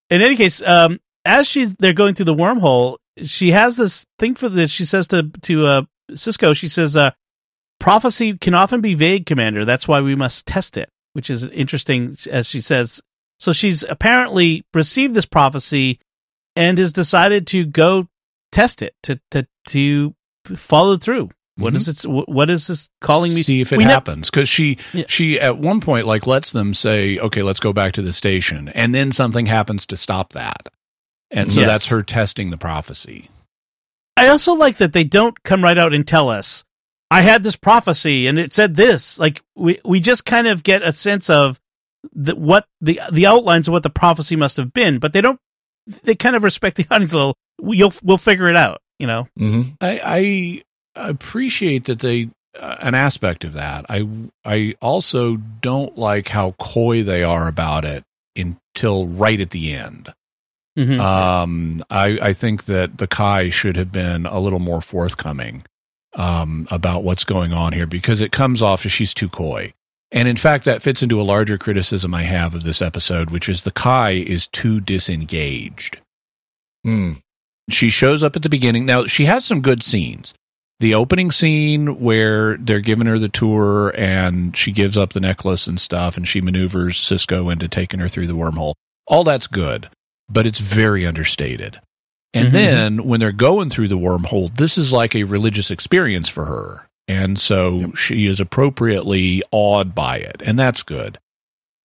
in 0.09 0.21
any 0.21 0.35
case, 0.35 0.61
um 0.61 0.99
as 1.25 1.47
she 1.47 1.65
they're 1.79 1.93
going 1.93 2.13
through 2.15 2.25
the 2.25 2.35
wormhole, 2.35 2.97
she 3.23 3.51
has 3.51 3.77
this 3.77 4.05
thing 4.19 4.35
for 4.35 4.49
that 4.49 4.69
she 4.69 4.85
says 4.85 5.07
to 5.07 5.23
to 5.43 5.65
uh 5.65 5.81
Sisko, 6.11 6.55
she 6.55 6.67
says 6.67 6.97
uh 6.97 7.11
prophecy 7.79 8.37
can 8.37 8.53
often 8.53 8.81
be 8.81 8.93
vague, 8.93 9.25
commander. 9.25 9.65
That's 9.65 9.87
why 9.87 10.01
we 10.01 10.15
must 10.15 10.45
test 10.45 10.77
it, 10.77 10.89
which 11.13 11.29
is 11.29 11.45
interesting 11.45 12.17
as 12.29 12.47
she 12.47 12.61
says. 12.61 13.01
So 13.39 13.53
she's 13.53 13.83
apparently 13.83 14.63
received 14.73 15.15
this 15.15 15.25
prophecy 15.25 15.99
and 16.55 16.77
has 16.77 16.91
decided 16.93 17.47
to 17.47 17.65
go 17.65 18.07
test 18.51 18.81
it 18.81 18.95
to 19.03 19.19
to 19.31 19.47
to 19.67 20.13
follow 20.55 20.97
through. 20.97 21.29
What 21.57 21.73
Mhm. 21.73 21.77
is 21.77 21.87
it? 21.87 22.09
What 22.09 22.49
is 22.49 22.67
this 22.67 22.89
calling 23.01 23.33
me? 23.33 23.43
see 23.43 23.61
if 23.61 23.71
it 23.73 23.77
We 23.77 23.83
happens 23.83 24.29
because 24.29 24.49
she 24.49 24.77
Yeah. 24.93 25.03
she 25.07 25.39
at 25.39 25.57
one 25.57 25.81
point 25.81 26.07
like 26.07 26.25
lets 26.25 26.51
them 26.51 26.73
say 26.73 27.17
okay 27.19 27.43
let's 27.43 27.59
go 27.59 27.73
back 27.73 27.93
to 27.93 28.01
the 28.01 28.13
station 28.13 28.69
and 28.69 28.95
then 28.95 29.11
something 29.11 29.45
happens 29.45 29.85
to 29.87 29.97
stop 29.97 30.33
that 30.33 30.69
and 31.29 31.51
so 31.53 31.59
Yes. 31.61 31.67
that's 31.67 31.87
her 31.87 32.03
testing 32.03 32.49
the 32.49 32.57
prophecy 32.57 33.29
I 34.17 34.27
also 34.27 34.53
like 34.53 34.77
that 34.77 34.93
they 34.93 35.03
don't 35.03 35.41
come 35.43 35.63
right 35.63 35.77
out 35.77 35.93
and 35.93 36.05
tell 36.07 36.29
us, 36.29 36.63
I 37.09 37.21
had 37.21 37.43
this 37.43 37.55
prophecy 37.55 38.27
and 38.27 38.37
it 38.37 38.53
said 38.53 38.75
this. 38.75 39.17
Like 39.19 39.41
we 39.55 39.79
we 39.85 39.99
just 39.99 40.25
kind 40.25 40.47
of 40.47 40.63
get 40.63 40.83
a 40.83 40.91
sense 40.93 41.29
of 41.29 41.59
the, 42.13 42.35
what 42.35 42.65
the 42.81 42.99
the 43.11 43.25
outlines 43.25 43.67
of 43.67 43.71
what 43.73 43.83
the 43.83 43.89
prophecy 43.89 44.35
must 44.35 44.57
have 44.57 44.73
been, 44.73 44.99
but 44.99 45.13
they 45.13 45.21
don't. 45.21 45.39
They 46.03 46.15
kind 46.15 46.35
of 46.35 46.43
respect 46.43 46.77
the 46.77 46.85
audience 46.91 47.13
a 47.13 47.17
little. 47.17 47.35
You'll 47.61 47.93
we'll 48.03 48.17
figure 48.17 48.49
it 48.49 48.55
out. 48.55 48.79
You 48.99 49.07
know. 49.07 49.27
hmm 49.37 49.61
I, 49.81 50.63
I 50.95 51.09
appreciate 51.09 51.85
that 51.85 51.99
they 51.99 52.29
uh, 52.59 52.75
an 52.81 52.93
aspect 52.95 53.43
of 53.43 53.53
that. 53.53 53.85
I 53.89 54.07
I 54.45 54.75
also 54.81 55.37
don't 55.37 55.97
like 55.97 56.27
how 56.29 56.51
coy 56.59 57.03
they 57.03 57.23
are 57.23 57.47
about 57.47 57.85
it 57.85 58.03
until 58.35 59.07
right 59.07 59.39
at 59.41 59.51
the 59.51 59.73
end. 59.73 60.13
Mhm. 60.77 60.99
Um, 60.99 61.83
I 61.89 62.17
I 62.21 62.33
think 62.33 62.65
that 62.65 62.97
the 62.97 63.07
Kai 63.07 63.49
should 63.49 63.75
have 63.75 63.91
been 63.91 64.25
a 64.25 64.39
little 64.39 64.59
more 64.59 64.81
forthcoming 64.81 65.63
um, 66.15 66.67
about 66.71 67.03
what's 67.03 67.23
going 67.23 67.53
on 67.53 67.73
here 67.73 67.87
because 67.87 68.21
it 68.21 68.31
comes 68.31 68.61
off 68.61 68.85
as 68.85 68.91
she's 68.91 69.13
too 69.13 69.29
coy. 69.29 69.73
And 70.11 70.27
in 70.27 70.35
fact, 70.37 70.65
that 70.65 70.81
fits 70.81 71.01
into 71.01 71.21
a 71.21 71.23
larger 71.23 71.57
criticism 71.57 72.13
I 72.13 72.23
have 72.23 72.53
of 72.53 72.63
this 72.63 72.81
episode, 72.81 73.29
which 73.29 73.47
is 73.47 73.63
the 73.63 73.71
Kai 73.71 74.11
is 74.11 74.47
too 74.47 74.79
disengaged 74.81 75.99
Mm. 76.85 77.21
she 77.69 77.89
shows 77.91 78.23
up 78.23 78.35
at 78.35 78.41
the 78.41 78.49
beginning. 78.49 78.85
Now 78.87 79.05
she 79.05 79.25
has 79.25 79.45
some 79.45 79.61
good 79.61 79.83
scenes. 79.83 80.33
The 80.79 80.95
opening 80.95 81.29
scene 81.31 81.99
where 81.99 82.57
they're 82.57 82.79
giving 82.79 83.05
her 83.05 83.19
the 83.19 83.29
tour 83.29 83.93
and 83.95 84.57
she 84.57 84.71
gives 84.71 84.97
up 84.97 85.13
the 85.13 85.19
necklace 85.19 85.67
and 85.67 85.79
stuff 85.79 86.17
and 86.17 86.27
she 86.27 86.41
maneuvers 86.41 86.97
Sisko 86.97 87.51
into 87.51 87.67
taking 87.67 87.99
her 87.99 88.09
through 88.09 88.25
the 88.25 88.33
wormhole. 88.33 88.73
All 89.05 89.23
that's 89.23 89.45
good, 89.45 89.89
but 90.27 90.47
it's 90.47 90.57
very 90.59 91.05
understated. 91.05 91.79
And 92.33 92.47
Mhm. 92.47 92.51
then 92.53 93.03
when 93.03 93.19
they're 93.19 93.31
going 93.31 93.69
through 93.69 93.89
the 93.89 93.97
wormhole, 93.97 94.55
this 94.57 94.75
is 94.75 94.91
like 94.91 95.15
a 95.15 95.23
religious 95.25 95.69
experience 95.69 96.29
for 96.29 96.45
her. 96.45 96.87
And 97.07 97.39
so 97.39 97.91
she 97.93 98.25
is 98.27 98.39
appropriately 98.39 99.41
awed 99.51 99.93
by 99.93 100.17
it, 100.17 100.41
and 100.45 100.57
that's 100.57 100.83
good. 100.83 101.19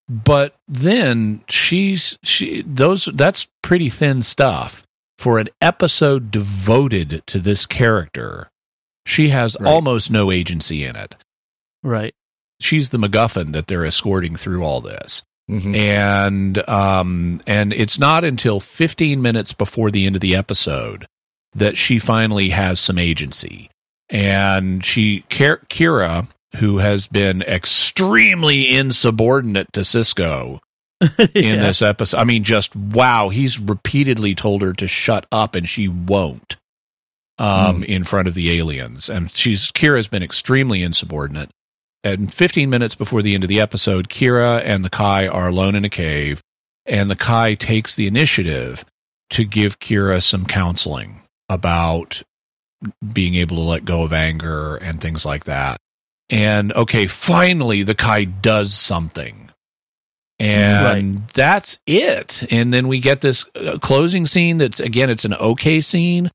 But 0.09 0.55
then 0.67 1.41
she's 1.49 2.17
she 2.23 2.61
those 2.65 3.09
that's 3.13 3.47
pretty 3.61 3.89
thin 3.89 4.21
stuff 4.21 4.83
for 5.17 5.37
an 5.39 5.49
episode 5.61 6.31
devoted 6.31 7.23
to 7.27 7.39
this 7.39 7.65
character. 7.65 8.49
She 9.05 9.29
has 9.29 9.57
Right. 9.59 9.69
almost 9.71 10.09
no 10.11 10.31
agency 10.31 10.83
in 10.85 10.95
it. 10.95 11.15
right. 11.83 12.13
She's 12.59 12.89
the 12.89 12.97
MacGuffin 12.97 13.51
that 13.53 13.67
they're 13.67 13.85
escorting 13.85 14.35
through 14.35 14.63
all 14.63 14.81
this 14.81 15.23
hmm 15.49 15.73
and 15.75 16.67
um 16.69 17.39
and 17.47 17.71
it's 17.71 17.97
not 17.99 18.23
until 18.25 18.59
15 18.59 19.21
minutes 19.21 19.53
before 19.53 19.91
the 19.91 20.05
end 20.05 20.15
of 20.15 20.21
the 20.21 20.35
episode 20.35 21.05
that 21.53 21.77
she 21.77 21.99
finally 21.99 22.49
has 22.49 22.79
some 22.81 22.97
agency 22.97 23.69
and 24.09 24.83
she 24.85 25.23
Kira 25.29 26.27
who 26.57 26.77
has 26.77 27.07
been 27.07 27.41
extremely 27.43 28.73
insubordinate 28.75 29.71
to 29.73 29.81
Sisko 29.81 30.59
in 31.01 31.27
Yeah. 31.35 31.55
this 31.57 31.81
episode 31.81 32.17
I 32.17 32.23
mean 32.23 32.43
just 32.43 32.75
wow 32.75 33.29
he's 33.29 33.59
repeatedly 33.59 34.33
told 34.35 34.61
her 34.61 34.73
to 34.73 34.87
shut 34.87 35.25
up 35.31 35.55
and 35.55 35.67
she 35.67 35.87
won't 35.87 36.55
um 37.39 37.83
in 37.83 38.03
front 38.03 38.27
of 38.27 38.33
the 38.33 38.57
aliens. 38.57 39.09
And 39.09 39.29
she's 39.29 39.71
Kira's 39.71 40.07
been 40.07 40.23
extremely 40.23 40.81
insubordinate. 40.81 41.49
And 42.03 42.33
15 42.33 42.69
minutes 42.69 42.95
before 42.95 43.21
the 43.21 43.33
end 43.35 43.43
of 43.43 43.47
the 43.47 43.59
episode, 43.59 44.07
Kira 44.09 44.61
and 44.65 44.83
the 44.85 44.89
Kai 44.89 45.27
are 45.27 45.49
alone 45.49 45.75
in 45.75 45.83
a 45.85 45.89
cave, 45.89 46.41
and 46.85 47.11
the 47.11 47.15
Kai 47.15 47.53
takes 47.55 47.95
the 47.95 48.07
initiative 48.07 48.85
to 49.31 49.43
give 49.43 49.79
Kira 49.79 50.23
some 50.23 50.45
counseling 50.45 51.21
about 51.49 52.23
being 53.13 53.35
able 53.35 53.57
to 53.57 53.63
let 53.63 53.85
go 53.85 54.03
of 54.03 54.13
anger 54.13 54.75
and 54.77 55.01
things 55.01 55.25
like 55.25 55.45
that. 55.45 55.77
And 56.29 56.73
okay, 56.73 57.07
finally, 57.07 57.83
the 57.83 57.95
Kai 57.95 58.25
does 58.25 58.73
something. 58.73 59.49
And 60.39 61.27
that's 61.33 61.79
it. 61.87 62.43
And 62.51 62.71
then 62.71 62.87
we 62.87 62.99
get 62.99 63.21
this 63.21 63.45
uh, 63.55 63.79
closing 63.79 64.27
scene 64.27 64.59
that's, 64.59 64.79
again, 64.79 65.09
it's 65.09 65.25
an 65.25 65.33
okay 65.33 65.81
scene 65.81 66.29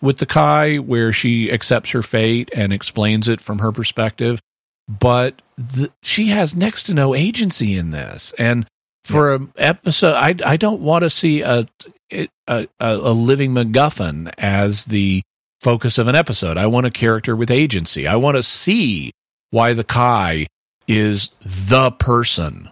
with 0.00 0.18
the 0.18 0.26
Kai 0.26 0.76
where 0.76 1.12
she 1.12 1.50
accepts 1.50 1.90
her 1.90 2.02
fate 2.02 2.50
and 2.54 2.72
explains 2.72 3.26
it 3.26 3.40
from 3.40 3.58
her 3.58 3.72
perspective 3.72 4.40
but 4.88 5.42
th- 5.74 5.90
she 6.02 6.26
has 6.26 6.56
next 6.56 6.84
to 6.84 6.94
no 6.94 7.14
agency 7.14 7.76
in 7.76 7.90
this. 7.90 8.32
And 8.38 8.66
for 9.04 9.34
an 9.34 9.52
episode, 9.56 10.14
I 10.14 10.34
I 10.44 10.56
don't 10.56 10.80
want 10.80 11.02
to 11.02 11.10
see 11.10 11.42
a 11.42 11.68
a, 12.10 12.28
a 12.48 12.66
a 12.78 13.12
living 13.12 13.52
MacGuffin 13.52 14.32
as 14.38 14.86
the 14.86 15.22
focus 15.60 15.98
of 15.98 16.08
an 16.08 16.14
episode. 16.14 16.56
I 16.56 16.66
want 16.66 16.86
a 16.86 16.90
character 16.90 17.34
with 17.36 17.50
agency. 17.50 18.06
I 18.06 18.16
want 18.16 18.36
to 18.36 18.42
see 18.42 19.12
why 19.50 19.72
the 19.72 19.84
Kai 19.84 20.46
is 20.86 21.30
the 21.42 21.90
person 21.90 22.70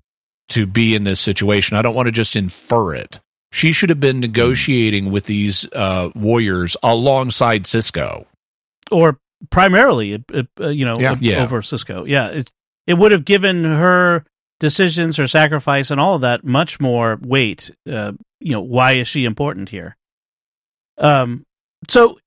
to 0.51 0.66
be 0.66 0.94
in 0.94 1.05
this 1.05 1.20
situation. 1.20 1.77
I 1.77 1.83
don't 1.83 1.94
want 1.94 2.07
to 2.07 2.12
just 2.12 2.37
infer 2.37 2.94
it. 2.94 3.20
She 3.53 3.72
should 3.72 3.88
have 3.90 4.01
been 4.01 4.20
negotiating 4.20 5.11
with 5.11 5.25
these 5.25 5.66
uh, 5.72 6.11
warriors 6.14 6.77
alongside 6.83 7.64
Sisko. 7.64 8.27
or 8.90 9.18
primarily, 9.51 10.22
uh, 10.33 10.42
uh, 10.61 10.68
you 10.68 10.85
know, 10.85 10.96
Yeah. 10.99 11.16
Yeah. 11.20 11.42
over 11.42 11.62
Sisko. 11.62 12.07
Yeah, 12.09 12.29
it 12.29 12.53
it 12.87 12.94
would 12.94 13.12
have 13.12 13.25
given 13.25 13.64
her 13.64 14.25
decisions, 14.61 15.16
her 15.16 15.27
sacrifice, 15.27 15.90
and 15.90 16.01
all 16.01 16.14
of 16.16 16.20
that 16.20 16.44
much 16.44 16.79
more 16.81 17.18
weight. 17.20 17.70
Uh, 17.90 18.12
you 18.40 18.53
know, 18.53 18.61
why 18.61 18.92
is 18.92 19.09
she 19.09 19.25
important 19.25 19.68
here? 19.70 19.96
Um. 20.99 21.44
So, 21.88 22.09
th- 22.09 22.18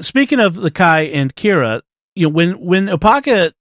speaking 0.00 0.40
of 0.40 0.54
the 0.54 0.70
Kai 0.70 1.02
and 1.02 1.34
Kira, 1.34 1.82
you 2.14 2.24
know, 2.26 2.32
when 2.34 2.52
when 2.60 2.86
Opaka 2.86 3.52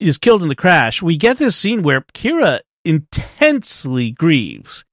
is 0.00 0.18
killed 0.18 0.42
in 0.42 0.48
the 0.48 0.54
crash, 0.54 1.00
we 1.02 1.16
get 1.16 1.38
this 1.38 1.56
scene 1.56 1.82
where 1.82 2.02
Kira 2.14 2.60
intensely 2.84 4.10
grieves. 4.12 4.84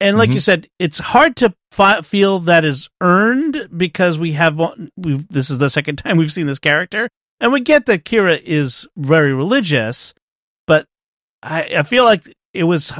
And 0.00 0.18
like 0.18 0.30
Mhm. 0.30 0.34
you 0.34 0.40
said, 0.40 0.68
it's 0.78 0.98
hard 0.98 1.36
to 1.36 1.54
fi- 1.70 2.00
feel 2.02 2.40
that 2.40 2.64
is 2.64 2.88
earned 3.00 3.68
because 3.76 4.18
we 4.18 4.32
have 4.32 4.60
we've 4.96 5.26
this 5.28 5.50
is 5.50 5.58
the 5.58 5.70
second 5.70 5.96
time 5.98 6.16
we've 6.16 6.32
seen 6.32 6.46
this 6.46 6.58
character, 6.58 7.08
and 7.40 7.52
we 7.52 7.60
get 7.60 7.86
that 7.86 8.04
Kira 8.04 8.40
is 8.42 8.86
very 8.96 9.32
religious, 9.32 10.14
but 10.66 10.86
I, 11.42 11.62
I 11.78 11.82
feel 11.84 12.04
like 12.04 12.32
it 12.52 12.64
was 12.64 12.92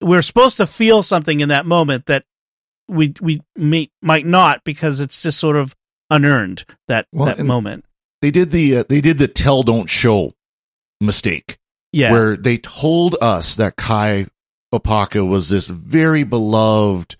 we're 0.00 0.22
supposed 0.22 0.56
to 0.58 0.66
feel 0.66 1.02
something 1.02 1.40
in 1.40 1.48
that 1.50 1.66
moment 1.66 2.06
that 2.06 2.24
we 2.88 3.14
we 3.20 3.40
may, 3.56 3.90
might 4.02 4.26
not 4.26 4.62
because 4.64 5.00
it's 5.00 5.20
just 5.22 5.38
sort 5.38 5.56
of 5.56 5.74
unearned 6.10 6.64
that 6.88 7.06
Well, 7.12 7.26
that 7.26 7.38
moment. 7.42 7.84
They 8.22 8.30
did 8.30 8.50
the 8.50 8.78
uh, 8.78 8.84
they 8.88 9.00
did 9.00 9.18
the 9.18 9.28
tell 9.28 9.62
don't 9.62 9.88
show 9.88 10.34
mistake 11.00 11.58
Yeah, 11.92 12.10
where 12.12 12.36
they 12.36 12.58
told 12.58 13.16
us 13.20 13.54
that 13.56 13.76
Kai 13.76 14.26
Opaka 14.74 15.26
was 15.28 15.48
this 15.48 15.66
very 15.66 16.24
beloved 16.24 17.16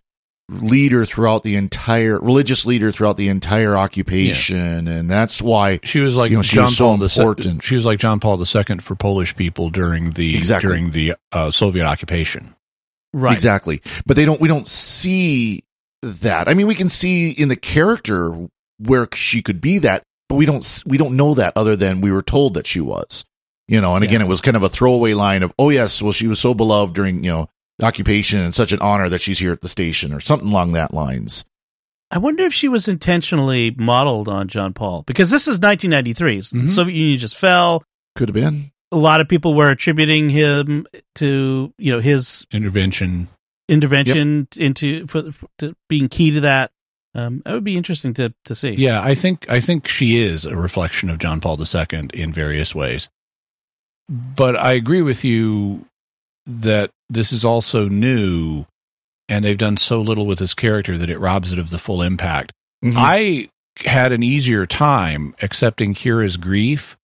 leader 0.51 1.05
throughout 1.05 1.45
the 1.45 1.55
entire 1.57 2.19
religious 2.19 2.65
leader 2.67 2.91
throughout 2.91 3.17
the 3.17 3.29
entire 3.29 3.77
occupation, 3.77 4.89
and 4.89 5.11
that's 5.11 5.41
why 5.43 5.79
She 5.85 6.01
was 6.01 6.17
like 6.17 6.31
You 6.31 6.39
know, 6.39 6.43
she 6.43 6.57
John 6.57 6.65
was 6.65 6.77
so 6.77 6.85
Paul 6.87 6.97
the 6.97 7.05
important. 7.05 7.63
She 7.63 7.75
was 7.75 7.85
like 7.85 7.99
John 7.99 8.19
Paul 8.19 8.41
II 8.41 8.79
for 8.81 8.95
Polish 8.97 9.37
people 9.37 9.71
during 9.71 10.13
the 10.13 10.37
Exactly. 10.37 10.69
during 10.69 10.91
the 10.91 11.15
uh, 11.33 11.51
Soviet 11.51 11.85
occupation. 11.85 12.55
right. 13.13 13.35
exactly. 13.35 13.83
But 14.07 14.17
they 14.17 14.25
don't 14.25 14.41
we 14.41 14.49
don't 14.49 14.67
see 14.67 15.65
that. 16.03 16.49
I 16.49 16.55
mean, 16.55 16.67
we 16.67 16.75
can 16.75 16.91
see 16.91 17.31
in 17.31 17.49
the 17.49 17.57
character 17.57 18.49
where 18.79 19.09
she 19.15 19.43
could 19.43 19.61
be 19.61 19.79
that, 19.79 20.03
but 20.29 20.37
we 20.37 20.47
don't 20.47 20.83
we 20.87 20.99
don't 20.99 21.17
know 21.17 21.35
that 21.35 21.53
other 21.57 21.77
than 21.77 22.01
we 22.01 22.13
were 22.13 22.23
told 22.23 22.55
that 22.55 22.67
she 22.67 22.81
was. 22.81 23.25
You 23.67 23.81
know, 23.83 23.95
and 23.95 24.03
again, 24.05 24.23
it 24.23 24.29
was 24.29 24.41
kind 24.41 24.57
of 24.57 24.63
a 24.63 24.69
throwaway 24.69 25.13
line 25.15 25.43
of, 25.43 25.53
"Oh 25.59 25.69
yes, 25.71 26.01
well 26.01 26.13
she 26.13 26.27
was 26.27 26.39
so 26.39 26.55
beloved 26.55 26.95
during 26.95 27.23
you 27.25 27.31
know 27.31 27.49
occupation 27.83 28.41
and 28.41 28.55
such 28.55 28.73
an 28.73 28.81
honor 28.81 29.09
that 29.11 29.21
she's 29.21 29.39
here 29.39 29.53
at 29.53 29.61
the 29.61 29.69
station," 29.69 30.13
or 30.13 30.21
something 30.21 30.49
along 30.49 30.73
that 30.73 30.95
lines. 30.95 31.45
I 32.11 32.17
wonder 32.17 32.45
if 32.45 32.55
she 32.55 32.69
was 32.69 32.89
intentionally 32.89 33.75
modeled 33.77 34.29
on 34.29 34.49
John 34.49 34.73
Paul 34.73 35.03
because 35.07 35.31
this 35.31 35.43
is 35.47 35.61
1993. 35.61 36.39
Mhm. 36.39 36.65
The 36.69 36.71
Soviet 36.73 36.97
Union 36.97 37.19
just 37.19 37.37
fell. 37.37 37.85
Could 38.17 38.31
have 38.31 38.35
been. 38.35 38.71
A 38.91 38.97
lot 38.97 39.21
of 39.21 39.29
people 39.29 39.53
were 39.53 39.69
attributing 39.69 40.31
him 40.31 40.87
to 41.17 41.75
you 41.77 41.93
know 41.93 42.01
his 42.01 42.47
Intervention. 42.51 43.29
intervention 43.69 44.49
into 44.57 45.07
for, 45.07 45.31
for- 45.33 45.49
to 45.59 45.75
being 45.91 46.09
key 46.09 46.31
to 46.31 46.41
that. 46.41 46.71
Um, 47.19 47.43
that 47.45 47.53
would 47.53 47.65
be 47.65 47.77
interesting 47.77 48.15
to 48.15 48.33
to 48.45 48.55
see. 48.55 48.71
Yeah, 48.71 49.03
I 49.03 49.15
think 49.15 49.49
I 49.49 49.61
think 49.61 49.89
she 49.89 50.23
is 50.23 50.45
a 50.45 50.57
reflection 50.57 51.11
of 51.11 51.19
John 51.19 51.41
Paul 51.41 51.59
II 51.61 52.09
in 52.15 52.33
various 52.33 52.75
ways. 52.75 53.09
But 54.09 54.57
I 54.57 54.73
agree 54.73 55.03
with 55.03 55.25
you 55.25 55.85
that 56.47 56.91
this 57.11 57.33
is 57.33 57.45
also 57.45 57.89
new 57.89 58.65
and 59.29 59.45
they've 59.45 59.59
done 59.59 59.77
so 59.77 60.01
little 60.01 60.25
with 60.27 60.39
this 60.39 60.55
character 60.55 60.97
that 60.97 61.11
it 61.11 61.19
robs 61.19 61.53
it 61.53 61.59
of 61.59 61.69
the 61.71 61.79
full 61.79 62.01
impact. 62.03 62.53
Mhm. 62.83 62.95
I 62.97 63.49
had 63.87 64.13
an 64.13 64.23
easier 64.23 64.65
time 64.65 65.35
accepting 65.43 65.93
Kira's 65.93 66.39
grief, 66.39 66.97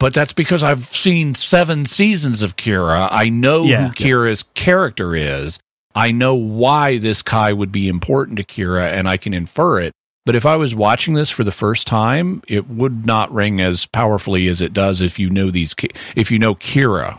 but 0.00 0.12
that's 0.12 0.32
because 0.32 0.62
I've 0.64 0.84
seen 0.86 1.34
seven 1.36 1.86
seasons 1.86 2.42
of 2.42 2.56
Kira. 2.56 3.08
I 3.12 3.28
know 3.28 3.64
Yeah. 3.64 3.88
who 3.88 3.94
Kira's 3.94 4.44
character 4.54 5.14
is. 5.14 5.60
I 5.94 6.10
know 6.12 6.34
why 6.34 6.98
this 6.98 7.22
Kai 7.22 7.52
would 7.52 7.70
be 7.72 7.88
important 7.88 8.36
to 8.38 8.44
Kira, 8.44 8.90
and 8.92 9.08
I 9.08 9.16
can 9.16 9.32
infer 9.34 9.80
it. 9.80 9.92
But 10.26 10.34
if 10.34 10.46
I 10.46 10.56
was 10.56 10.74
watching 10.74 11.14
this 11.14 11.28
for 11.30 11.44
the 11.44 11.52
first 11.52 11.86
time, 11.86 12.42
it 12.48 12.68
would 12.68 13.04
not 13.06 13.32
ring 13.32 13.60
as 13.60 13.84
powerfully 13.86 14.48
as 14.48 14.60
it 14.62 14.72
does 14.72 15.02
if 15.02 15.18
you 15.18 15.28
know 15.30 15.50
these. 15.50 15.74
Ki- 15.74 15.90
If 16.16 16.30
you 16.30 16.38
know 16.38 16.54
Kira, 16.54 17.18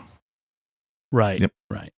Right. 1.12 1.40
Yep. 1.40 1.52
Right. 1.70 1.92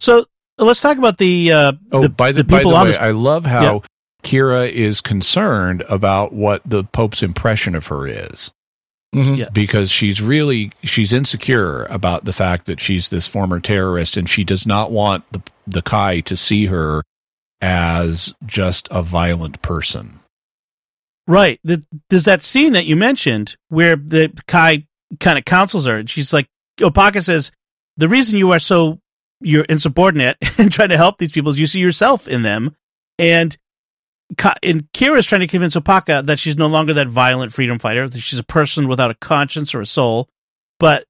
So 0.00 0.24
let's 0.58 0.80
talk 0.80 0.98
about 0.98 1.18
the. 1.18 1.52
Uh, 1.52 1.72
Oh, 1.92 2.02
the, 2.02 2.08
by 2.08 2.30
the, 2.32 2.38
the 2.42 2.44
by 2.44 2.56
the 2.58 2.58
people 2.60 2.74
on 2.76 2.84
way, 2.86 2.92
this- 2.92 3.00
I 3.00 3.10
love 3.10 3.44
how 3.44 3.82
Kira 4.22 4.70
is 4.70 5.00
concerned 5.00 5.82
about 5.88 6.32
what 6.32 6.62
the 6.64 6.84
Pope's 6.84 7.22
impression 7.22 7.74
of 7.74 7.88
her 7.88 8.06
is. 8.06 8.52
Mhm. 9.14 9.36
Yeah. 9.36 9.48
because 9.50 9.90
she's 9.90 10.20
really 10.20 10.72
she's 10.82 11.12
insecure 11.12 11.84
about 11.84 12.24
the 12.24 12.32
fact 12.32 12.66
that 12.66 12.80
she's 12.80 13.08
this 13.10 13.26
former 13.26 13.60
terrorist 13.60 14.16
and 14.16 14.28
she 14.28 14.44
does 14.44 14.66
not 14.66 14.90
want 14.90 15.24
the 15.32 15.42
the 15.66 15.82
Kai 15.82 16.20
to 16.20 16.36
see 16.36 16.66
her 16.66 17.02
as 17.60 18.34
just 18.44 18.88
a 18.90 19.02
violent 19.02 19.62
person. 19.62 20.20
Right. 21.26 21.58
The, 21.64 21.82
there's 22.10 22.26
that 22.26 22.42
scene 22.44 22.74
that 22.74 22.84
you 22.84 22.96
mentioned 22.96 23.56
where 23.68 23.96
the 23.96 24.30
Kai 24.46 24.86
kind 25.20 25.38
of 25.38 25.44
counsels 25.46 25.86
her, 25.86 25.96
and 25.96 26.10
she's 26.10 26.32
like, 26.34 26.46
Opaka 26.80 27.22
says, 27.24 27.50
the 27.96 28.08
reason 28.08 28.36
you 28.36 28.50
are 28.52 28.58
so 28.58 28.98
you're 29.40 29.64
insubordinate 29.64 30.36
and 30.58 30.70
trying 30.72 30.90
to 30.90 30.96
help 30.98 31.16
these 31.18 31.32
people 31.32 31.50
is 31.50 31.58
you 31.58 31.66
see 31.66 31.80
yourself 31.80 32.28
in 32.28 32.42
them, 32.42 32.76
and 33.18 33.56
and 34.62 34.90
Kira's 34.92 35.26
trying 35.26 35.40
to 35.42 35.46
convince 35.46 35.74
Opaka 35.76 36.24
that 36.26 36.38
she's 36.38 36.56
no 36.56 36.66
longer 36.66 36.94
that 36.94 37.08
violent 37.08 37.52
freedom 37.52 37.78
fighter, 37.78 38.08
that 38.08 38.18
she's 38.18 38.38
a 38.38 38.44
person 38.44 38.88
without 38.88 39.10
a 39.10 39.14
conscience 39.14 39.74
or 39.74 39.80
a 39.80 39.86
soul. 39.86 40.28
But 40.78 41.04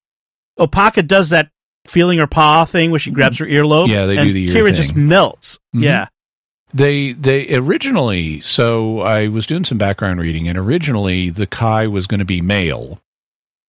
Opaka 0.59 1.07
does 1.07 1.31
that 1.31 1.51
feeling 1.87 2.19
her 2.19 2.27
pagh 2.27 2.69
thing 2.69 2.91
where 2.91 3.01
she 3.01 3.11
grabs 3.11 3.39
her 3.39 3.47
earlobe. 3.47 3.89
Yeah, 3.89 4.07
they 4.07 4.17
do 4.17 4.33
the 4.33 4.49
Kira 4.49 4.65
thing. 4.65 4.75
just 4.75 4.97
melts. 4.97 5.59
Mhm. 5.75 5.83
Yeah. 5.83 6.07
They 6.73 7.13
they 7.13 7.55
originally 7.55 8.41
so 8.41 9.01
I 9.01 9.29
was 9.29 9.47
doing 9.47 9.65
some 9.65 9.79
background 9.79 10.19
reading 10.21 10.49
and 10.49 10.59
originally 10.59 11.31
the 11.31 11.47
Kai 11.47 11.87
was 11.87 12.07
going 12.07 12.19
to 12.19 12.25
be 12.25 12.41
male 12.41 13.01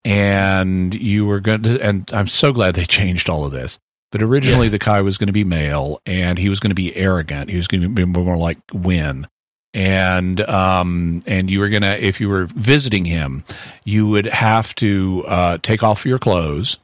and 0.03 0.93
you 0.93 1.25
were 1.25 1.39
going 1.39 1.63
to 1.63 1.79
and 1.81 2.09
I'm 2.13 2.27
so 2.27 2.51
glad 2.51 2.75
they 2.75 2.85
changed 2.85 3.29
all 3.29 3.45
of 3.45 3.51
this. 3.51 3.79
But 4.11 4.21
originally 4.21 4.69
the 4.69 4.79
Kai 4.79 5.01
was 5.01 5.17
going 5.17 5.27
to 5.27 5.33
be 5.33 5.43
male 5.43 6.01
and 6.05 6.39
he 6.39 6.47
was 6.49 6.59
going 6.59 6.69
to 6.71 6.75
be 6.75 6.95
arrogant. 6.95 7.49
He 7.49 7.57
was 7.57 7.67
going 7.67 7.81
to 7.81 7.89
be 7.89 8.05
more 8.05 8.37
like 8.37 8.57
Winn. 8.73 9.27
And 9.75 10.39
um 10.41 11.21
and 11.27 11.51
you 11.51 11.59
were 11.59 11.69
to 11.81 12.03
if 12.03 12.21
you 12.21 12.29
were 12.29 12.45
visiting 12.45 13.03
him, 13.05 13.43
you 13.83 14.07
would 14.07 14.25
have 14.27 14.73
to 14.75 15.23
uh 15.27 15.57
take 15.61 15.83
off 15.83 16.05
your 16.05 16.17
clothes 16.17 16.77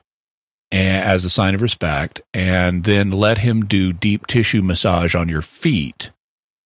as 0.73 1.25
a 1.25 1.29
sign 1.29 1.55
of 1.55 1.61
respect, 1.61 2.21
and 2.33 2.83
then 2.83 3.11
let 3.11 3.37
him 3.39 3.65
do 3.65 3.91
deep 3.93 4.27
tissue 4.27 4.61
massage 4.61 5.15
on 5.15 5.29
your 5.29 5.41
feet 5.41 6.11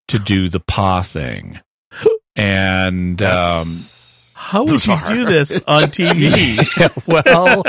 to 0.08 0.20
do 0.20 0.50
the 0.50 0.60
pagh 0.60 1.06
thing. 1.06 1.60
And 2.36 3.22
um, 3.22 3.66
How 4.36 4.64
would 4.64 4.86
you 4.86 4.98
do 5.06 5.26
this 5.26 5.60
on 5.68 5.84
TV? 5.90 7.06
well, 7.08 7.64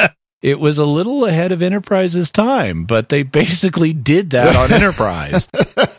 it 0.46 0.61
was 0.61 0.78
a 0.78 0.87
little 0.87 1.24
ahead 1.24 1.50
of 1.50 1.61
Enterprise's 1.61 2.30
time, 2.30 2.85
but 2.85 3.09
they 3.09 3.24
basically 3.24 3.92
did 3.92 4.30
that 4.30 4.54
on 4.54 4.72
Enterprise. 4.72 5.48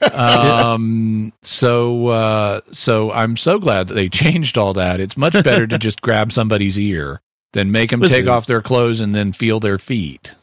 Um, 0.01 1.33
so, 1.43 2.07
uh, 2.07 2.61
so 2.71 3.11
I'm 3.11 3.35
so 3.35 3.59
glad 3.59 3.89
that 3.89 3.95
they 3.95 4.07
changed 4.07 4.57
all 4.57 4.71
that. 4.75 5.01
It's 5.01 5.17
much 5.17 5.33
better 5.33 5.67
to 5.67 5.77
just 5.77 6.01
grab 6.01 6.31
somebody's 6.31 6.79
ear 6.79 7.19
than 7.51 7.73
make 7.73 7.89
them 7.89 7.99
Listen. 7.99 8.21
take 8.21 8.29
off 8.29 8.45
their 8.45 8.61
clothes 8.61 9.01
and 9.01 9.13
then 9.13 9.33
feel 9.33 9.59
their 9.59 9.77
feet. 9.77 10.33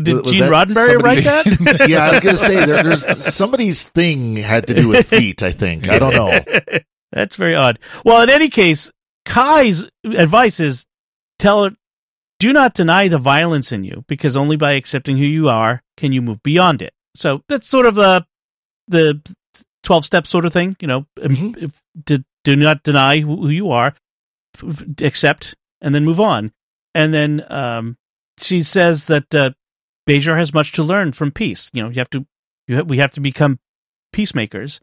Did 0.00 0.22
Was 0.22 0.30
Gene 0.30 0.42
that 0.42 0.52
Roddenberry 0.52 1.02
write 1.02 1.24
that? 1.24 1.88
yeah, 1.88 2.06
I 2.06 2.10
was 2.12 2.20
gonna 2.20 2.36
say 2.36 2.64
there, 2.64 2.84
there's 2.84 3.34
somebody's 3.34 3.82
thing 3.82 4.36
had 4.36 4.68
to 4.68 4.74
do 4.74 4.86
with 4.86 5.08
feet. 5.08 5.42
I 5.42 5.50
think 5.50 5.88
I 5.88 5.98
don't 5.98 6.14
know. 6.14 6.78
That's 7.12 7.34
very 7.34 7.56
odd. 7.56 7.80
Well, 8.04 8.22
in 8.22 8.30
any 8.30 8.50
case, 8.50 8.92
Kai's 9.24 9.84
advice 10.04 10.60
is 10.60 10.86
tell 11.40 11.64
her, 11.64 11.70
do 12.38 12.52
not 12.52 12.74
deny 12.74 13.08
the 13.08 13.18
violence 13.18 13.72
in 13.72 13.84
you, 13.84 14.04
because 14.06 14.36
only 14.36 14.56
by 14.56 14.72
accepting 14.72 15.16
who 15.16 15.24
you 15.24 15.48
are 15.48 15.82
can 15.96 16.12
you 16.12 16.22
move 16.22 16.42
beyond 16.42 16.82
it. 16.82 16.94
So 17.14 17.42
that's 17.48 17.68
sort 17.68 17.86
of 17.86 17.94
the 17.94 18.24
the 18.86 19.20
twelve 19.82 20.04
step 20.04 20.26
sort 20.26 20.44
of 20.44 20.52
thing, 20.52 20.76
you 20.80 20.88
know. 20.88 21.06
Mhm. 21.18 21.56
If, 21.62 21.82
do, 22.04 22.22
do 22.44 22.56
not 22.56 22.82
deny 22.82 23.20
who 23.20 23.48
you 23.48 23.70
are, 23.70 23.94
accept, 25.02 25.54
and 25.80 25.94
then 25.94 26.04
move 26.04 26.20
on. 26.20 26.52
And 26.94 27.12
then 27.12 27.44
um, 27.48 27.96
she 28.40 28.62
says 28.62 29.06
that 29.06 29.34
uh, 29.34 29.50
has 30.06 30.54
much 30.54 30.72
to 30.72 30.82
learn 30.82 31.12
from 31.12 31.30
peace. 31.30 31.70
You 31.72 31.82
know, 31.82 31.88
you 31.90 31.96
have 31.96 32.10
to, 32.10 32.26
you 32.66 32.76
have, 32.76 32.88
we 32.88 32.98
have 32.98 33.12
to 33.12 33.20
become 33.20 33.58
peacemakers. 34.12 34.80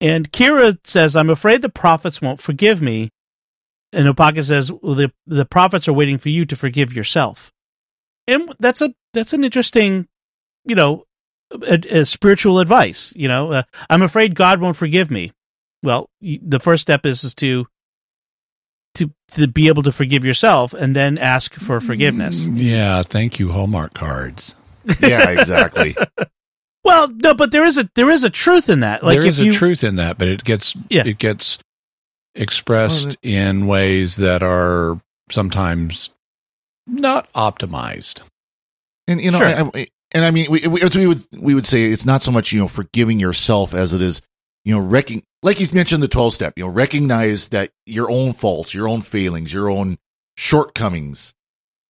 And 0.00 0.32
Kira 0.32 0.78
says, 0.84 1.14
"I'm 1.14 1.30
afraid 1.30 1.62
the 1.62 1.68
prophets 1.68 2.20
won't 2.20 2.40
forgive 2.40 2.82
me." 2.82 3.10
And 3.94 4.08
Opaka 4.08 4.44
says, 4.44 4.70
well, 4.72 4.94
"the 4.94 5.12
the 5.26 5.44
prophets 5.44 5.88
are 5.88 5.92
waiting 5.92 6.18
for 6.18 6.28
you 6.28 6.44
to 6.46 6.56
forgive 6.56 6.92
yourself." 6.94 7.52
And 8.26 8.54
that's 8.58 8.80
a 8.80 8.94
that's 9.12 9.32
an 9.32 9.44
interesting, 9.44 10.08
you 10.64 10.74
know, 10.74 11.04
a, 11.52 11.78
a 12.00 12.04
spiritual 12.06 12.58
advice. 12.58 13.12
You 13.16 13.28
know, 13.28 13.52
uh, 13.52 13.62
I'm 13.90 14.02
afraid 14.02 14.34
God 14.34 14.60
won't 14.60 14.76
forgive 14.76 15.10
me. 15.10 15.32
Well, 15.82 16.08
y- 16.20 16.38
the 16.42 16.60
first 16.60 16.82
step 16.82 17.04
is 17.06 17.24
is 17.24 17.34
to 17.36 17.66
to 18.96 19.10
to 19.32 19.46
be 19.48 19.68
able 19.68 19.82
to 19.82 19.92
forgive 19.92 20.24
yourself, 20.24 20.72
and 20.72 20.94
then 20.94 21.18
ask 21.18 21.54
for 21.54 21.80
forgiveness. 21.80 22.46
Yeah, 22.46 23.02
thank 23.02 23.38
you, 23.38 23.50
Hallmark 23.52 23.94
cards. 23.94 24.54
Yeah, 25.00 25.30
exactly. 25.30 25.96
Well, 26.86 27.08
no, 27.08 27.32
but 27.32 27.50
there 27.50 27.64
is 27.64 27.78
a 27.78 27.88
there 27.94 28.10
is 28.10 28.24
a 28.24 28.28
truth 28.30 28.68
in 28.68 28.80
that. 28.80 29.02
Like 29.02 29.18
there 29.18 29.26
is 29.26 29.40
if 29.40 29.46
you, 29.46 29.52
a 29.52 29.54
truth 29.54 29.82
in 29.84 29.96
that, 29.96 30.18
but 30.18 30.28
it 30.28 30.44
gets 30.44 30.76
Yeah. 30.90 31.04
it 31.06 31.16
gets 31.18 31.58
expressed 32.34 33.06
Well, 33.06 33.14
in 33.22 33.66
ways 33.66 34.16
that 34.16 34.42
are 34.42 35.00
sometimes 35.30 36.10
not 36.86 37.32
optimized. 37.32 38.20
And 39.06 39.20
you 39.20 39.30
know, 39.30 39.38
Sure. 39.38 39.46
I, 39.46 39.70
I, 39.74 39.86
and 40.12 40.24
I 40.24 40.30
mean, 40.30 40.50
we, 40.50 40.66
we, 40.66 40.80
as 40.82 40.96
we 40.96 41.06
would 41.06 41.24
we 41.32 41.54
would 41.54 41.66
say 41.66 41.86
it's 41.86 42.06
not 42.06 42.22
so 42.22 42.30
much 42.30 42.52
you 42.52 42.60
know 42.60 42.68
forgiving 42.68 43.18
yourself 43.18 43.74
as 43.74 43.92
it 43.92 44.00
is 44.00 44.22
you 44.64 44.74
know 44.74 44.80
recking 44.80 45.24
like 45.42 45.56
he's 45.56 45.72
mentioned 45.72 46.02
the 46.02 46.08
twelve 46.08 46.34
step. 46.34 46.54
You 46.56 46.64
know, 46.64 46.70
recognize 46.70 47.48
that 47.48 47.70
your 47.86 48.10
own 48.10 48.32
faults, 48.32 48.74
your 48.74 48.88
own 48.88 49.02
failings, 49.02 49.52
your 49.52 49.68
own 49.68 49.98
shortcomings, 50.36 51.34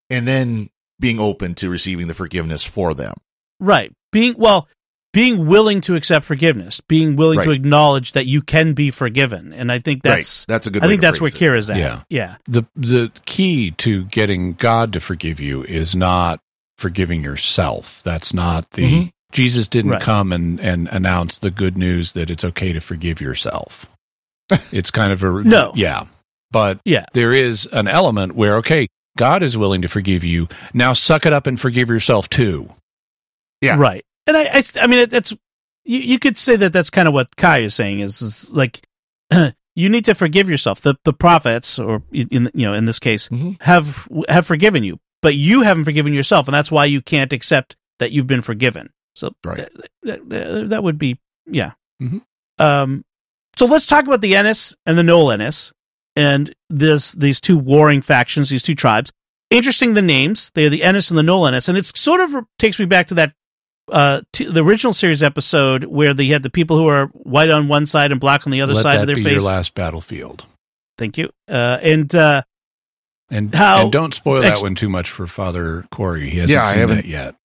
and 0.09 0.27
then 0.27 0.69
being 0.99 1.19
open 1.19 1.55
to 1.55 1.69
receiving 1.69 2.07
the 2.07 2.13
forgiveness 2.13 2.63
for 2.63 2.93
them. 2.93 3.15
Right. 3.59 3.91
Being 4.11 4.35
well, 4.37 4.67
being 5.15 5.47
willing 5.47 5.81
to 5.81 5.95
accept 5.95 6.25
forgiveness, 6.25 6.79
being 6.81 7.15
willing 7.15 7.39
to 7.41 7.49
acknowledge 7.51 8.11
that 8.11 8.27
you 8.27 8.41
can 8.43 8.73
be 8.73 8.91
forgiven, 8.91 9.51
and 9.53 9.71
I 9.71 9.79
think 9.79 10.03
that's 10.03 10.45
right. 10.47 10.53
That's 10.53 10.67
a 10.67 10.69
good. 10.69 10.83
I 10.83 10.85
way 10.85 10.91
think 10.91 11.01
to 11.01 11.07
that's 11.07 11.19
where 11.21 11.31
phrase 11.31 11.41
it. 11.41 11.45
Kira's 11.45 11.69
at. 11.71 11.77
Yeah. 11.77 12.01
yeah, 12.09 12.35
The 12.45 12.63
the 12.75 13.11
key 13.25 13.71
to 13.71 14.03
getting 14.05 14.53
God 14.53 14.93
to 14.93 14.99
forgive 14.99 15.39
you 15.39 15.63
is 15.63 15.95
not 15.95 16.39
forgiving 16.77 17.23
yourself. 17.23 18.01
That's 18.03 18.33
not 18.33 18.69
the 18.71 18.83
Mhm. 18.83 19.11
Jesus 19.31 19.67
didn't 19.67 19.91
Right. 19.91 20.01
come 20.01 20.31
and, 20.31 20.59
and 20.59 20.87
announce 20.89 21.39
the 21.39 21.51
good 21.51 21.77
news 21.77 22.13
that 22.13 22.29
it's 22.29 22.43
okay 22.45 22.71
to 22.73 22.79
forgive 22.79 23.19
yourself. 23.19 23.85
it's 24.71 24.91
kind 24.91 25.11
of 25.11 25.23
a 25.23 25.43
No. 25.43 25.71
yeah. 25.75 26.05
But 26.51 26.79
yeah. 26.85 27.05
there 27.13 27.33
is 27.33 27.65
an 27.71 27.87
element 27.87 28.35
where 28.35 28.57
okay, 28.57 28.87
God 29.17 29.43
is 29.43 29.57
willing 29.57 29.81
to 29.81 29.87
forgive 29.87 30.23
you. 30.23 30.47
Now 30.73 30.93
suck 30.93 31.25
it 31.25 31.33
up 31.33 31.47
and 31.47 31.59
forgive 31.59 31.89
yourself 31.89 32.29
too. 32.29 32.69
Yeah. 33.61 33.77
Right. 33.77 34.03
And 34.27 34.35
I, 34.37 34.43
I, 34.45 34.63
I 34.81 34.87
mean, 34.87 34.99
it, 34.99 35.13
it's 35.13 35.31
you, 35.83 35.99
you 35.99 36.19
could 36.19 36.37
say 36.37 36.55
that 36.55 36.73
that's 36.73 36.89
kind 36.89 37.07
of 37.07 37.13
what 37.13 37.35
Kai 37.35 37.59
is 37.59 37.75
saying 37.75 37.99
is, 37.99 38.21
is 38.21 38.51
like 38.51 38.87
you 39.75 39.89
need 39.89 40.05
to 40.05 40.15
forgive 40.15 40.49
yourself. 40.49 40.81
The 40.81 40.95
the 41.03 41.13
prophets, 41.13 41.77
or 41.79 42.01
in 42.11 42.49
you 42.53 42.65
know, 42.67 42.73
in 42.73 42.85
this 42.85 42.99
case, 42.99 43.29
Mhm. 43.29 43.61
have 43.61 44.07
have 44.29 44.45
forgiven 44.47 44.83
you, 44.83 44.99
but 45.21 45.35
you 45.35 45.61
haven't 45.61 45.85
forgiven 45.85 46.13
yourself, 46.13 46.47
and 46.47 46.55
that's 46.55 46.71
why 46.71 46.85
you 46.85 47.01
can't 47.01 47.33
accept 47.33 47.75
that 47.99 48.11
you've 48.11 48.27
been 48.27 48.41
forgiven. 48.41 48.89
So 49.15 49.33
Right. 49.43 49.69
that, 50.03 50.83
would 50.83 50.97
be 50.97 51.19
yeah. 51.45 51.73
Mhm. 52.01 52.21
Um. 52.59 53.05
So 53.57 53.65
let's 53.67 53.87
talk 53.87 54.05
about 54.05 54.21
the 54.21 54.35
Ennis 54.35 54.75
and 54.85 54.97
the 54.97 55.03
Nol-Ennis, 55.03 55.71
and 56.15 56.53
this 56.69 57.11
these 57.13 57.39
two 57.39 57.57
warring 57.57 58.01
factions, 58.01 58.49
these 58.49 58.63
two 58.63 58.75
tribes. 58.75 59.11
Interesting, 59.51 59.93
the 59.93 60.01
names. 60.01 60.51
They 60.55 60.65
are 60.65 60.69
the 60.69 60.83
Ennis 60.83 61.09
and 61.11 61.17
the 61.17 61.23
Nol-Ennis, 61.23 61.69
and 61.69 61.77
it's 61.77 61.97
sort 61.97 62.19
of 62.21 62.33
takes 62.59 62.79
me 62.79 62.85
back 62.85 63.07
to 63.07 63.13
that 63.13 63.33
uh 63.91 64.21
to 64.33 64.49
the 64.51 64.63
original 64.63 64.93
series 64.93 65.21
episode 65.21 65.83
where 65.85 66.13
they 66.13 66.25
had 66.27 66.43
the 66.43 66.49
people 66.49 66.77
who 66.77 66.87
are 66.87 67.07
white 67.07 67.49
on 67.49 67.67
one 67.67 67.85
side 67.85 68.11
and 68.11 68.19
black 68.19 68.47
on 68.47 68.51
the 68.51 68.61
other 68.61 68.73
Let 68.73 68.83
side 68.83 68.97
that 68.97 69.01
of 69.01 69.07
their 69.07 69.15
be 69.15 69.23
face. 69.23 69.33
your 69.33 69.41
last 69.41 69.73
battlefield. 69.75 70.45
Thank 70.97 71.17
you. 71.17 71.29
Uh, 71.49 71.77
and 71.81 72.13
uh, 72.15 72.41
And, 73.29 73.53
How 73.53 73.83
and 73.83 73.91
don't 73.91 74.13
spoil 74.13 74.43
ex- 74.43 74.59
that 74.61 74.65
one 74.65 74.75
too 74.75 74.89
much 74.89 75.09
for 75.09 75.27
Father 75.27 75.85
Cory. 75.91 76.29
He 76.29 76.39
hasn't 76.39 76.55
Yeah, 76.57 76.63
I 76.65 76.71
seen 76.71 76.79
haven't- 76.79 76.95
that 76.97 77.05
yet. 77.05 77.35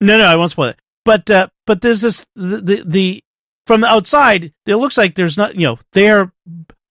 no, 0.00 0.18
no, 0.18 0.24
I 0.26 0.36
won't 0.36 0.50
spoil 0.50 0.68
it. 0.70 0.78
But 1.04 1.30
uh, 1.30 1.48
but 1.66 1.80
there's 1.82 2.00
this 2.00 2.26
the, 2.34 2.60
the 2.60 2.82
the 2.84 3.24
from 3.66 3.80
the 3.82 3.86
outside, 3.86 4.52
it 4.66 4.74
looks 4.76 4.96
like 4.98 5.14
there's 5.14 5.38
not 5.38 5.54
you 5.54 5.62
know 5.62 5.78
they're 5.92 6.32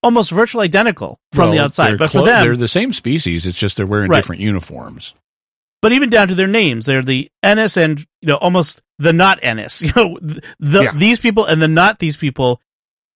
almost 0.01 0.31
virtually 0.31 0.65
identical 0.65 1.19
from 1.33 1.51
the 1.51 1.59
outside, 1.59 1.91
they're 1.91 1.97
but 1.97 2.11
for 2.11 2.23
them, 2.23 2.43
they're 2.45 2.55
the 2.55 2.67
same 2.67 2.93
species. 2.93 3.45
It's 3.45 3.57
just 3.57 3.75
they're 3.77 3.85
wearing 3.85 4.09
Right. 4.09 4.17
different 4.19 4.41
uniforms. 4.41 5.13
But 5.85 5.91
even 5.93 6.09
down 6.09 6.27
to 6.29 6.33
their 6.33 6.47
names, 6.47 6.87
they're 6.87 7.03
the 7.03 7.29
Ennis 7.43 7.77
and 7.77 7.99
you 7.99 8.27
know 8.27 8.37
almost 8.37 8.81
the 8.97 9.13
not 9.13 9.37
Ennis. 9.43 9.81
You 9.83 9.91
know 9.95 10.17
the, 10.19 10.41
the 10.57 10.83
Yeah. 10.85 10.91
these 10.95 11.19
people 11.19 11.45
and 11.45 11.61
the 11.61 11.67
not 11.67 11.99
these 11.99 12.17
people, 12.17 12.59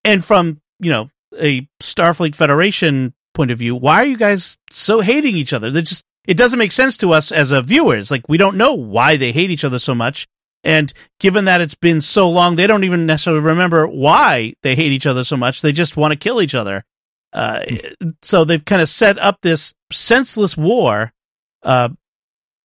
and 0.04 0.24
from 0.24 0.62
you 0.80 0.92
know 0.92 1.10
a 1.40 1.68
Starfleet 1.82 2.36
Federation 2.36 3.16
point 3.34 3.50
of 3.50 3.58
view, 3.58 3.74
why 3.76 3.96
are 3.96 4.06
you 4.06 4.18
guys 4.18 4.60
so 4.70 5.02
hating 5.02 5.36
each 5.36 5.52
other? 5.52 5.72
They 5.72 5.82
just 5.82 6.06
it 6.28 6.38
doesn't 6.38 6.60
make 6.60 6.72
sense 6.72 6.96
to 6.98 7.12
us 7.12 7.32
as 7.32 7.52
a 7.52 7.64
viewers. 7.64 8.12
Like 8.12 8.30
we 8.30 8.38
don't 8.38 8.56
know 8.56 8.74
why 8.74 9.18
they 9.18 9.32
hate 9.32 9.50
each 9.50 9.66
other 9.66 9.80
so 9.80 9.96
much. 9.96 10.28
And 10.64 10.94
given 11.20 11.46
that 11.46 11.62
it's 11.62 11.74
been 11.74 12.02
so 12.02 12.30
long, 12.30 12.56
they 12.56 12.68
don't 12.68 12.84
even 12.84 13.08
necessarily 13.08 13.42
remember 13.42 13.88
why 13.88 14.54
they 14.62 14.76
hate 14.76 14.92
each 14.92 15.08
other 15.08 15.24
so 15.24 15.38
much. 15.38 15.64
They 15.64 15.72
just 15.72 15.98
want 15.98 16.12
to 16.12 16.18
kill 16.20 16.40
each 16.40 16.54
other. 16.54 16.84
Uh, 17.34 17.62
so 18.22 18.46
they've 18.46 18.64
kind 18.64 18.82
of 18.84 18.90
set 18.90 19.18
up 19.18 19.40
this 19.42 19.74
senseless 19.92 20.56
war. 20.56 21.12
Uh, 21.64 21.90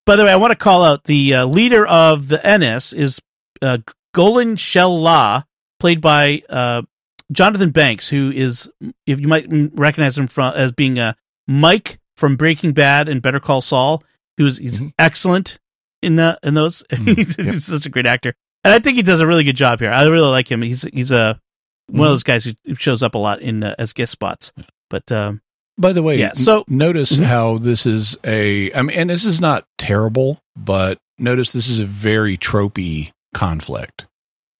by 0.05 0.15
the 0.15 0.23
way, 0.23 0.31
I 0.31 0.35
want 0.35 0.51
to 0.51 0.55
call 0.55 0.83
out 0.83 1.03
the 1.05 1.33
uh, 1.35 1.45
leader 1.45 1.85
of 1.85 2.27
the 2.27 2.45
Ennis 2.45 2.93
is 2.93 3.19
uh, 3.61 3.77
Golin 4.15 4.57
Shel-La, 4.57 5.43
played 5.79 6.01
by 6.01 6.43
uh, 6.49 6.83
Jonathan 7.31 7.71
Banks, 7.71 8.07
who 8.07 8.31
is, 8.31 8.69
if 9.07 9.19
you 9.19 9.27
might 9.27 9.47
recognize 9.49 10.17
him 10.17 10.27
from 10.27 10.53
as 10.55 10.71
being 10.71 10.99
a 10.99 11.15
Mike 11.47 11.99
from 12.17 12.35
Breaking 12.35 12.71
Bad 12.73 13.09
and 13.09 13.21
Better 13.21 13.39
Call 13.39 13.61
Saul, 13.61 14.03
who's 14.37 14.57
he's 14.57 14.79
Mhm. 14.79 14.93
excellent 14.99 15.59
in 16.01 16.15
the 16.15 16.37
in 16.43 16.53
those. 16.53 16.83
Mhm. 16.91 17.15
he's, 17.17 17.35
he's 17.35 17.65
such 17.65 17.85
a 17.85 17.89
great 17.89 18.05
actor, 18.05 18.33
and 18.63 18.73
I 18.73 18.79
think 18.79 18.95
he 18.97 19.01
does 19.03 19.19
a 19.19 19.27
really 19.27 19.43
good 19.43 19.55
job 19.55 19.79
here. 19.79 19.91
I 19.91 20.03
really 20.05 20.29
like 20.29 20.49
him. 20.51 20.61
He's 20.61 20.83
he's 20.93 21.11
a 21.11 21.39
one 21.87 22.07
of 22.07 22.11
those 22.13 22.23
guys 22.23 22.45
who 22.45 22.53
who 22.65 22.75
shows 22.75 23.03
up 23.03 23.15
a 23.15 23.17
lot 23.19 23.41
in 23.41 23.63
uh, 23.63 23.75
as 23.77 23.93
guest 23.93 24.11
spots. 24.11 24.53
But 24.89 25.11
um, 25.11 25.41
By 25.77 25.91
the 25.93 26.01
way, 26.03 26.17
Yeah, 26.17 26.27
n- 26.29 26.35
so- 26.35 26.63
notice 26.67 27.13
Mhm. 27.17 27.23
how 27.23 27.57
this 27.57 27.85
is 27.85 28.17
a. 28.23 28.71
I 28.73 28.81
mean, 28.81 28.97
and 28.97 29.09
this 29.09 29.25
is 29.25 29.41
not 29.41 29.65
terrible, 29.77 30.39
but 30.55 30.97
notice 31.19 31.51
this 31.51 31.67
is 31.67 31.79
a 31.79 31.85
very 31.85 32.37
tropey 32.37 33.11
conflict 33.33 34.05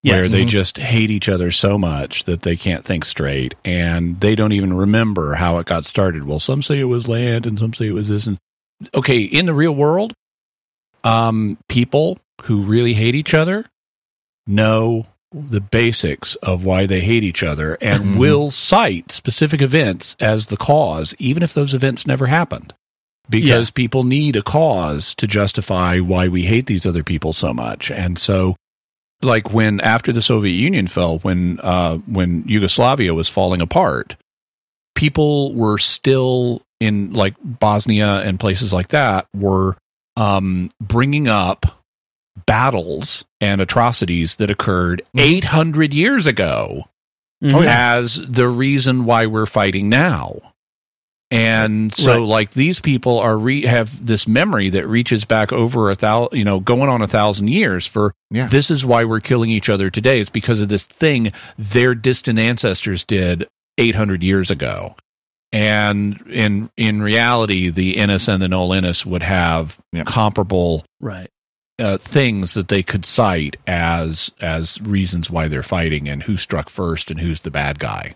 where 0.04 0.24
yes, 0.24 0.32
they 0.34 0.44
Mhm. 0.46 0.50
just 0.50 0.78
hate 0.78 1.10
each 1.12 1.30
other 1.30 1.52
so 1.52 1.78
much 1.78 2.26
that 2.26 2.42
they 2.42 2.56
can't 2.58 2.84
think 2.84 3.06
straight, 3.06 3.56
and 3.64 4.20
they 4.20 4.36
don't 4.36 4.52
even 4.52 4.74
remember 4.74 5.36
how 5.36 5.58
it 5.60 5.66
got 5.66 5.86
started. 5.86 6.26
Well, 6.26 6.40
some 6.42 6.62
say 6.62 6.80
it 6.80 6.84
was 6.86 7.08
land, 7.08 7.46
and 7.46 7.58
some 7.58 7.74
say 7.74 7.88
it 7.88 7.94
was 7.94 8.10
this. 8.10 8.28
And 8.28 8.38
okay, 8.94 9.20
in 9.22 9.46
the 9.46 9.54
real 9.54 9.74
world, 9.74 10.14
um, 11.06 11.58
people 11.70 12.20
who 12.44 12.58
really 12.62 12.94
hate 12.94 13.16
each 13.16 13.34
other 13.34 13.66
know 14.46 15.06
the 15.38 15.60
basics 15.62 16.36
of 16.36 16.64
why 16.64 16.86
they 16.86 17.02
hate 17.02 17.24
each 17.24 17.44
other 17.44 17.78
and 17.82 18.04
Mhm. 18.04 18.18
will 18.18 18.52
cite 18.52 19.12
specific 19.12 19.62
events 19.62 20.16
as 20.20 20.46
the 20.48 20.56
cause, 20.58 21.14
even 21.20 21.44
if 21.44 21.54
those 21.54 21.74
events 21.74 22.08
never 22.08 22.28
happened. 22.28 22.74
Because 23.30 23.72
people 23.72 24.04
need 24.04 24.36
a 24.36 24.42
cause 24.44 25.14
to 25.16 25.28
justify 25.28 26.00
why 26.00 26.28
we 26.28 26.44
hate 26.44 26.68
these 26.68 26.86
other 26.86 27.04
people 27.04 27.34
so 27.34 27.54
much. 27.54 27.90
And 27.92 28.18
so, 28.20 28.56
like 29.24 29.52
when 29.52 29.82
after 29.82 30.14
the 30.14 30.22
Soviet 30.22 30.54
Union 30.54 30.88
fell, 30.88 31.18
when 31.20 31.60
uh, 31.62 31.98
when 32.08 32.44
Yugoslavia 32.48 33.14
was 33.14 33.28
falling 33.28 33.62
apart, 33.62 34.16
people 34.94 35.54
were 35.56 35.78
still 35.80 36.62
in 36.80 37.14
like 37.14 37.34
Bosnia 37.44 38.22
and 38.22 38.40
places 38.40 38.72
like 38.72 38.90
that 38.90 39.26
were 39.36 39.76
um, 40.18 40.70
bringing 40.80 41.28
up 41.28 41.84
battles 42.46 43.26
and 43.42 43.62
atrocities 43.62 44.36
that 44.38 44.50
occurred 44.50 45.02
800 45.18 45.94
years 45.94 46.28
ago 46.28 46.84
Mhm. 47.44 47.54
Oh, 47.54 47.64
as 47.64 48.16
the 48.16 48.48
reason 48.48 49.06
why 49.06 49.26
we're 49.26 49.46
fighting 49.46 49.90
now. 49.90 50.40
And 51.32 51.94
so, 51.94 52.20
Right. 52.20 52.28
like 52.28 52.52
these 52.52 52.80
people 52.80 53.20
are 53.20 53.38
re- 53.38 53.66
have 53.66 54.06
this 54.06 54.28
memory 54.28 54.70
that 54.70 54.88
reaches 54.88 55.26
back 55.26 55.52
over 55.52 55.90
a 55.90 55.96
thousand, 55.96 56.38
you 56.38 56.46
know, 56.46 56.60
going 56.60 56.90
on 56.90 57.02
a 57.02 57.08
thousand 57.08 57.50
years. 57.50 57.86
For 57.86 58.14
Yeah. 58.32 58.48
this 58.48 58.70
is 58.72 58.86
why 58.86 59.04
we're 59.04 59.20
killing 59.20 59.50
each 59.50 59.68
other 59.70 59.90
today. 59.90 60.20
It's 60.20 60.30
because 60.30 60.62
of 60.62 60.70
this 60.70 60.86
thing 60.86 61.32
their 61.58 61.96
distant 61.96 62.40
ancestors 62.40 63.04
did 63.04 63.48
eight 63.78 63.96
hundred 63.96 64.24
years 64.24 64.50
ago. 64.52 64.96
And 65.52 66.22
in 66.30 66.70
in 66.78 67.02
reality, 67.02 67.70
the 67.70 67.98
Ennis 67.98 68.28
and 68.28 68.42
the 68.42 68.48
Nol-Ennis 68.48 69.06
would 69.06 69.24
have 69.24 69.78
Yeah. 69.92 70.04
comparable 70.04 70.86
right. 71.02 71.30
Uh, 71.80 71.98
things 71.98 72.54
that 72.54 72.68
they 72.70 72.82
could 72.84 73.06
cite 73.06 73.58
as 73.68 74.32
as 74.40 74.80
reasons 74.82 75.30
why 75.30 75.48
they're 75.48 75.64
fighting 75.64 76.08
and 76.08 76.24
who 76.24 76.38
struck 76.38 76.70
first 76.70 77.12
and 77.12 77.20
who's 77.20 77.42
the 77.42 77.52
bad 77.52 77.80
guy. 77.80 78.14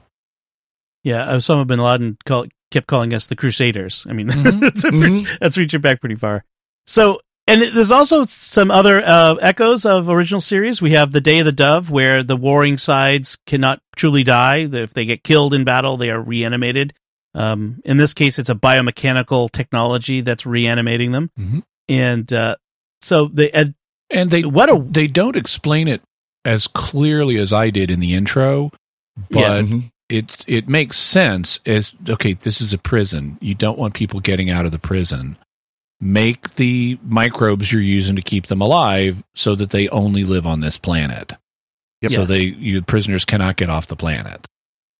Yeah, 1.04 1.26
Osama 1.28 1.66
bin 1.68 1.80
Laden 1.80 2.18
call, 2.26 2.46
kept 2.72 2.88
calling 2.88 3.14
us 3.14 3.28
the 3.28 3.36
Crusaders. 3.36 4.06
I 4.10 4.14
mean, 4.14 4.28
Mhm. 4.30 4.60
that's, 4.62 4.84
Mhm. 4.84 5.00
pretty- 5.00 5.38
that's 5.40 5.58
reaching 5.58 5.82
back 5.82 6.00
pretty 6.02 6.16
far. 6.16 6.44
So, 6.88 7.22
and 7.48 7.62
there's 7.62 7.92
also 7.92 8.26
some 8.26 8.70
other 8.70 9.02
uh, 9.06 9.36
echoes 9.36 9.86
of 9.86 10.10
original 10.10 10.42
series. 10.42 10.82
We 10.82 10.92
have 10.92 11.12
the 11.12 11.22
Day 11.22 11.40
of 11.40 11.46
the 11.46 11.52
Dove, 11.52 11.90
where 11.90 12.22
the 12.24 12.36
warring 12.38 12.78
sides 12.78 13.38
cannot 13.46 13.82
truly 13.96 14.24
die. 14.24 14.68
If 14.72 14.94
they 14.94 15.06
get 15.06 15.24
killed 15.24 15.54
in 15.54 15.64
battle, 15.64 15.98
they 15.98 16.12
are 16.12 16.22
reanimated. 16.22 16.94
Um, 17.34 17.80
in 17.86 17.98
this 17.98 18.14
case, 18.14 18.38
it's 18.40 18.50
a 18.50 18.56
biomechanical 18.56 19.52
technology 19.52 20.22
that's 20.22 20.46
reanimating 20.46 21.12
them. 21.12 21.32
Mhm. 21.40 21.64
And 21.88 22.32
uh, 22.34 22.56
so, 23.02 23.28
they 23.28 23.52
uh, 23.52 23.66
And 24.10 24.30
they 24.32 24.44
what 24.44 24.70
a 24.70 24.80
they 24.90 25.08
don't 25.08 25.36
explain 25.36 25.88
it 25.88 26.02
as 26.46 26.68
clearly 26.68 27.38
as 27.38 27.52
I 27.54 27.70
did 27.70 27.92
in 27.92 28.00
the 28.00 28.14
intro, 28.14 28.72
but 29.30 29.40
Yeah. 29.40 29.62
Mhm. 29.62 29.92
it 30.10 30.44
it 30.48 30.68
makes 30.70 30.98
sense 30.98 31.60
as 31.66 31.96
okay, 32.10 32.34
this 32.34 32.62
is 32.62 32.74
a 32.74 32.78
prison. 32.78 33.38
You 33.42 33.56
don't 33.56 33.78
want 33.78 33.94
people 33.94 34.20
getting 34.20 34.50
out 34.50 34.66
of 34.66 34.72
the 34.72 34.80
prison. 34.80 35.38
Make 36.02 36.56
the 36.56 36.98
microbes 37.04 37.74
you're 37.74 37.82
using 37.82 38.16
to 38.16 38.22
keep 38.22 38.48
them 38.48 38.62
alive 38.62 39.22
so 39.36 39.54
that 39.56 39.72
they 39.72 39.90
only 39.90 40.24
live 40.24 40.48
on 40.48 40.62
this 40.62 40.78
planet. 40.78 41.34
Yep. 42.02 42.12
So 42.14 42.20
Yes. 42.22 42.30
they 42.30 42.44
you 42.46 42.82
prisoners 42.82 43.26
cannot 43.26 43.58
get 43.58 43.70
off 43.70 43.88
the 43.88 43.96
planet. 43.98 44.46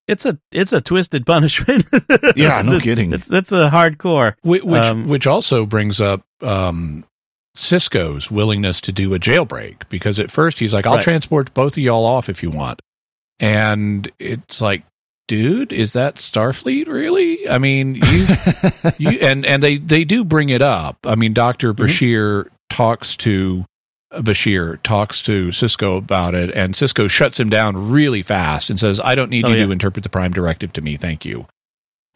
it's 0.06 0.26
a 0.26 0.38
it's 0.52 0.72
a 0.72 0.80
twisted 0.80 1.24
punishment. 1.24 1.86
Yeah, 2.36 2.60
no 2.62 2.72
That's- 2.76 2.82
kidding. 2.82 3.10
That's 3.10 3.26
that's 3.28 3.52
a 3.52 3.70
hardcore. 3.70 4.34
Which 4.42 4.62
which, 4.62 4.82
Um, 4.82 5.08
which 5.08 5.26
also 5.26 5.64
brings 5.64 6.00
up 6.00 6.22
um, 6.42 7.04
Sisko's 7.62 8.30
willingness 8.30 8.80
to 8.82 8.92
do 8.92 9.14
a 9.14 9.18
jailbreak 9.18 9.88
because 9.88 10.18
at 10.20 10.30
first 10.30 10.58
he's 10.58 10.74
like, 10.74 10.86
"I'll 10.86 10.94
Right. 10.96 11.02
transport 11.04 11.52
both 11.54 11.74
of 11.74 11.78
y'all 11.78 12.04
off 12.04 12.28
if 12.28 12.42
you 12.42 12.50
want," 12.50 12.80
and 13.38 14.10
it's 14.18 14.60
like, 14.60 14.82
dude, 15.28 15.72
is 15.72 15.92
that 15.92 16.16
Starfleet 16.16 16.86
really? 16.88 17.48
I 17.48 17.58
mean, 17.58 17.94
you, 17.96 18.26
you 18.98 19.10
and 19.20 19.44
and 19.46 19.62
they 19.62 19.76
they 19.78 20.04
do 20.04 20.24
bring 20.24 20.48
it 20.48 20.62
up. 20.62 20.98
I 21.04 21.14
mean, 21.14 21.32
Doctor 21.32 21.72
Mhm. 21.72 21.86
Bashir 21.86 22.44
talks 22.68 23.16
to. 23.18 23.64
Bashir 24.12 24.82
talks 24.82 25.22
to 25.22 25.48
Sisko 25.50 25.96
about 25.96 26.34
it, 26.34 26.50
and 26.50 26.74
Sisko 26.74 27.08
shuts 27.08 27.38
him 27.38 27.48
down 27.48 27.90
really 27.92 28.22
fast 28.22 28.68
and 28.68 28.80
says, 28.80 28.98
"I 28.98 29.14
don't 29.14 29.30
need 29.30 29.44
Oh, 29.44 29.50
you 29.50 29.54
yeah. 29.58 29.66
to 29.66 29.70
interpret 29.70 30.02
the 30.02 30.08
Prime 30.08 30.32
Directive 30.32 30.72
to 30.72 30.80
me, 30.80 30.96
thank 30.96 31.24
you." 31.24 31.46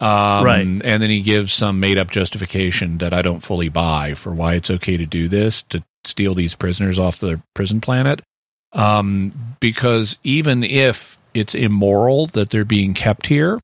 Um, 0.01 0.45
Right. 0.45 0.67
And 0.67 1.03
then 1.03 1.11
he 1.11 1.21
gives 1.21 1.53
some 1.53 1.81
made 1.81 1.99
up 1.99 2.11
justification 2.11 2.99
that 2.99 3.15
I 3.15 3.23
don't 3.23 3.41
fully 3.41 3.69
buy 3.69 4.15
for 4.15 4.33
why 4.33 4.55
it's 4.55 4.71
okay 4.71 4.97
to 4.97 5.07
do 5.07 5.29
this, 5.29 5.63
to 5.71 5.83
steal 6.05 6.35
these 6.35 6.55
prisoners 6.55 6.99
off 6.99 7.19
the 7.19 7.41
prison 7.55 7.81
planet. 7.81 8.21
Um, 8.73 9.57
because 9.61 10.19
even 10.25 10.65
if 10.65 11.17
it's 11.33 11.55
immoral 11.55 12.27
that 12.29 12.51
they're 12.51 12.65
being 12.65 12.93
kept 12.93 13.29
here, 13.29 13.61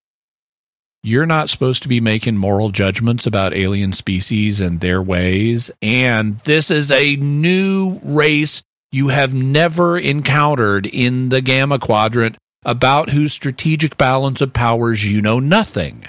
you're 1.02 1.26
not 1.26 1.50
supposed 1.50 1.82
to 1.82 1.88
be 1.88 2.00
making 2.00 2.36
moral 2.36 2.70
judgments 2.70 3.26
about 3.26 3.54
alien 3.54 3.92
species 3.92 4.60
and 4.60 4.80
their 4.80 5.00
ways. 5.00 5.70
And 5.80 6.38
this 6.44 6.70
is 6.70 6.92
a 6.92 7.16
new 7.16 7.98
race 8.02 8.62
you 8.92 9.08
have 9.08 9.34
never 9.34 9.96
encountered 9.98 10.86
in 10.86 11.30
the 11.30 11.40
Gamma 11.40 11.78
Quadrant 11.78 12.36
about 12.64 13.10
whose 13.10 13.32
strategic 13.32 13.96
balance 13.96 14.40
of 14.40 14.52
powers 14.52 15.04
you 15.04 15.22
know 15.22 15.40
nothing. 15.40 16.06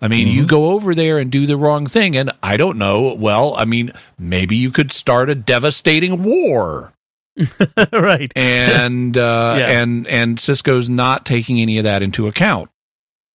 I 0.00 0.08
mean, 0.08 0.28
you 0.28 0.44
Mhm. 0.44 0.48
go 0.48 0.70
over 0.72 0.94
there 0.94 1.18
and 1.18 1.30
do 1.30 1.46
the 1.46 1.56
wrong 1.56 1.86
thing, 1.86 2.16
and 2.16 2.30
I 2.42 2.56
don't 2.56 2.76
know. 2.78 3.14
Well, 3.14 3.54
I 3.56 3.64
mean, 3.64 3.92
maybe 4.18 4.56
you 4.56 4.70
could 4.70 4.92
start 4.92 5.30
a 5.30 5.34
devastating 5.34 6.22
war, 6.24 6.92
right. 7.92 8.32
and 8.36 9.16
uh, 9.16 9.54
Yeah. 9.58 9.80
and 9.80 10.06
and 10.08 10.38
Sisko's 10.38 10.88
not 10.88 11.24
taking 11.24 11.60
any 11.60 11.78
of 11.78 11.84
that 11.84 12.02
into 12.02 12.26
account. 12.26 12.68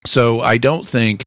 So 0.05 0.41
I 0.41 0.57
don't 0.57 0.87
think 0.87 1.23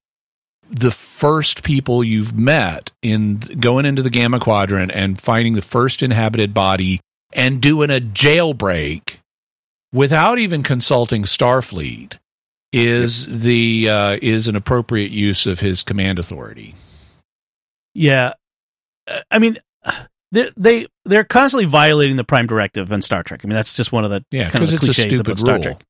the 0.70 0.90
first 0.90 1.62
people 1.62 2.02
you've 2.02 2.32
met 2.34 2.92
in 3.02 3.36
going 3.38 3.84
into 3.84 4.02
the 4.02 4.08
Gamma 4.10 4.38
Quadrant 4.40 4.90
and 4.94 5.20
finding 5.20 5.52
the 5.54 5.60
first 5.62 6.02
inhabited 6.02 6.54
body 6.54 7.00
and 7.34 7.60
doing 7.60 7.90
a 7.90 8.00
jailbreak 8.00 9.18
without 9.92 10.38
even 10.38 10.62
consulting 10.62 11.24
Starfleet 11.24 12.14
is 12.72 13.42
the 13.42 13.88
uh, 13.88 14.18
is 14.22 14.48
an 14.48 14.56
appropriate 14.56 15.10
use 15.12 15.46
of 15.46 15.60
his 15.60 15.82
command 15.82 16.18
authority. 16.18 16.74
Yeah, 17.94 18.32
I 19.30 19.38
mean, 19.38 19.58
they 20.32 20.50
they 20.56 20.86
they're 21.04 21.24
constantly 21.24 21.66
violating 21.66 22.16
the 22.16 22.24
Prime 22.24 22.46
Directive 22.46 22.90
in 22.92 23.02
Star 23.02 23.22
Trek. 23.22 23.40
I 23.44 23.46
mean, 23.48 23.54
that's 23.54 23.76
just 23.76 23.92
one 23.92 24.04
of 24.04 24.10
the 24.10 24.24
Yeah, 24.30 24.48
kind 24.48 24.64
of 24.64 24.70
because 24.70 24.70
the 24.70 24.74
it's 24.90 24.98
a 24.98 25.02
cliches 25.02 25.16
stupid 25.18 25.26
about 25.26 25.38
Star 25.38 25.54
rule. 25.56 25.62
Trek. 25.62 25.82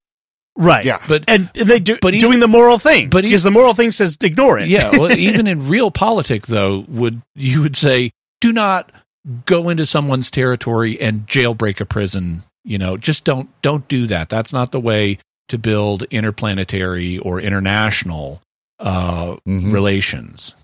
Right. 0.54 0.84
Yeah. 0.84 1.02
But 1.08 1.24
And 1.28 1.48
and 1.58 1.68
they 1.70 1.78
do 1.80 1.96
But 2.02 2.12
he- 2.12 2.20
doing 2.20 2.40
the 2.40 2.48
moral 2.48 2.78
thing, 2.78 3.08
but 3.08 3.24
he- 3.24 3.30
because 3.30 3.42
the 3.42 3.50
moral 3.50 3.72
thing 3.72 3.90
says 3.90 4.18
ignore 4.20 4.58
it. 4.58 4.68
yeah, 4.68 4.90
well, 4.90 5.10
even 5.18 5.46
in 5.46 5.60
realpolitik, 5.62 6.46
though, 6.46 6.84
would 6.88 7.22
you 7.34 7.62
would 7.62 7.76
say 7.76 8.10
do 8.42 8.52
not 8.52 8.90
go 9.46 9.68
into 9.70 9.86
someone's 9.86 10.30
territory 10.30 11.00
and 11.00 11.26
jailbreak 11.26 11.80
a 11.80 11.86
prison. 11.86 12.42
You 12.64 12.76
know, 12.78 12.96
just 12.98 13.24
don't 13.24 13.48
don't 13.62 13.86
do 13.88 14.06
that. 14.08 14.28
That's 14.28 14.52
not 14.52 14.72
the 14.72 14.80
way 14.80 15.18
to 15.48 15.58
build 15.58 16.04
interplanetary 16.04 17.18
or 17.18 17.40
international 17.40 18.40
uh, 18.78 19.36
Mhm. 19.46 19.72
relations. 19.72 20.54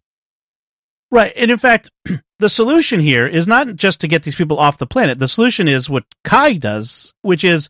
Right. 1.11 1.33
And 1.37 1.51
in 1.51 1.57
fact, 1.59 1.91
the 2.39 2.49
solution 2.49 3.01
here 3.01 3.27
is 3.27 3.47
not 3.47 3.77
just 3.77 4.01
to 4.01 4.09
get 4.09 4.25
these 4.25 4.35
people 4.35 4.59
off 4.59 4.79
the 4.79 4.87
planet. 4.87 5.19
The 5.19 5.29
solution 5.29 5.69
is 5.69 5.89
what 5.89 6.05
Kai 6.25 6.55
does, 6.55 7.15
which 7.23 7.45
is 7.45 7.69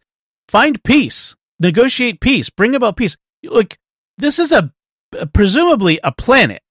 find 0.49 0.83
peace, 0.85 1.37
negotiate 1.61 2.21
peace, 2.21 2.49
bring 2.51 2.75
about 2.75 2.97
peace. 2.97 3.17
Like, 3.45 3.79
this 4.17 4.39
is 4.39 4.51
a 4.53 4.73
presumably 5.33 6.01
a 6.03 6.13
planet, 6.13 6.63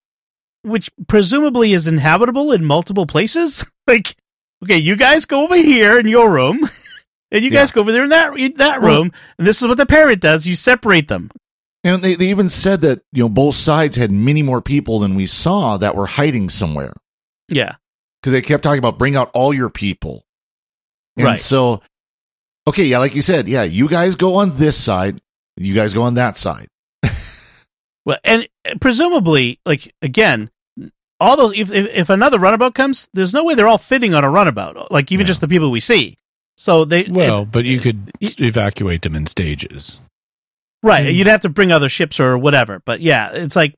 which 0.64 0.90
presumably 1.08 1.74
is 1.74 1.88
inhabitable 1.88 2.52
in 2.52 2.66
multiple 2.66 3.06
places. 3.06 3.66
like, 3.88 4.16
okay, 4.64 4.78
you 4.78 4.96
guys 4.96 5.26
go 5.26 5.44
over 5.44 5.56
here 5.56 6.00
in 6.00 6.08
your 6.08 6.32
room, 6.32 6.68
and 7.32 7.44
you 7.44 7.50
guys 7.50 7.70
Yeah. 7.72 7.76
go 7.76 7.82
over 7.82 7.92
there 7.92 8.04
in 8.04 8.10
that 8.10 8.38
in 8.38 8.54
that 8.58 8.82
Well- 8.82 9.04
room, 9.04 9.12
and 9.38 9.48
this 9.48 9.62
is 9.62 9.68
what 9.68 9.78
the 9.78 9.86
parent 9.86 10.22
does: 10.22 10.46
you 10.48 10.56
separate 10.56 11.08
them. 11.08 11.30
And 11.84 12.02
they, 12.02 12.16
they 12.16 12.30
even 12.32 12.50
said 12.50 12.82
that, 12.82 13.02
you 13.14 13.24
know, 13.24 13.30
both 13.30 13.56
sides 13.56 13.96
had 13.96 14.12
many 14.12 14.42
more 14.44 14.62
people 14.62 15.00
than 15.00 15.16
we 15.16 15.26
saw 15.26 15.78
that 15.78 15.96
were 15.96 16.08
hiding 16.08 16.50
somewhere. 16.50 16.94
Yeah. 17.48 17.76
Because 18.22 18.34
they 18.34 18.42
kept 18.42 18.64
talking 18.64 18.80
about 18.80 18.98
bring 18.98 19.16
out 19.16 19.30
all 19.34 19.54
your 19.54 19.70
people. 19.70 20.26
And 21.16 21.26
Right. 21.28 21.40
so, 21.40 21.82
okay, 22.68 22.84
yeah, 22.84 22.98
like 22.98 23.16
you 23.16 23.22
said, 23.22 23.48
yeah, 23.48 23.64
you 23.64 23.88
guys 23.88 24.16
go 24.16 24.36
on 24.36 24.58
this 24.58 24.76
side, 24.76 25.22
you 25.56 25.74
guys 25.76 25.94
go 25.94 26.02
on 26.02 26.16
that 26.16 26.38
side. 26.38 26.68
Well, 28.06 28.18
and 28.24 28.48
presumably, 28.80 29.60
like 29.66 29.94
again, 30.02 30.50
all 31.20 31.36
those. 31.38 31.54
If, 31.58 31.72
if 31.74 31.88
if 31.94 32.10
another 32.10 32.40
runabout 32.40 32.74
comes, 32.74 33.08
there's 33.14 33.34
no 33.34 33.44
way 33.44 33.54
they're 33.54 33.68
all 33.68 33.78
fitting 33.78 34.14
on 34.14 34.24
a 34.24 34.30
runabout. 34.32 34.92
Like 34.92 35.12
even 35.12 35.26
Yeah. 35.26 35.28
just 35.28 35.42
the 35.42 35.48
people 35.48 35.72
we 35.72 35.80
see. 35.82 36.18
So 36.58 36.86
they 36.86 37.04
Well, 37.10 37.44
it- 37.44 37.52
but 37.52 37.66
you 37.66 37.80
could 37.80 38.12
it- 38.20 38.40
evacuate 38.42 39.04
them 39.04 39.16
in 39.16 39.26
stages. 39.28 39.98
right. 40.84 41.14
You'd 41.14 41.28
have 41.28 41.42
to 41.42 41.50
bring 41.50 41.72
other 41.72 41.90
ships 41.90 42.20
or 42.20 42.38
whatever. 42.38 42.82
But 42.86 43.02
yeah, 43.02 43.32
it's 43.34 43.56
like 43.56 43.76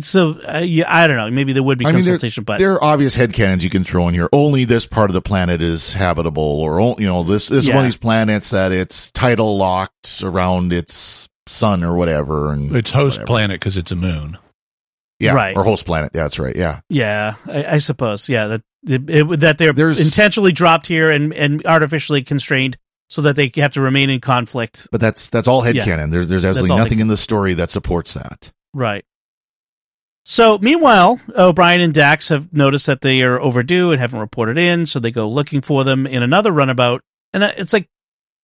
so. 0.00 0.38
Uh, 0.46 0.58
yeah, 0.58 0.84
I 0.86 1.06
don't 1.06 1.16
know. 1.16 1.30
Maybe 1.30 1.52
there 1.52 1.62
would 1.62 1.78
be 1.78 1.86
I 1.86 1.88
mean, 1.88 1.94
there- 2.04 2.12
consultation, 2.12 2.44
but 2.44 2.58
there 2.58 2.74
are 2.74 2.84
obvious 2.84 3.16
headcanons 3.16 3.62
you 3.62 3.70
can 3.70 3.82
throw 3.82 4.06
in 4.08 4.14
here. 4.14 4.28
Only 4.32 4.64
this 4.64 4.86
part 4.86 5.10
of 5.10 5.14
the 5.14 5.22
planet 5.22 5.60
is 5.62 5.94
habitable, 5.94 6.42
or, 6.42 6.94
you 6.98 7.06
know, 7.06 7.22
this, 7.24 7.48
this 7.48 7.64
is 7.64 7.70
one 7.70 7.78
of 7.78 7.84
these 7.84 7.96
planets 7.96 8.50
that 8.50 8.72
it's 8.72 9.10
tidal 9.10 9.56
locked 9.56 10.22
around 10.22 10.72
its 10.72 11.28
sun 11.46 11.82
or 11.82 11.96
whatever. 11.96 12.52
And 12.52 12.74
It's 12.76 12.92
host 12.92 13.14
whatever. 13.16 13.26
planet 13.26 13.60
because 13.60 13.76
it's 13.76 13.90
a 13.90 13.96
moon. 13.96 14.38
Yeah. 15.20 15.34
Right. 15.34 15.56
Or 15.56 15.62
host 15.64 15.86
planet. 15.86 16.12
Yeah, 16.14 16.22
that's 16.22 16.38
right. 16.38 16.56
Yeah. 16.56 16.80
yeah, 16.88 17.34
I, 17.46 17.64
I 17.74 17.78
suppose. 17.78 18.28
Yeah, 18.28 18.46
that 18.48 18.62
it, 18.88 19.08
it- 19.10 19.40
that 19.40 19.58
they're 19.58 19.72
There's- 19.72 20.00
intentionally 20.02 20.52
dropped 20.52 20.86
here 20.86 21.10
and 21.10 21.32
and 21.34 21.64
artificially 21.66 22.22
constrained 22.22 22.78
so 23.08 23.22
that 23.22 23.36
they 23.36 23.50
have 23.56 23.74
to 23.74 23.80
remain 23.80 24.08
in 24.08 24.20
conflict. 24.20 24.88
But 24.92 25.00
that's, 25.00 25.28
that's 25.30 25.48
all 25.48 25.66
Yeah. 25.66 25.84
headcanon. 25.84 26.10
There, 26.12 26.24
there's 26.24 26.44
absolutely 26.44 26.76
nothing 26.76 27.00
in 27.00 27.08
the 27.08 27.16
story 27.16 27.54
that 27.54 27.70
supports 27.70 28.14
that. 28.14 28.52
Right. 28.72 29.04
So, 30.24 30.58
meanwhile, 30.58 31.18
O'Brien 31.36 31.80
and 31.80 31.92
Dax 31.92 32.28
have 32.28 32.52
noticed 32.52 32.86
that 32.86 33.00
they 33.00 33.22
are 33.22 33.40
overdue 33.40 33.90
and 33.90 34.00
haven't 34.00 34.20
reported 34.20 34.58
in, 34.58 34.86
so 34.86 35.00
they 35.00 35.10
go 35.10 35.28
looking 35.28 35.60
for 35.60 35.82
them 35.82 36.06
in 36.06 36.22
another 36.22 36.52
runabout. 36.52 37.02
And 37.32 37.42
it's 37.42 37.72
like, 37.72 37.88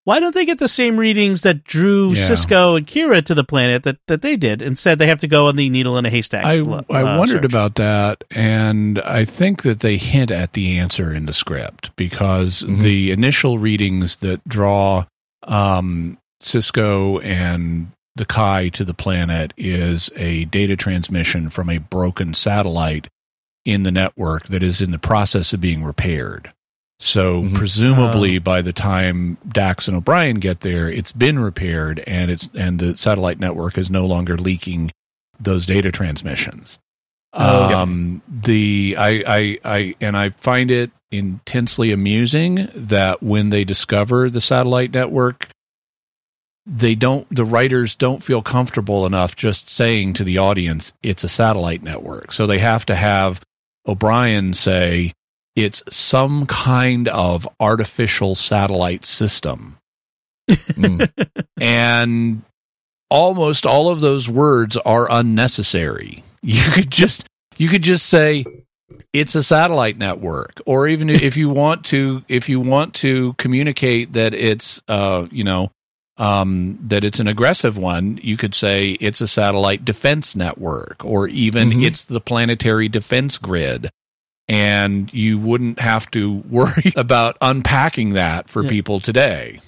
why 0.06 0.20
don't 0.20 0.34
they 0.34 0.44
get 0.46 0.58
the 0.60 0.68
same 0.68 0.98
readings 0.98 1.42
that 1.42 1.64
drew 1.64 2.10
Yeah. 2.12 2.28
Sisko 2.28 2.76
and 2.76 2.86
Kira 2.86 3.24
to 3.26 3.34
the 3.34 3.42
planet 3.44 3.82
that, 3.82 3.96
that 4.06 4.22
they 4.22 4.36
did? 4.36 4.62
Instead, 4.62 4.98
they 4.98 5.08
have 5.08 5.18
to 5.18 5.26
go 5.26 5.48
on 5.48 5.56
the 5.56 5.68
needle 5.68 5.98
in 5.98 6.06
a 6.06 6.10
haystack. 6.10 6.44
I 6.44 6.60
uh, 6.60 6.82
I 6.88 7.18
wondered 7.18 7.42
search. 7.42 7.52
about 7.52 7.74
that, 7.74 8.22
and 8.30 9.00
I 9.02 9.24
think 9.24 9.62
that 9.64 9.80
they 9.80 9.96
hint 9.96 10.30
at 10.30 10.52
the 10.52 10.78
answer 10.78 11.12
in 11.12 11.26
the 11.26 11.32
script 11.32 11.90
because 11.96 12.62
Mhm. 12.62 12.82
the 12.82 13.10
initial 13.10 13.58
readings 13.58 14.18
that 14.18 14.46
draw 14.48 15.04
um, 15.42 16.18
Sisko 16.42 17.22
and 17.24 17.88
the 18.14 18.24
Kai 18.24 18.68
to 18.70 18.84
the 18.84 18.94
planet 18.94 19.52
is 19.56 20.08
a 20.16 20.44
data 20.46 20.76
transmission 20.76 21.50
from 21.50 21.68
a 21.68 21.78
broken 21.78 22.32
satellite 22.34 23.08
in 23.64 23.82
the 23.82 23.90
network 23.90 24.46
that 24.46 24.62
is 24.62 24.80
in 24.80 24.90
the 24.92 24.98
process 24.98 25.52
of 25.52 25.60
being 25.60 25.82
repaired. 25.84 26.52
So 26.98 27.42
Mhm. 27.42 27.54
presumably 27.54 28.38
by 28.38 28.62
the 28.62 28.72
time 28.72 29.36
Dax 29.46 29.86
and 29.86 29.96
O'Brien 29.96 30.36
get 30.36 30.60
there, 30.60 30.90
it's 30.90 31.12
been 31.12 31.38
repaired 31.38 32.02
and 32.06 32.30
it's 32.30 32.48
and 32.54 32.78
the 32.78 32.96
satellite 32.96 33.38
network 33.38 33.76
is 33.76 33.90
no 33.90 34.06
longer 34.06 34.36
leaking 34.38 34.92
those 35.38 35.66
data 35.66 35.92
transmissions. 35.92 36.78
Oh, 37.34 37.68
yeah. 37.68 37.80
Um, 37.82 38.22
the 38.26 38.96
I, 38.98 39.22
I 39.26 39.58
I 39.64 39.94
and 40.00 40.16
I 40.16 40.30
find 40.30 40.70
it 40.70 40.90
intensely 41.10 41.92
amusing 41.92 42.68
that 42.74 43.22
when 43.22 43.50
they 43.50 43.62
discover 43.64 44.30
the 44.30 44.40
satellite 44.40 44.94
network, 44.94 45.48
they 46.64 46.94
don't 46.94 47.26
the 47.34 47.44
writers 47.44 47.94
don't 47.94 48.22
feel 48.22 48.40
comfortable 48.40 49.04
enough 49.04 49.36
just 49.36 49.68
saying 49.68 50.14
to 50.14 50.24
the 50.24 50.38
audience 50.38 50.94
it's 51.02 51.24
a 51.24 51.28
satellite 51.28 51.82
network. 51.82 52.32
So 52.32 52.46
they 52.46 52.58
have 52.58 52.86
to 52.86 52.94
have 52.96 53.42
O'Brien 53.86 54.54
say 54.54 55.12
it's 55.56 55.82
some 55.90 56.46
kind 56.46 57.08
of 57.08 57.48
artificial 57.58 58.34
satellite 58.34 59.04
system 59.06 59.78
Mm. 60.48 61.10
and 61.60 62.42
almost 63.10 63.66
all 63.66 63.88
of 63.88 64.00
those 64.00 64.28
words 64.28 64.76
are 64.76 65.10
unnecessary. 65.10 66.22
You 66.42 66.62
could 66.70 66.90
just 66.90 67.24
you 67.56 67.68
could 67.68 67.82
just 67.82 68.06
say 68.06 68.44
it's 69.12 69.34
a 69.34 69.42
satellite 69.42 69.98
network 69.98 70.60
or 70.64 70.86
even 70.86 71.10
if 71.10 71.36
you 71.36 71.48
want 71.48 71.84
to 71.86 72.22
if 72.28 72.48
you 72.48 72.60
want 72.60 72.94
to 72.94 73.32
communicate 73.38 74.12
that 74.12 74.34
it's 74.34 74.80
uh 74.86 75.26
you 75.32 75.42
know 75.42 75.72
um 76.16 76.78
that 76.80 77.02
it's 77.02 77.18
an 77.18 77.26
aggressive 77.26 77.76
one 77.76 78.20
you 78.22 78.36
could 78.36 78.54
say 78.54 78.90
it's 79.00 79.20
a 79.20 79.26
satellite 79.26 79.84
defense 79.84 80.36
network 80.36 81.04
or 81.04 81.26
even 81.26 81.70
Mhm. 81.70 81.84
it's 81.86 82.04
the 82.04 82.20
planetary 82.20 82.88
defense 82.88 83.36
grid 83.38 83.90
and 84.48 85.12
you 85.12 85.38
wouldn't 85.38 85.78
have 85.80 86.10
to 86.12 86.34
worry 86.48 86.92
about 86.96 87.36
unpacking 87.40 88.10
that 88.14 88.48
for 88.48 88.62
Yeah. 88.62 88.68
people 88.70 89.00
today 89.00 89.60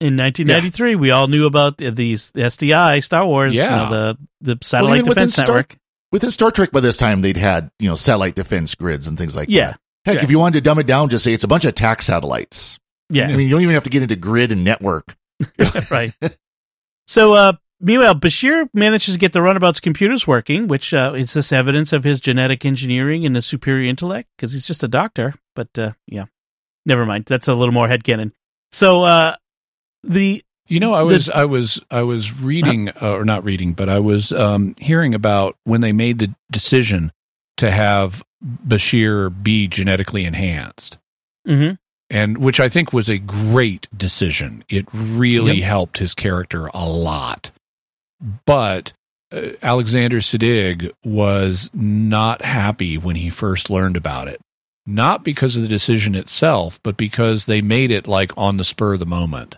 In 0.00 0.16
1993, 0.16 0.94
we 0.96 1.10
all 1.10 1.26
knew 1.28 1.46
about 1.46 1.78
the, 1.78 1.90
these 1.90 2.30
SDI, 2.32 3.02
Star 3.02 3.26
Wars, 3.26 3.54
you 3.54 3.60
Yeah. 3.62 3.68
know, 3.68 3.90
the, 3.90 4.18
the 4.54 4.58
Satellite 4.62 4.98
even 4.98 5.08
within 5.08 5.22
Defense 5.28 5.32
Star- 5.34 5.46
Network. 5.46 5.76
Within 6.12 6.30
Star 6.30 6.50
Trek 6.50 6.70
by 6.70 6.80
this 6.80 6.96
time, 6.96 7.20
they'd 7.22 7.36
had, 7.36 7.70
you 7.78 7.88
know, 7.88 7.94
satellite 7.94 8.34
defense 8.34 8.74
grids 8.74 9.06
and 9.08 9.18
things 9.18 9.34
like 9.36 9.48
Yeah. 9.50 9.72
that. 9.72 9.80
Heck, 10.04 10.16
Yeah. 10.18 10.24
if 10.24 10.30
you 10.30 10.38
wanted 10.38 10.54
to 10.54 10.60
dumb 10.62 10.78
it 10.78 10.86
down, 10.86 11.08
just 11.10 11.24
say 11.24 11.32
it's 11.34 11.44
a 11.44 11.48
bunch 11.48 11.64
of 11.64 11.70
attack 11.70 12.00
satellites. 12.02 12.78
Yeah. 13.10 13.24
I 13.28 13.36
mean, 13.36 13.40
you 13.48 13.50
don't 13.50 13.62
even 13.62 13.74
have 13.74 13.84
to 13.84 13.90
get 13.90 14.02
into 14.02 14.16
grid 14.16 14.52
and 14.52 14.62
network. 14.64 15.16
right. 15.90 16.12
So, 17.06 17.32
uh, 17.34 17.52
meanwhile, 17.80 18.14
Bashir 18.14 18.68
manages 18.74 19.14
to 19.14 19.18
get 19.20 19.32
the 19.32 19.42
runabout's 19.42 19.80
computers 19.80 20.26
working, 20.26 20.68
which 20.68 20.92
uh, 20.94 21.12
is 21.16 21.34
this 21.34 21.52
evidence 21.52 21.92
of 21.92 22.04
his 22.04 22.20
genetic 22.20 22.64
engineering 22.64 23.24
and 23.26 23.34
his 23.36 23.46
superior 23.46 23.88
intellect 23.88 24.28
because 24.36 24.52
he's 24.52 24.66
just 24.66 24.82
a 24.84 24.88
doctor. 24.88 25.34
But 25.54 25.78
uh, 25.78 25.92
yeah, 26.06 26.26
never 26.86 27.04
mind. 27.06 27.26
That's 27.26 27.48
a 27.48 27.54
little 27.54 27.74
more 27.74 27.88
headcanon. 27.88 28.32
So, 28.72 29.02
uh, 29.02 29.36
the 30.02 30.42
You 30.68 30.80
know, 30.80 30.92
I 30.94 30.98
The- 31.00 31.12
was 31.14 31.30
I 31.30 31.44
was 31.44 31.80
I 31.90 32.02
was 32.02 32.32
reading 32.38 32.90
uh, 33.00 33.12
or 33.12 33.24
not 33.24 33.44
reading, 33.44 33.72
but 33.72 33.88
I 33.88 33.98
was 33.98 34.32
um, 34.32 34.74
hearing 34.78 35.14
about 35.14 35.56
when 35.64 35.80
they 35.80 35.92
made 35.92 36.18
the 36.18 36.34
decision 36.50 37.12
to 37.56 37.70
have 37.70 38.22
Bashir 38.66 39.30
be 39.42 39.66
genetically 39.66 40.24
enhanced, 40.24 40.98
mhm. 41.46 41.78
and 42.10 42.38
which 42.38 42.60
I 42.60 42.68
think 42.68 42.92
was 42.92 43.08
a 43.08 43.18
great 43.18 43.88
decision. 43.96 44.62
It 44.68 44.86
really 44.92 45.56
Yep. 45.58 45.66
helped 45.66 45.98
his 45.98 46.14
character 46.14 46.66
a 46.72 46.86
lot. 46.86 47.50
But 48.46 48.92
uh, 49.32 49.50
Alexander 49.62 50.18
Siddig 50.18 50.90
was 51.04 51.70
not 51.72 52.42
happy 52.42 52.98
when 52.98 53.16
he 53.16 53.30
first 53.30 53.70
learned 53.70 53.96
about 53.96 54.28
it. 54.28 54.40
Not 54.86 55.22
because 55.22 55.54
of 55.54 55.62
the 55.62 55.68
decision 55.68 56.14
itself, 56.14 56.80
but 56.82 56.96
because 56.96 57.44
they 57.46 57.60
made 57.60 57.90
it 57.90 58.08
like 58.08 58.32
on 58.38 58.56
the 58.56 58.64
spur 58.64 58.94
of 58.94 59.00
the 59.00 59.06
moment. 59.06 59.56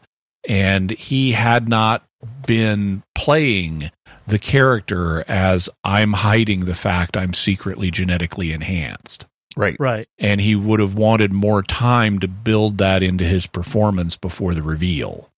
And 0.49 0.91
he 0.91 1.33
had 1.33 1.69
not 1.69 2.05
been 2.47 3.05
playing 3.15 3.93
the 4.27 4.39
character 4.39 5.25
as 5.29 5.69
I'm 5.85 6.15
hiding 6.15 6.61
the 6.61 6.75
fact 6.75 7.17
I'm 7.17 7.35
secretly 7.35 7.91
genetically 7.91 8.53
enhanced 8.53 9.27
Right. 9.57 9.77
right. 9.81 10.07
and 10.19 10.41
he 10.41 10.55
would 10.55 10.79
have 10.81 10.95
wanted 10.95 11.33
more 11.33 11.63
time 11.63 12.19
to 12.21 12.29
build 12.29 12.79
that 12.79 13.03
into 13.03 13.25
his 13.25 13.47
performance 13.47 14.17
before 14.17 14.55
the 14.55 14.63
reveal. 14.63 15.30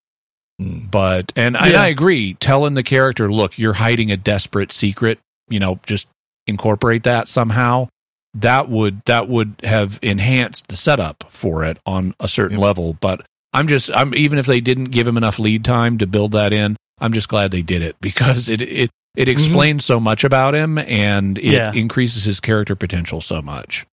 But 0.91 1.33
and, 1.37 1.57
I- 1.57 1.69
Yeah. 1.71 1.83
I 1.83 1.87
agree, 1.89 2.35
telling 2.35 2.75
the 2.75 2.83
character, 2.83 3.31
"Look, 3.33 3.59
you're 3.59 3.75
hiding 3.75 4.11
a 4.11 4.17
desperate 4.17 4.73
secret," 4.73 5.19
you 5.49 5.59
know, 5.61 5.81
just 5.87 6.07
incorporate 6.47 7.03
that 7.05 7.29
somehow. 7.29 7.89
That 8.35 8.69
would 8.71 9.03
that 9.05 9.29
would 9.29 9.57
have 9.63 9.99
enhanced 10.03 10.69
the 10.69 10.77
setup 10.77 11.25
for 11.29 11.65
it 11.65 11.79
on 11.85 12.15
a 12.19 12.29
certain 12.29 12.59
Yeah. 12.59 12.65
level. 12.65 12.97
But 13.01 13.27
I'm 13.53 13.69
just 13.69 13.91
I'm 13.95 14.15
even 14.15 14.39
if 14.39 14.47
they 14.47 14.61
didn't 14.61 14.87
give 14.87 15.07
him 15.07 15.17
enough 15.19 15.39
lead 15.39 15.65
time 15.65 15.99
to 15.99 16.07
build 16.07 16.33
that 16.33 16.53
in, 16.53 16.77
I'm 16.99 17.13
just 17.13 17.29
glad 17.29 17.51
they 17.51 17.61
did 17.63 17.83
it 17.83 17.97
because 18.01 18.49
it 18.49 18.63
it 18.63 18.91
it 19.15 19.29
mm-hmm. 19.29 19.31
explains 19.31 19.85
so 19.85 20.01
much 20.01 20.25
about 20.25 20.55
him 20.55 20.79
and 20.79 21.37
it 21.39 21.45
Yeah. 21.45 21.73
increases 21.75 22.25
his 22.25 22.41
character 22.41 22.75
potential 22.75 23.21
so 23.21 23.43
much. 23.43 23.85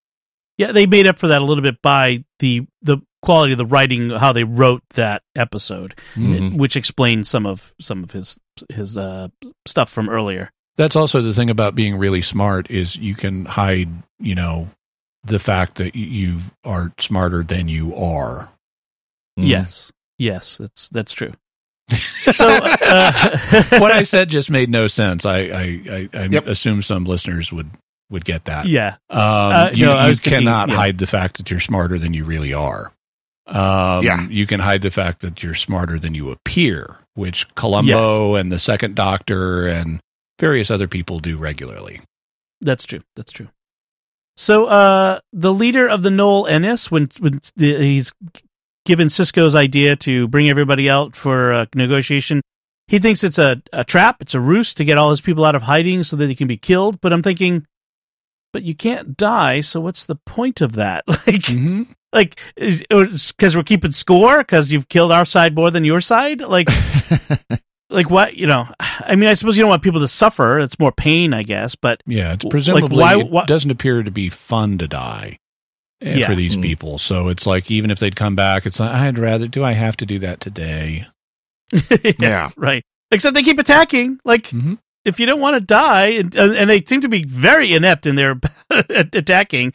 Yeah, 0.57 0.71
they 0.71 0.85
made 0.85 1.07
up 1.07 1.19
for 1.19 1.27
that 1.27 1.41
a 1.41 1.45
little 1.45 1.61
bit 1.63 1.81
by 1.81 2.23
the 2.39 2.65
the 2.81 2.99
quality 3.21 3.51
of 3.53 3.57
the 3.57 3.65
writing, 3.65 4.09
how 4.09 4.31
they 4.33 4.43
wrote 4.43 4.81
that 4.95 5.23
episode, 5.35 5.93
Mhm. 6.15 6.57
which 6.57 6.75
explains 6.77 7.29
some 7.29 7.45
of 7.45 7.73
some 7.79 8.03
of 8.03 8.11
his 8.11 8.37
his 8.69 8.97
uh, 8.97 9.27
stuff 9.65 9.89
from 9.89 10.09
earlier. 10.09 10.51
That's 10.77 10.95
also 10.95 11.21
the 11.21 11.33
thing 11.33 11.49
about 11.49 11.75
being 11.75 11.97
really 11.97 12.21
smart 12.21 12.69
is 12.71 12.95
you 12.95 13.13
can 13.15 13.45
hide, 13.45 13.89
you 14.19 14.35
know, 14.35 14.69
the 15.25 15.39
fact 15.39 15.75
that 15.75 15.95
you 15.95 16.39
are 16.63 16.93
smarter 16.99 17.43
than 17.43 17.67
you 17.67 17.93
are. 17.95 18.47
Mm. 19.37 19.47
Yes, 19.47 19.91
yes, 20.17 20.57
that's 20.57 20.87
that's 20.89 21.11
true. 21.11 21.33
so 22.31 22.47
uh, 22.47 23.37
what 23.79 23.91
I 23.91 24.03
said 24.03 24.29
just 24.29 24.49
made 24.49 24.69
no 24.69 24.87
sense. 24.87 25.25
I 25.25 25.37
I, 25.39 25.61
I, 25.91 26.09
I 26.13 26.23
Yep. 26.25 26.47
assume 26.47 26.81
some 26.81 27.03
listeners 27.05 27.51
would 27.51 27.69
would 28.11 28.25
get 28.25 28.45
that. 28.45 28.65
yeah, 28.65 28.95
Um, 29.09 29.19
Uh, 29.19 29.69
you 29.73 29.85
no, 29.85 30.01
you 30.03 30.09
was 30.09 30.21
thinking, 30.21 30.39
cannot 30.45 30.69
yeah. 30.69 30.75
hide 30.75 30.97
the 30.97 31.05
fact 31.07 31.37
that 31.37 31.51
you're 31.51 31.59
smarter 31.59 31.99
than 31.99 32.13
you 32.13 32.25
really 32.25 32.53
are. 32.53 32.91
Um, 33.55 34.03
Yeah. 34.03 34.27
You 34.29 34.45
can 34.47 34.59
hide 34.59 34.81
the 34.81 34.91
fact 34.91 35.21
that 35.21 35.41
you're 35.43 35.55
smarter 35.55 35.97
than 35.99 36.15
you 36.15 36.31
appear, 36.31 36.97
which 37.15 37.47
Columbo 37.55 38.35
and 38.35 38.51
the 38.51 38.59
Second 38.59 38.95
Doctor 38.95 39.67
and 39.67 39.99
various 40.39 40.69
other 40.71 40.87
people 40.87 41.19
do 41.19 41.37
regularly. 41.37 42.01
That's 42.61 42.85
true. 42.85 43.01
That's 43.15 43.31
true. 43.31 43.47
So, 44.37 44.65
uh, 44.65 45.19
the 45.33 45.53
leader 45.53 45.87
of 45.87 46.01
the 46.03 46.11
Nol-Ennis, 46.11 46.89
when 46.89 47.09
when 47.19 47.41
the, 47.57 47.77
he's 47.77 48.13
given 48.85 49.07
Sisko's 49.09 49.53
idea 49.55 49.95
to 49.97 50.27
bring 50.29 50.49
everybody 50.49 50.89
out 50.89 51.15
for 51.15 51.51
a 51.51 51.67
negotiation, 51.75 52.41
he 52.87 52.99
thinks 52.99 53.23
it's 53.23 53.37
a, 53.37 53.61
a 53.73 53.83
trap. 53.83 54.17
It's 54.21 54.33
a 54.35 54.39
ruse 54.39 54.73
to 54.75 54.85
get 54.85 54.97
all 54.97 55.09
his 55.11 55.21
people 55.21 55.43
out 55.45 55.55
of 55.55 55.63
hiding 55.63 56.03
so 56.03 56.15
that 56.15 56.27
they 56.27 56.35
can 56.35 56.47
be 56.47 56.57
killed. 56.57 57.01
But 57.01 57.11
I'm 57.11 57.21
thinking, 57.21 57.65
but 58.53 58.63
you 58.63 58.73
can't 58.75 59.17
die. 59.17 59.59
So 59.61 59.81
what's 59.81 60.05
the 60.05 60.15
point 60.15 60.61
of 60.61 60.73
that? 60.73 61.03
Like, 61.07 61.41
Mm-hmm. 61.43 61.83
Like 62.13 62.39
because 62.55 63.55
we're 63.55 63.63
keeping 63.63 63.91
score 63.91 64.39
because 64.39 64.71
you've 64.71 64.89
killed 64.89 65.11
our 65.11 65.25
side 65.25 65.55
more 65.55 65.71
than 65.71 65.83
your 65.83 66.01
side. 66.01 66.41
Like, 66.41 66.69
like 67.89 68.09
what? 68.09 68.35
You 68.35 68.47
know, 68.47 68.67
I 68.79 69.15
mean, 69.15 69.29
I 69.29 69.33
suppose 69.33 69.57
you 69.57 69.61
don't 69.63 69.69
want 69.69 69.83
people 69.83 69.99
to 70.01 70.07
suffer. 70.07 70.59
It's 70.59 70.79
more 70.79 70.91
pain, 70.91 71.33
I 71.33 71.43
guess. 71.43 71.75
But 71.75 72.01
Yeah, 72.07 72.33
it's 72.33 72.43
Like, 72.45 72.51
presumably 72.51 72.97
why- 72.97 73.41
it 73.43 73.47
doesn't 73.47 73.71
appear 73.71 74.03
to 74.03 74.11
be 74.11 74.29
fun 74.29 74.77
to 74.79 74.87
die 74.87 75.37
eh, 76.01 76.17
Yeah. 76.19 76.27
for 76.27 76.35
these 76.35 76.57
Mm. 76.57 76.61
people. 76.63 76.97
So 76.97 77.27
it's 77.27 77.45
like 77.45 77.69
even 77.69 77.91
if 77.91 77.99
they'd 77.99 78.15
come 78.15 78.35
back, 78.35 78.65
it's 78.65 78.79
like 78.79 78.91
I'd 78.91 79.19
rather. 79.19 79.47
Do 79.47 79.63
I 79.63 79.73
have 79.73 79.97
to 79.97 80.05
do 80.05 80.19
that 80.19 80.39
today? 80.39 81.07
Yeah. 82.19 82.49
right. 82.57 82.83
Except 83.11 83.33
they 83.33 83.43
keep 83.43 83.59
attacking. 83.59 84.19
Like 84.25 84.49
Mhm. 84.49 84.77
if 85.05 85.19
you 85.19 85.25
don't 85.25 85.39
want 85.39 85.55
to 85.55 85.61
die, 85.61 86.07
and, 86.07 86.35
and 86.35 86.69
they 86.69 86.81
seem 86.83 87.01
to 87.01 87.09
be 87.09 87.23
very 87.23 87.73
inept 87.73 88.05
in 88.07 88.15
their 88.15 88.39
attacking. 88.71 89.73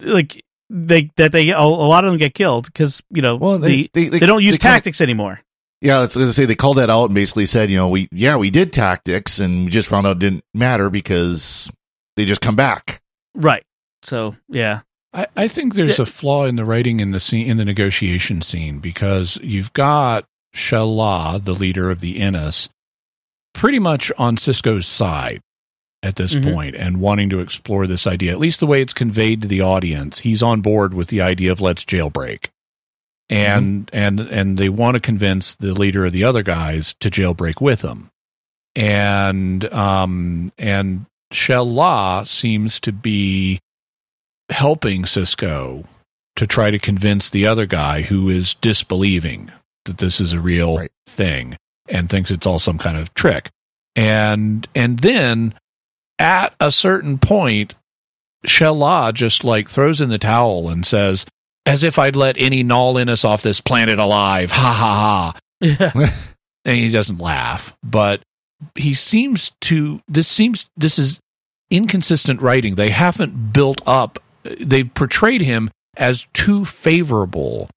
Like 0.00 0.42
they 0.70 1.10
that 1.16 1.32
they 1.32 1.50
a 1.50 1.60
lot 1.62 2.04
of 2.04 2.10
them 2.10 2.18
get 2.18 2.34
killed 2.34 2.66
because 2.66 3.02
you 3.10 3.22
know 3.22 3.36
Well, 3.36 3.58
they, 3.58 3.88
they, 3.92 4.08
they, 4.08 4.18
don't 4.20 4.42
use 4.42 4.54
they 4.54 4.58
kinda- 4.58 4.76
tactics 4.76 5.00
anymore. 5.00 5.40
Yeah, 5.80 5.98
let's, 5.98 6.16
let's 6.16 6.34
say 6.34 6.44
they 6.44 6.56
called 6.56 6.78
that 6.78 6.90
out 6.90 7.04
and 7.04 7.14
basically 7.14 7.46
said, 7.46 7.70
you 7.70 7.76
know, 7.76 7.88
we 7.88 8.08
yeah 8.10 8.36
we 8.36 8.50
did 8.50 8.72
tactics 8.72 9.38
and 9.38 9.64
we 9.66 9.70
just 9.70 9.88
found 9.88 10.06
out 10.06 10.16
it 10.16 10.18
didn't 10.18 10.44
matter 10.52 10.90
because 10.90 11.70
they 12.16 12.24
just 12.24 12.40
come 12.40 12.56
back. 12.56 13.00
Right. 13.34 13.62
So 14.02 14.34
yeah. 14.48 14.80
I, 15.14 15.26
I 15.36 15.48
think 15.48 15.74
there's 15.74 15.98
Yeah. 15.98 16.02
a 16.02 16.06
flaw 16.06 16.44
in 16.46 16.56
the 16.56 16.64
writing 16.64 17.00
in 17.00 17.12
the 17.12 17.20
scene 17.20 17.46
in 17.48 17.56
the 17.58 17.64
negotiation 17.64 18.42
scene 18.42 18.80
because 18.80 19.38
you've 19.42 19.72
got 19.72 20.24
Shel-La, 20.52 21.38
the 21.38 21.54
leader 21.54 21.90
of 21.90 22.00
the 22.00 22.18
Ennis, 22.20 22.68
pretty 23.54 23.78
much 23.78 24.10
on 24.18 24.36
Sisko's 24.36 24.86
side 24.86 25.40
at 26.02 26.16
this 26.16 26.34
Mhm. 26.34 26.52
point 26.52 26.76
and 26.76 26.98
wanting 27.00 27.28
to 27.30 27.40
explore 27.40 27.86
this 27.86 28.06
idea. 28.06 28.30
At 28.32 28.38
least 28.38 28.60
the 28.60 28.66
way 28.66 28.80
it's 28.82 28.92
conveyed 28.92 29.42
to 29.42 29.48
the 29.48 29.60
audience, 29.60 30.20
he's 30.20 30.42
on 30.42 30.60
board 30.60 30.94
with 30.94 31.08
the 31.08 31.20
idea 31.20 31.50
of 31.52 31.60
let's 31.60 31.84
jailbreak. 31.84 32.46
And 33.30 33.90
and 33.92 34.20
and 34.20 34.56
they 34.58 34.68
want 34.70 34.94
to 34.94 35.00
convince 35.00 35.54
the 35.56 35.74
leader 35.74 36.06
of 36.06 36.12
the 36.12 36.24
other 36.24 36.42
guys 36.42 36.94
to 37.00 37.10
jailbreak 37.10 37.60
with 37.60 37.80
them. 37.82 38.08
And 38.74 39.70
um 39.72 40.52
and 40.56 41.04
Shel-La 41.32 42.24
seems 42.24 42.80
to 42.80 42.92
be 42.92 43.58
helping 44.50 45.02
Sisko 45.02 45.84
to 46.36 46.46
try 46.46 46.70
to 46.70 46.78
convince 46.78 47.28
the 47.28 47.46
other 47.46 47.66
guy 47.66 48.00
who 48.02 48.30
is 48.30 48.54
disbelieving 48.54 49.50
that 49.84 49.98
this 49.98 50.20
is 50.20 50.32
a 50.32 50.40
real 50.40 50.78
Right. 50.78 50.90
thing 51.06 51.56
and 51.88 52.08
thinks 52.08 52.30
it's 52.30 52.46
all 52.46 52.58
some 52.58 52.78
kind 52.78 52.96
of 52.96 53.12
trick. 53.14 53.50
And 53.94 54.66
and 54.74 55.00
then 55.00 55.52
at 56.18 56.54
a 56.60 56.72
certain 56.72 57.18
point, 57.18 57.74
Shel-La 58.44 59.12
just 59.12 59.44
like 59.44 59.68
throws 59.68 60.00
in 60.00 60.08
the 60.08 60.18
towel 60.18 60.68
and 60.68 60.86
says, 60.86 61.26
as 61.66 61.84
if 61.84 61.98
I'd 61.98 62.16
let 62.16 62.38
any 62.38 62.62
Nol-Ennis 62.62 63.24
off 63.24 63.42
this 63.42 63.60
planet 63.60 63.98
alive. 63.98 64.50
Ha 64.50 64.72
ha 64.72 64.94
ha 64.94 65.38
Yeah. 65.60 65.92
and 66.64 66.76
he 66.76 66.90
doesn't 66.90 67.18
laugh, 67.18 67.76
but 67.82 68.22
he 68.74 68.94
seems 68.94 69.52
to 69.62 70.00
this 70.08 70.28
seems 70.28 70.66
this 70.76 70.98
is 70.98 71.20
inconsistent 71.70 72.40
writing. 72.40 72.74
They 72.74 72.90
haven't 72.90 73.52
built 73.52 73.80
up 73.86 74.18
they've 74.42 74.92
portrayed 74.94 75.42
him 75.42 75.70
as 75.96 76.26
too 76.32 76.64
favorable 76.64 77.68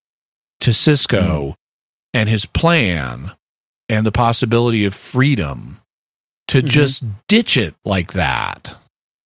to 0.62 0.72
Sisko 0.72 1.46
hmm. 1.46 1.52
and 2.14 2.30
his 2.30 2.46
plan 2.46 3.32
and 3.90 4.06
the 4.06 4.12
possibility 4.12 4.86
of 4.86 4.94
freedom 4.94 5.81
to 6.50 6.62
Mhm. 6.62 6.68
just 6.68 7.04
ditch 7.28 7.58
it 7.58 7.76
like 7.86 8.14
that. 8.14 8.76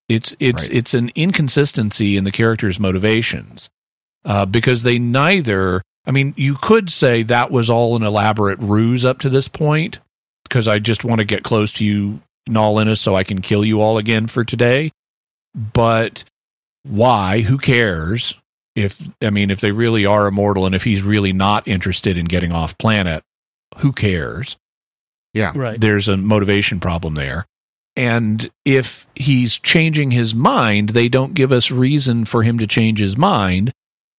It's 0.08 0.36
it's 0.40 0.64
Right. 0.64 0.72
it's 0.72 0.94
an 0.94 1.12
inconsistency 1.16 2.16
in 2.18 2.24
the 2.24 2.32
character's 2.32 2.80
motivations 2.80 3.70
uh, 4.24 4.46
because 4.46 4.84
they 4.84 5.00
neither. 5.00 5.82
I 6.08 6.12
mean, 6.12 6.34
you 6.38 6.56
could 6.62 6.92
say 6.92 7.24
that 7.24 7.50
was 7.50 7.70
all 7.70 7.96
an 7.96 8.04
elaborate 8.04 8.60
ruse 8.60 9.04
up 9.06 9.18
to 9.20 9.30
this 9.30 9.48
point 9.48 10.00
because 10.44 10.68
I 10.68 10.78
just 10.78 11.04
want 11.04 11.20
to 11.20 11.26
get 11.26 11.44
close 11.44 11.74
to 11.74 11.86
you, 11.86 12.22
Nolina, 12.48 12.96
so 12.96 13.16
I 13.16 13.24
can 13.24 13.42
kill 13.42 13.66
you 13.66 13.82
all 13.82 13.98
again 13.98 14.28
for 14.28 14.44
today. 14.44 14.92
But 15.56 16.24
why? 16.84 17.42
Who 17.42 17.58
cares? 17.58 18.36
If 18.76 19.02
I 19.22 19.30
mean, 19.32 19.50
if 19.50 19.62
they 19.62 19.72
really 19.72 20.06
are 20.06 20.28
immortal 20.28 20.66
and 20.68 20.76
if 20.76 20.84
he's 20.84 21.02
really 21.02 21.34
not 21.34 21.68
interested 21.68 22.18
in 22.18 22.26
getting 22.26 22.52
off 22.52 22.78
planet, 22.78 23.24
who 23.78 23.92
cares? 23.92 24.58
Yeah. 25.36 25.52
right. 25.54 25.80
there's 25.80 26.08
a 26.08 26.18
motivation 26.18 26.80
problem 26.80 27.14
there. 27.14 27.46
And 27.98 28.50
if 28.66 29.06
he's 29.16 29.60
changing 29.60 30.12
his 30.12 30.34
mind, 30.34 30.90
they 30.90 31.08
don't 31.10 31.34
give 31.34 31.52
us 31.52 31.70
reason 31.72 32.26
for 32.26 32.42
him 32.42 32.58
to 32.60 32.68
change 32.68 33.00
his 33.00 33.18
mind. 33.18 33.72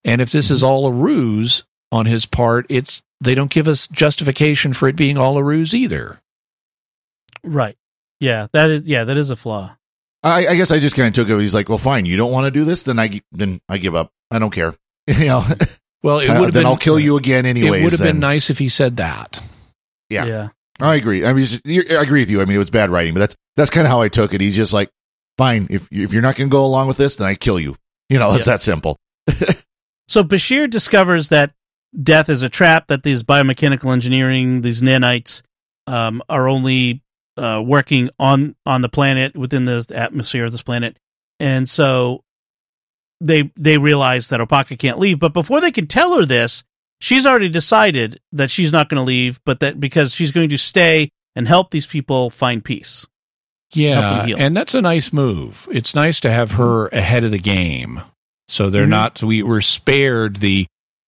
And 0.04 0.20
if 0.22 0.30
this 0.30 0.50
is 0.50 0.62
all 0.62 0.86
a 0.86 0.92
ruse 0.92 1.64
on 1.90 2.06
his 2.06 2.24
part, 2.26 2.66
it's 2.68 3.02
they 3.20 3.34
don't 3.34 3.50
give 3.50 3.66
us 3.66 3.86
justification 3.88 4.72
for 4.72 4.88
it 4.88 4.96
being 4.96 5.18
all 5.18 5.36
a 5.36 5.42
ruse 5.42 5.74
either. 5.74 6.20
Right. 7.42 7.76
Yeah. 8.20 8.46
That 8.52 8.70
is. 8.70 8.82
Yeah. 8.82 9.04
That 9.04 9.16
is 9.16 9.30
a 9.30 9.36
flaw. 9.36 9.76
I, 10.22 10.46
I 10.48 10.56
guess 10.56 10.70
I 10.70 10.78
just 10.78 10.96
kind 10.96 11.08
of 11.08 11.14
took 11.14 11.28
it. 11.28 11.40
He's 11.40 11.54
like, 11.54 11.68
well, 11.68 11.78
fine, 11.78 12.04
you 12.06 12.16
don't 12.16 12.32
want 12.32 12.46
to 12.46 12.50
do 12.50 12.64
this, 12.64 12.82
then 12.82 12.98
I 12.98 13.20
then 13.32 13.60
I 13.68 13.78
give 13.78 13.94
up. 13.94 14.10
I 14.30 14.38
don't 14.38 14.50
care. 14.50 14.74
you 15.06 15.26
know, 15.26 15.46
Well, 16.02 16.18
it 16.20 16.28
Uh, 16.28 16.40
would 16.40 16.46
have 16.46 16.54
then 16.54 16.62
been 16.62 16.66
I'll 16.66 16.76
kill 16.76 16.98
you 16.98 17.16
again 17.16 17.46
anyways. 17.46 17.80
It 17.80 17.84
would 17.84 17.92
have 17.92 18.00
been 18.02 18.18
nice 18.20 18.50
if 18.50 18.58
he 18.58 18.68
said 18.68 18.96
that. 18.96 19.40
Yeah. 20.08 20.24
Yeah. 20.24 20.48
I 20.80 20.94
agree. 20.96 21.24
I 21.24 21.32
mean, 21.32 21.44
just- 21.44 21.66
I 21.66 22.02
agree 22.02 22.20
with 22.22 22.30
you. 22.30 22.40
I 22.40 22.44
mean, 22.44 22.56
it 22.56 22.60
was 22.60 22.70
bad 22.70 22.90
writing, 22.90 23.14
but 23.14 23.20
that's 23.20 23.36
that's 23.56 23.70
kind 23.70 23.86
of 23.86 23.90
how 23.90 24.02
I 24.02 24.08
took 24.08 24.34
it. 24.34 24.40
He's 24.40 24.56
just 24.56 24.72
like, 24.72 24.90
fine, 25.38 25.66
if 25.70 25.88
if 25.90 26.12
you're 26.12 26.22
not 26.22 26.36
going 26.36 26.48
to 26.50 26.52
go 26.52 26.64
along 26.64 26.88
with 26.88 26.96
this, 26.98 27.16
then 27.16 27.26
I 27.26 27.34
kill 27.34 27.58
you. 27.58 27.76
You 28.10 28.18
know, 28.18 28.34
it's 28.34 28.46
Yeah. 28.46 28.52
that 28.54 28.60
simple. 28.62 28.98
So 30.08 30.22
Bashir 30.22 30.70
discovers 30.70 31.30
that 31.30 31.50
death 32.00 32.28
is 32.28 32.42
a 32.42 32.48
trap, 32.48 32.86
that 32.86 33.02
these 33.02 33.24
biomechanical 33.24 33.92
engineering, 33.92 34.60
these 34.60 34.80
nanites, 34.80 35.42
um, 35.88 36.22
are 36.28 36.48
only 36.48 37.02
uh, 37.36 37.60
working 37.66 38.10
on 38.20 38.54
on 38.64 38.82
the 38.82 38.88
planet 38.88 39.36
within 39.36 39.64
the 39.64 39.84
atmosphere 39.92 40.44
of 40.44 40.52
this 40.52 40.62
planet, 40.62 40.96
and 41.40 41.68
so 41.68 42.22
they 43.20 43.50
they 43.56 43.78
realize 43.78 44.28
that 44.28 44.38
Opaka 44.38 44.78
can't 44.78 45.00
leave. 45.00 45.18
But 45.18 45.32
before 45.32 45.60
they 45.60 45.72
can 45.72 45.88
tell 45.88 46.16
her 46.16 46.24
this, 46.24 46.62
she's 47.00 47.26
already 47.26 47.48
decided 47.48 48.20
that 48.32 48.50
she's 48.50 48.72
not 48.72 48.88
going 48.88 48.98
to 49.00 49.04
leave, 49.04 49.40
but 49.44 49.60
that 49.60 49.78
because 49.80 50.14
she's 50.14 50.32
going 50.32 50.48
to 50.50 50.58
stay 50.58 51.10
and 51.34 51.46
help 51.46 51.70
these 51.70 51.86
people 51.86 52.30
find 52.30 52.64
peace. 52.64 53.06
Yeah, 53.72 54.26
and 54.38 54.56
that's 54.56 54.74
a 54.74 54.80
nice 54.80 55.12
move. 55.12 55.68
It's 55.72 55.94
nice 55.94 56.20
to 56.20 56.30
have 56.30 56.52
her 56.52 56.86
ahead 56.88 57.24
of 57.24 57.32
the 57.32 57.38
game, 57.38 58.00
so 58.48 58.70
they're 58.70 58.86
Mhm. 58.86 58.90
not. 58.90 59.22
We 59.22 59.42
were 59.42 59.60
spared 59.60 60.36
the 60.36 60.66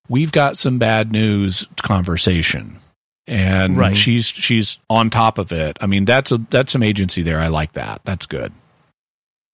"we've 0.08 0.32
got 0.32 0.58
some 0.58 0.76
bad 0.78 1.12
news" 1.12 1.66
conversation, 1.82 2.80
and 3.28 3.78
Right. 3.78 3.96
she's 3.96 4.26
she's 4.26 4.78
on 4.90 5.08
top 5.08 5.38
of 5.38 5.52
it. 5.52 5.78
I 5.80 5.86
mean, 5.86 6.04
that's 6.04 6.32
a 6.32 6.38
that's 6.50 6.72
some 6.72 6.82
agency 6.82 7.22
there. 7.22 7.38
I 7.38 7.46
like 7.46 7.74
that. 7.74 8.00
That's 8.04 8.26
good. 8.26 8.52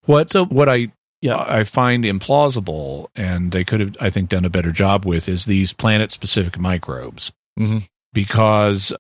What 0.07 0.31
So- 0.31 0.47
what 0.47 0.69
I 0.71 0.89
Yeah. 1.25 1.45
I 1.49 1.65
find 1.65 2.05
implausible, 2.05 3.09
and 3.17 3.51
they 3.51 3.65
could 3.65 3.81
have 3.81 3.97
I 4.01 4.11
think 4.11 4.29
done 4.29 4.45
a 4.45 4.51
better 4.51 4.71
job 4.73 5.05
with 5.07 5.29
is 5.29 5.47
these 5.47 5.73
planet 5.73 6.13
specific 6.13 6.59
microbes 6.59 7.33
hmm 7.59 7.79
because 8.13 8.93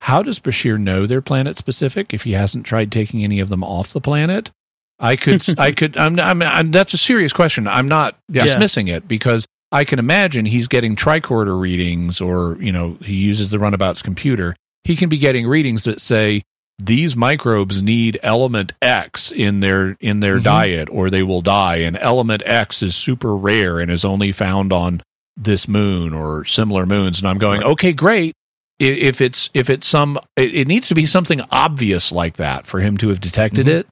how 0.00 0.22
does 0.22 0.40
Bashir 0.40 0.80
know 0.80 1.06
they're 1.06 1.20
planet 1.20 1.58
specific 1.58 2.14
if 2.14 2.22
he 2.22 2.32
hasn't 2.32 2.66
tried 2.66 2.90
taking 2.90 3.22
any 3.22 3.38
of 3.40 3.48
them 3.48 3.62
off 3.62 3.92
the 3.92 4.00
planet? 4.00 4.50
I 4.98 5.16
could, 5.16 5.44
I 5.58 5.72
could, 5.78 5.96
I'm, 5.96 6.18
I'm, 6.18 6.42
I'm, 6.42 6.70
that's 6.70 6.94
a 6.94 6.98
serious 6.98 7.32
question. 7.32 7.68
I'm 7.68 7.86
not 7.86 8.16
Yeah. 8.28 8.44
dismissing 8.44 8.88
it 8.88 9.06
because 9.06 9.46
I 9.70 9.84
can 9.84 9.98
imagine 9.98 10.44
he's 10.46 10.66
getting 10.68 10.96
tricorder 10.96 11.58
readings 11.60 12.20
or, 12.20 12.56
you 12.60 12.72
know, 12.72 12.96
he 13.02 13.14
uses 13.14 13.50
the 13.50 13.58
runabout's 13.58 14.02
computer. 14.02 14.56
He 14.84 14.96
can 14.96 15.08
be 15.08 15.18
getting 15.18 15.46
readings 15.46 15.84
that 15.84 16.00
say 16.00 16.42
these 16.78 17.14
microbes 17.14 17.82
need 17.82 18.18
element 18.22 18.72
X 18.82 19.30
in 19.30 19.60
their 19.60 19.96
in 20.00 20.20
their 20.20 20.38
Mhm. 20.38 20.42
diet 20.44 20.88
or 20.90 21.10
they 21.10 21.22
will 21.22 21.42
die 21.42 21.76
and 21.76 21.96
element 21.98 22.42
X 22.44 22.82
is 22.82 22.94
super 22.96 23.36
rare 23.36 23.78
and 23.78 23.90
is 23.90 24.04
only 24.04 24.32
found 24.32 24.72
on 24.72 25.02
this 25.36 25.68
moon 25.68 26.12
or 26.12 26.44
similar 26.44 26.84
moons 26.86 27.18
and 27.18 27.28
I'm 27.28 27.38
going 27.38 27.60
Right. 27.60 27.70
okay 27.70 27.92
great 27.92 28.34
if 28.78 29.20
it's 29.20 29.48
if 29.54 29.70
it's 29.70 29.86
some 29.86 30.18
it, 30.36 30.54
it 30.54 30.68
needs 30.68 30.88
to 30.88 30.94
be 30.94 31.06
something 31.06 31.40
obvious 31.50 32.10
like 32.10 32.36
that 32.38 32.66
for 32.66 32.80
him 32.80 32.96
to 32.98 33.08
have 33.08 33.20
detected 33.20 33.66
Mhm. 33.66 33.70
it 33.80 33.86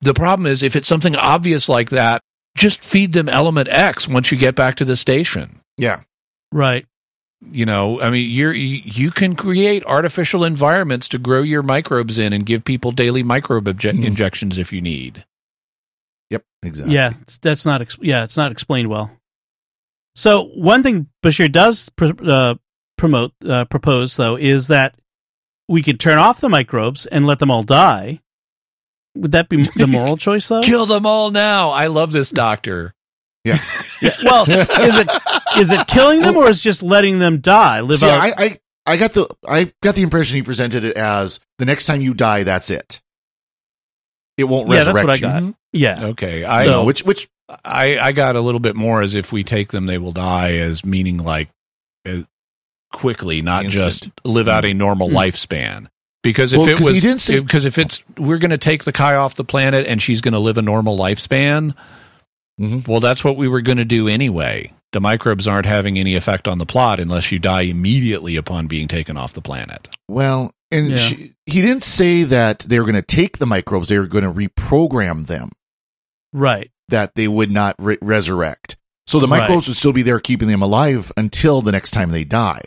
the 0.00 0.14
problem 0.14 0.46
is 0.46 0.62
if 0.62 0.74
it's 0.74 0.88
something 0.88 1.14
obvious 1.16 1.68
like 1.68 1.90
that 1.90 2.20
just 2.56 2.82
feed 2.84 3.12
them 3.12 3.28
element 3.28 3.68
X 3.70 4.08
once 4.08 4.32
you 4.32 4.38
get 4.38 4.54
back 4.54 4.76
to 4.76 4.84
the 4.84 4.96
station 4.96 5.60
Yeah. 5.76 6.00
Right. 6.52 6.86
You 7.50 7.66
know 7.66 8.00
i 8.00 8.08
mean 8.10 8.30
you're 8.30 8.52
you 8.52 8.80
you 8.84 9.10
can 9.10 9.36
create 9.36 9.84
artificial 9.84 10.42
environments 10.44 11.06
to 11.06 11.18
grow 11.18 11.42
your 11.42 11.62
microbes 11.62 12.18
in 12.18 12.32
and 12.32 12.46
give 12.46 12.64
people 12.64 12.92
daily 12.92 13.22
microbe 13.22 13.66
obje- 13.66 13.92
Mhm. 13.92 14.04
injections 14.06 14.58
if 14.58 14.72
you 14.72 14.80
need 14.80 15.24
Yep. 16.30 16.42
Exactly. 16.64 16.94
Yeah, 16.94 17.10
it's- 17.10 17.38
that's 17.38 17.64
not. 17.64 17.82
Ex- 17.82 17.98
yeah, 18.02 18.24
it's 18.24 18.36
not 18.36 18.50
explained 18.50 18.88
well. 18.88 19.12
So 20.16 20.42
one 20.56 20.82
thing 20.82 21.06
Bashir 21.22 21.52
does 21.52 21.88
pr- 21.90 22.10
uh, 22.28 22.54
promote 22.98 23.32
uh, 23.48 23.66
propose 23.66 24.16
though 24.16 24.34
is 24.36 24.66
that 24.66 24.96
we 25.68 25.84
could 25.84 26.00
turn 26.00 26.18
off 26.18 26.40
the 26.40 26.48
microbes 26.48 27.06
and 27.06 27.26
let 27.26 27.38
them 27.38 27.50
all 27.52 27.62
die. 27.62 28.22
Would 29.14 29.32
that 29.32 29.48
be 29.48 29.68
the 29.76 29.86
moral 29.86 30.16
choice 30.26 30.48
though? 30.48 30.62
kill 30.62 30.84
them 30.86 31.06
all 31.06 31.30
now 31.30 31.70
i 31.70 31.86
love 31.86 32.10
this 32.10 32.30
doctor 32.30 32.92
Yeah, 33.46 33.58
well, 34.24 34.42
is 34.48 34.96
it 34.98 35.08
is 35.58 35.70
it 35.70 35.86
killing 35.86 36.20
them 36.20 36.36
or 36.36 36.48
is 36.48 36.60
it 36.60 36.62
just 36.62 36.82
letting 36.82 37.18
them 37.18 37.38
die? 37.40 37.80
Live 37.80 37.98
See, 38.00 38.06
out. 38.08 38.20
I, 38.20 38.32
I, 38.36 38.58
I 38.84 38.96
got 38.96 39.12
the, 39.12 39.26
I 39.48 39.72
got 39.82 39.94
the 39.94 40.02
impression 40.02 40.36
he 40.36 40.42
presented 40.42 40.84
it 40.84 40.96
as 40.96 41.40
the 41.58 41.64
next 41.64 41.86
time 41.86 42.00
you 42.00 42.12
die, 42.14 42.42
that's 42.44 42.70
it. 42.70 43.00
It 44.36 44.44
won't 44.44 44.68
Yeah, 44.68 44.84
that's 44.84 44.86
resurrect 44.88 45.06
what 45.22 45.24
I 45.24 45.38
you. 45.40 45.46
got. 45.50 45.54
yeah, 45.72 46.04
okay 46.08 46.44
I 46.44 46.62
i 46.62 46.64
know, 46.66 46.84
which, 46.84 47.04
which, 47.04 47.28
I, 47.64 47.98
I 47.98 48.12
got 48.12 48.36
a 48.36 48.40
little 48.40 48.60
bit 48.60 48.76
more 48.76 49.00
as 49.02 49.14
if 49.14 49.32
we 49.32 49.44
take 49.44 49.68
them 49.70 49.86
they 49.86 49.98
will 49.98 50.12
die 50.12 50.54
as 50.56 50.84
meaning 50.84 51.18
like 51.18 51.48
uh, 52.06 52.22
quickly 52.92 53.40
not 53.42 53.64
Instant. 53.64 53.84
just 53.84 54.10
live 54.24 54.48
out 54.48 54.64
a 54.64 54.74
normal 54.74 55.08
Mm. 55.08 55.14
lifespan 55.14 55.86
because 56.22 56.52
if 56.52 56.58
Well, 56.58 56.68
it 56.68 56.76
'cause 56.78 56.86
he 56.88 56.92
was 56.94 57.02
didn't 57.02 57.20
say- 57.20 57.40
because 57.40 57.64
if 57.64 57.78
it's 57.78 58.02
we're 58.18 58.38
going 58.38 58.50
to 58.50 58.58
take 58.58 58.84
the 58.84 58.92
kai 58.92 59.14
off 59.14 59.36
the 59.36 59.44
planet 59.44 59.86
and 59.86 60.02
she's 60.02 60.20
going 60.20 60.32
to 60.34 60.38
live 60.40 60.58
a 60.58 60.62
normal 60.62 60.98
lifespan 60.98 61.74
Mhm. 62.60 62.86
well 62.88 63.00
that's 63.00 63.22
what 63.22 63.36
we 63.36 63.48
were 63.48 63.60
going 63.60 63.78
to 63.78 63.84
do 63.84 64.08
anyway 64.08 64.72
the 64.92 65.00
microbes 65.00 65.46
aren't 65.46 65.66
having 65.66 65.98
any 65.98 66.14
effect 66.14 66.48
on 66.48 66.56
the 66.58 66.64
plot 66.66 66.98
unless 67.00 67.30
you 67.30 67.38
die 67.38 67.62
immediately 67.62 68.36
upon 68.36 68.66
being 68.66 68.88
taken 68.88 69.16
off 69.16 69.34
the 69.34 69.42
planet 69.42 69.88
well, 70.08 70.52
and 70.70 70.90
Yeah. 70.90 70.96
she, 70.96 71.34
he 71.46 71.60
didn't 71.60 71.82
say 71.82 72.22
that 72.24 72.60
they 72.60 72.78
were 72.78 72.86
going 72.86 72.94
to 72.94 73.02
take 73.02 73.38
the 73.38 73.46
microbes; 73.46 73.88
they 73.88 73.98
were 73.98 74.06
going 74.06 74.24
to 74.24 74.32
reprogram 74.32 75.26
them 75.26 75.50
right. 76.32 76.70
that 76.88 77.14
they 77.14 77.28
would 77.28 77.50
not 77.50 77.74
re- 77.78 77.98
resurrect. 78.02 78.76
So 79.06 79.20
the 79.20 79.28
Right. 79.28 79.40
microbes 79.40 79.68
would 79.68 79.76
still 79.76 79.92
be 79.92 80.02
there, 80.02 80.18
keeping 80.18 80.48
them 80.48 80.62
alive 80.62 81.12
until 81.16 81.60
the 81.62 81.72
next 81.72 81.90
time 81.92 82.10
they 82.10 82.24
die. 82.24 82.62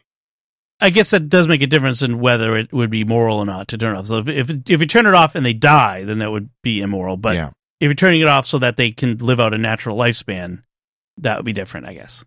I 0.80 0.90
guess 0.92 1.10
that 1.12 1.28
does 1.30 1.48
make 1.50 1.62
a 1.62 1.68
difference 1.68 2.02
in 2.02 2.20
whether 2.20 2.56
it 2.56 2.72
would 2.72 2.90
be 2.90 3.04
moral 3.04 3.40
or 3.40 3.46
not 3.46 3.68
to 3.70 3.78
turn 3.78 3.96
off. 3.98 4.08
So 4.08 4.20
if 4.20 4.28
if, 4.30 4.50
if 4.70 4.80
you 4.80 4.88
turn 4.88 5.06
it 5.06 5.14
off 5.14 5.36
and 5.36 5.46
they 5.46 5.54
die, 5.54 6.04
then 6.06 6.20
that 6.20 6.32
would 6.32 6.50
be 6.64 6.80
immoral. 6.82 7.18
But 7.18 7.36
yeah, 7.36 7.50
if 7.80 7.86
you're 7.86 7.94
turning 7.94 8.22
it 8.22 8.28
off 8.28 8.46
so 8.46 8.60
that 8.60 8.78
they 8.78 8.92
can 8.92 9.18
live 9.18 9.40
out 9.40 9.54
a 9.54 9.58
natural 9.58 9.98
lifespan, 9.98 10.64
that 11.18 11.38
would 11.38 11.46
be 11.46 11.54
different, 11.54 11.88
I 11.88 11.94
guess. 11.94 12.24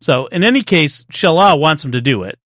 So 0.00 0.26
in 0.26 0.44
any 0.44 0.62
case, 0.62 1.04
Shel-La 1.10 1.54
wants 1.56 1.84
him 1.84 1.92
to 1.92 2.00
do 2.00 2.22
it. 2.22 2.38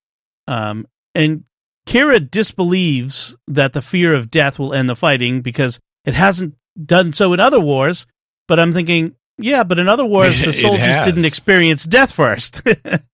Um, 0.47 0.87
and 1.15 1.45
Kira 1.87 2.31
disbelieves 2.31 3.37
that 3.47 3.73
the 3.73 3.83
fear 3.83 4.15
of 4.15 4.31
death 4.31 4.59
will 4.59 4.73
end 4.73 4.89
the 4.89 4.97
fighting 4.97 5.43
because 5.43 5.81
it 6.05 6.15
hasn't 6.15 6.55
done 6.83 7.13
so 7.13 7.33
in 7.33 7.41
other 7.41 7.61
wars. 7.61 8.07
But 8.49 8.59
I'm 8.59 8.73
thinking, 8.73 9.15
yeah, 9.39 9.65
but 9.65 9.79
in 9.79 9.89
other 9.89 10.05
wars, 10.05 10.41
the 10.45 10.53
soldiers 10.53 11.05
didn't 11.05 11.25
experience 11.25 11.85
death 11.85 12.13
first. 12.13 12.63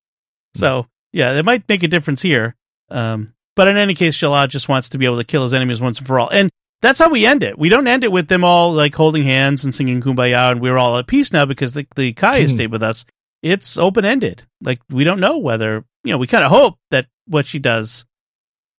so 0.55 0.87
yeah, 1.13 1.33
it 1.33 1.45
might 1.45 1.69
make 1.69 1.83
a 1.83 1.89
difference 1.89 2.23
here. 2.23 2.55
Um, 2.91 3.35
but 3.57 3.67
in 3.69 3.77
any 3.77 3.95
case, 3.95 4.15
Shel-La 4.15 4.47
just 4.47 4.69
wants 4.69 4.91
to 4.91 4.99
be 4.99 5.05
able 5.05 5.17
to 5.17 5.25
kill 5.25 5.43
his 5.43 5.53
enemies 5.53 5.81
once 5.81 5.99
and 5.99 6.07
for 6.07 6.21
all. 6.21 6.29
And 6.29 6.51
that's 6.83 6.99
how 6.99 7.11
we 7.11 7.27
end 7.27 7.43
it. 7.43 7.59
We 7.59 7.69
don't 7.69 7.87
end 7.87 8.05
it 8.05 8.13
with 8.13 8.29
them 8.29 8.45
all 8.45 8.73
like 8.73 8.95
holding 8.95 9.25
hands 9.25 9.65
and 9.65 9.75
singing 9.75 10.01
kumbaya 10.01 10.51
and 10.53 10.61
we're 10.61 10.77
all 10.79 10.97
at 10.99 11.07
peace 11.07 11.33
now 11.33 11.45
because 11.45 11.73
the, 11.73 11.87
the 11.97 12.13
Kai 12.13 12.41
has 12.41 12.51
Hmm. 12.53 12.57
stayed 12.57 12.71
with 12.73 12.83
us. 12.83 13.05
It's 13.43 13.77
open 13.79 14.05
ended. 14.05 14.45
Like 14.61 14.81
we 14.91 15.05
don't 15.05 15.21
know 15.21 15.39
whether, 15.39 15.85
you 16.05 16.13
know, 16.13 16.19
we 16.19 16.27
kind 16.27 16.45
of 16.45 16.51
hope 16.51 16.79
that 16.91 17.07
what 17.27 17.47
she 17.47 17.59
does 17.59 18.05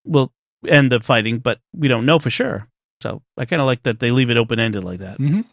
will 0.05 0.31
end 0.67 0.91
the 0.91 0.99
fighting, 0.99 1.39
but 1.39 1.59
we 1.75 1.87
don't 1.87 2.05
know 2.05 2.19
for 2.19 2.29
sure. 2.29 2.67
So 3.01 3.21
I 3.37 3.45
kind 3.45 3.61
of 3.61 3.65
like 3.65 3.83
that 3.83 3.99
they 3.99 4.11
leave 4.11 4.29
it 4.29 4.37
open 4.37 4.59
ended 4.59 4.83
like 4.83 4.99
that. 4.99 5.17
Mhm. 5.19 5.45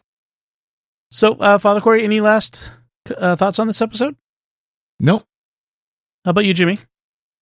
So, 1.11 1.35
uh, 1.35 1.59
Father 1.59 1.81
Cory, 1.81 2.03
any 2.03 2.21
last 2.21 2.73
uh, 3.17 3.37
thoughts 3.37 3.59
on 3.61 3.69
this 3.69 3.81
episode? 3.81 4.17
no, 4.99 5.19
How 6.25 6.31
about 6.31 6.45
you, 6.47 6.55
Jimmy? 6.55 6.81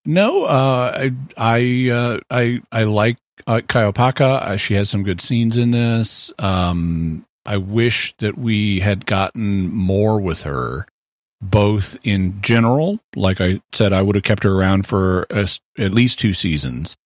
No, 0.04 0.44
uh, 0.44 0.92
I 0.94 1.12
I 1.38 1.90
uh, 1.90 2.18
I 2.30 2.60
I 2.70 2.82
like 2.82 3.16
uh, 3.46 3.60
Kai 3.66 3.90
Opaka. 3.90 4.42
Uh, 4.42 4.56
she 4.56 4.74
has 4.74 4.88
some 4.88 5.02
good 5.02 5.20
scenes 5.20 5.56
in 5.56 5.70
this. 5.70 6.32
Um, 6.38 7.26
I 7.46 7.56
wish 7.56 8.14
that 8.18 8.38
we 8.38 8.80
had 8.80 9.06
gotten 9.06 9.70
more 9.70 10.20
with 10.20 10.42
her, 10.42 10.86
both 11.42 11.98
in 12.02 12.40
general. 12.40 13.00
Like 13.14 13.40
I 13.40 13.60
said, 13.74 13.92
I 13.92 14.02
would 14.02 14.14
have 14.16 14.24
kept 14.24 14.44
her 14.44 14.52
around 14.52 14.86
for 14.86 15.26
a 15.30 15.48
at 15.78 15.92
least 15.92 16.18
two 16.18 16.34
seasons, 16.34 16.96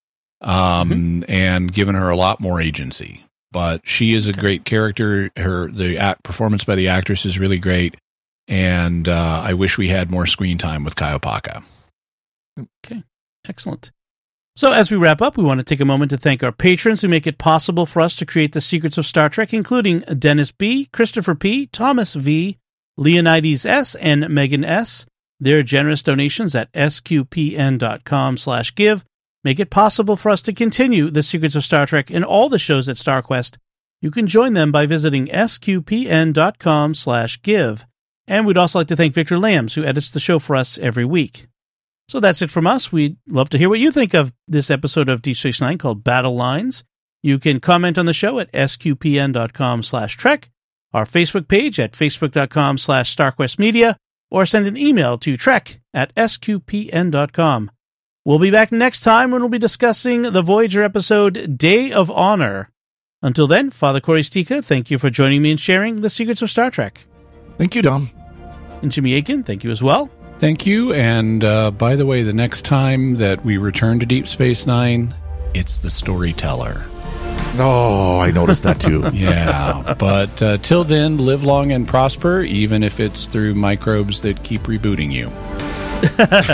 um, 0.40 1.24
and 1.28 1.72
given 1.72 1.94
her 1.94 2.08
a 2.10 2.16
lot 2.16 2.40
more 2.40 2.60
agency. 2.60 3.24
But 3.50 3.80
she 3.84 4.14
is 4.14 4.28
a 4.28 4.32
great 4.32 4.64
character. 4.64 5.30
Her 5.36 5.68
the 5.68 5.98
act, 5.98 6.22
performance 6.22 6.64
by 6.64 6.76
the 6.76 6.88
actress 6.88 7.26
is 7.26 7.38
really 7.38 7.58
great, 7.58 7.96
and 8.46 9.08
uh, 9.08 9.42
I 9.44 9.54
wish 9.54 9.76
we 9.76 9.88
had 9.88 10.10
more 10.10 10.26
screen 10.26 10.58
time 10.58 10.84
with 10.84 10.94
Kai 10.94 11.18
Opaka. 11.18 11.64
Okay. 12.84 13.02
Excellent. 13.48 13.90
So, 14.58 14.72
as 14.72 14.90
we 14.90 14.96
wrap 14.96 15.22
up, 15.22 15.36
we 15.36 15.44
want 15.44 15.60
to 15.60 15.64
take 15.64 15.78
a 15.78 15.84
moment 15.84 16.10
to 16.10 16.18
thank 16.18 16.42
our 16.42 16.50
patrons 16.50 17.00
who 17.00 17.06
make 17.06 17.28
it 17.28 17.38
possible 17.38 17.86
for 17.86 18.00
us 18.00 18.16
to 18.16 18.26
create 18.26 18.54
the 18.54 18.60
secrets 18.60 18.98
of 18.98 19.06
Star 19.06 19.28
Trek, 19.28 19.54
including 19.54 20.00
Dennis 20.00 20.50
B., 20.50 20.86
Christopher 20.86 21.36
P., 21.36 21.66
Thomas 21.68 22.14
V., 22.14 22.58
Leonidas 22.96 23.64
S., 23.64 23.94
and 23.94 24.28
Megan 24.28 24.64
S. 24.64 25.06
Their 25.38 25.62
generous 25.62 26.02
donations 26.02 26.56
at 26.56 26.72
sqpn.com 26.72 28.36
slash 28.36 28.74
give 28.74 29.04
make 29.44 29.60
it 29.60 29.70
possible 29.70 30.16
for 30.16 30.30
us 30.30 30.42
to 30.42 30.52
continue 30.52 31.08
the 31.08 31.22
secrets 31.22 31.54
of 31.54 31.62
Star 31.62 31.86
Trek 31.86 32.10
and 32.10 32.24
all 32.24 32.48
the 32.48 32.58
shows 32.58 32.88
at 32.88 32.96
StarQuest. 32.96 33.58
You 34.02 34.10
can 34.10 34.26
join 34.26 34.54
them 34.54 34.72
by 34.72 34.86
visiting 34.86 35.28
sqpn.com 35.28 36.94
slash 36.94 37.40
give. 37.42 37.86
And 38.26 38.44
we'd 38.44 38.58
also 38.58 38.80
like 38.80 38.88
to 38.88 38.96
thank 38.96 39.14
Victor 39.14 39.38
Lambs, 39.38 39.76
who 39.76 39.84
edits 39.84 40.10
the 40.10 40.18
show 40.18 40.40
for 40.40 40.56
us 40.56 40.78
every 40.78 41.04
week. 41.04 41.46
So 42.08 42.20
that's 42.20 42.40
it 42.40 42.50
from 42.50 42.66
us. 42.66 42.90
We'd 42.90 43.16
love 43.28 43.50
to 43.50 43.58
hear 43.58 43.68
what 43.68 43.80
you 43.80 43.92
think 43.92 44.14
of 44.14 44.32
this 44.46 44.70
episode 44.70 45.08
of 45.08 45.20
Deep 45.22 45.36
Space 45.36 45.60
Nine 45.60 45.76
called 45.78 46.02
Battle 46.04 46.34
Lines. 46.34 46.82
You 47.22 47.38
can 47.38 47.60
comment 47.60 47.98
on 47.98 48.06
the 48.06 48.12
show 48.12 48.38
at 48.38 48.50
sqpn.com 48.52 49.82
slash 49.82 50.16
trek, 50.16 50.50
our 50.92 51.04
Facebook 51.04 51.48
page 51.48 51.78
at 51.78 51.92
facebook.com 51.92 52.78
slash 52.78 53.14
starquestmedia, 53.14 53.96
or 54.30 54.46
send 54.46 54.66
an 54.66 54.76
email 54.76 55.18
to 55.18 55.36
trek 55.36 55.80
at 55.92 56.14
sqpn.com. 56.14 57.70
We'll 58.24 58.38
be 58.38 58.50
back 58.50 58.72
next 58.72 59.00
time 59.00 59.30
when 59.30 59.42
we'll 59.42 59.48
be 59.50 59.58
discussing 59.58 60.22
the 60.22 60.42
Voyager 60.42 60.82
episode 60.82 61.58
Day 61.58 61.92
of 61.92 62.10
Honor. 62.10 62.70
Until 63.22 63.46
then, 63.46 63.70
Father 63.70 64.00
Cory 64.00 64.22
Sticha, 64.22 64.64
thank 64.64 64.90
you 64.90 64.98
for 64.98 65.10
joining 65.10 65.42
me 65.42 65.50
and 65.50 65.60
sharing 65.60 65.96
the 65.96 66.10
secrets 66.10 66.40
of 66.40 66.50
Star 66.50 66.70
Trek. 66.70 67.04
thank 67.56 67.74
you, 67.74 67.82
Dom. 67.82 68.10
And 68.80 68.92
Jimmy 68.92 69.14
Akin, 69.16 69.42
thank 69.42 69.64
you 69.64 69.70
as 69.70 69.82
well. 69.82 70.10
Thank 70.38 70.66
you. 70.66 70.92
And 70.92 71.42
uh, 71.44 71.70
by 71.72 71.96
the 71.96 72.06
way, 72.06 72.22
the 72.22 72.32
next 72.32 72.64
time 72.64 73.16
that 73.16 73.44
we 73.44 73.56
return 73.58 73.98
to 74.00 74.06
Deep 74.06 74.28
Space 74.28 74.66
Nine, 74.66 75.14
it's 75.54 75.76
the 75.78 75.90
storyteller. 75.90 76.84
Oh, 77.60 78.20
I 78.20 78.30
noticed 78.30 78.62
that 78.62 78.80
too. 78.80 79.08
Yeah. 79.12 79.94
but 79.98 80.40
uh, 80.42 80.58
till 80.58 80.84
then, 80.84 81.18
live 81.18 81.42
long 81.42 81.72
and 81.72 81.88
prosper, 81.88 82.42
even 82.42 82.82
if 82.84 83.00
it's 83.00 83.26
through 83.26 83.54
microbes 83.54 84.20
that 84.22 84.42
keep 84.44 84.62
rebooting 84.62 85.12
you. 85.12 85.30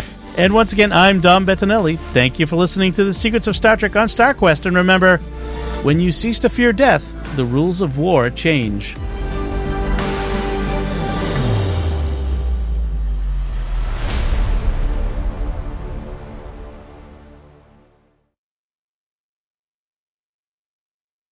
And 0.36 0.52
once 0.52 0.72
again, 0.72 0.90
I'm 0.92 1.20
Dom 1.20 1.46
Bettinelli. 1.46 1.96
Thank 2.12 2.40
you 2.40 2.46
for 2.46 2.56
listening 2.56 2.92
to 2.94 3.04
the 3.04 3.14
Secrets 3.14 3.46
of 3.46 3.54
Star 3.54 3.76
Trek 3.76 3.94
on 3.94 4.08
StarQuest. 4.08 4.66
And 4.66 4.74
remember, 4.74 5.18
when 5.84 6.00
you 6.00 6.10
cease 6.10 6.40
to 6.40 6.48
fear 6.48 6.72
death, 6.72 7.36
the 7.36 7.44
rules 7.44 7.80
of 7.80 7.98
war 7.98 8.30
change. 8.30 8.96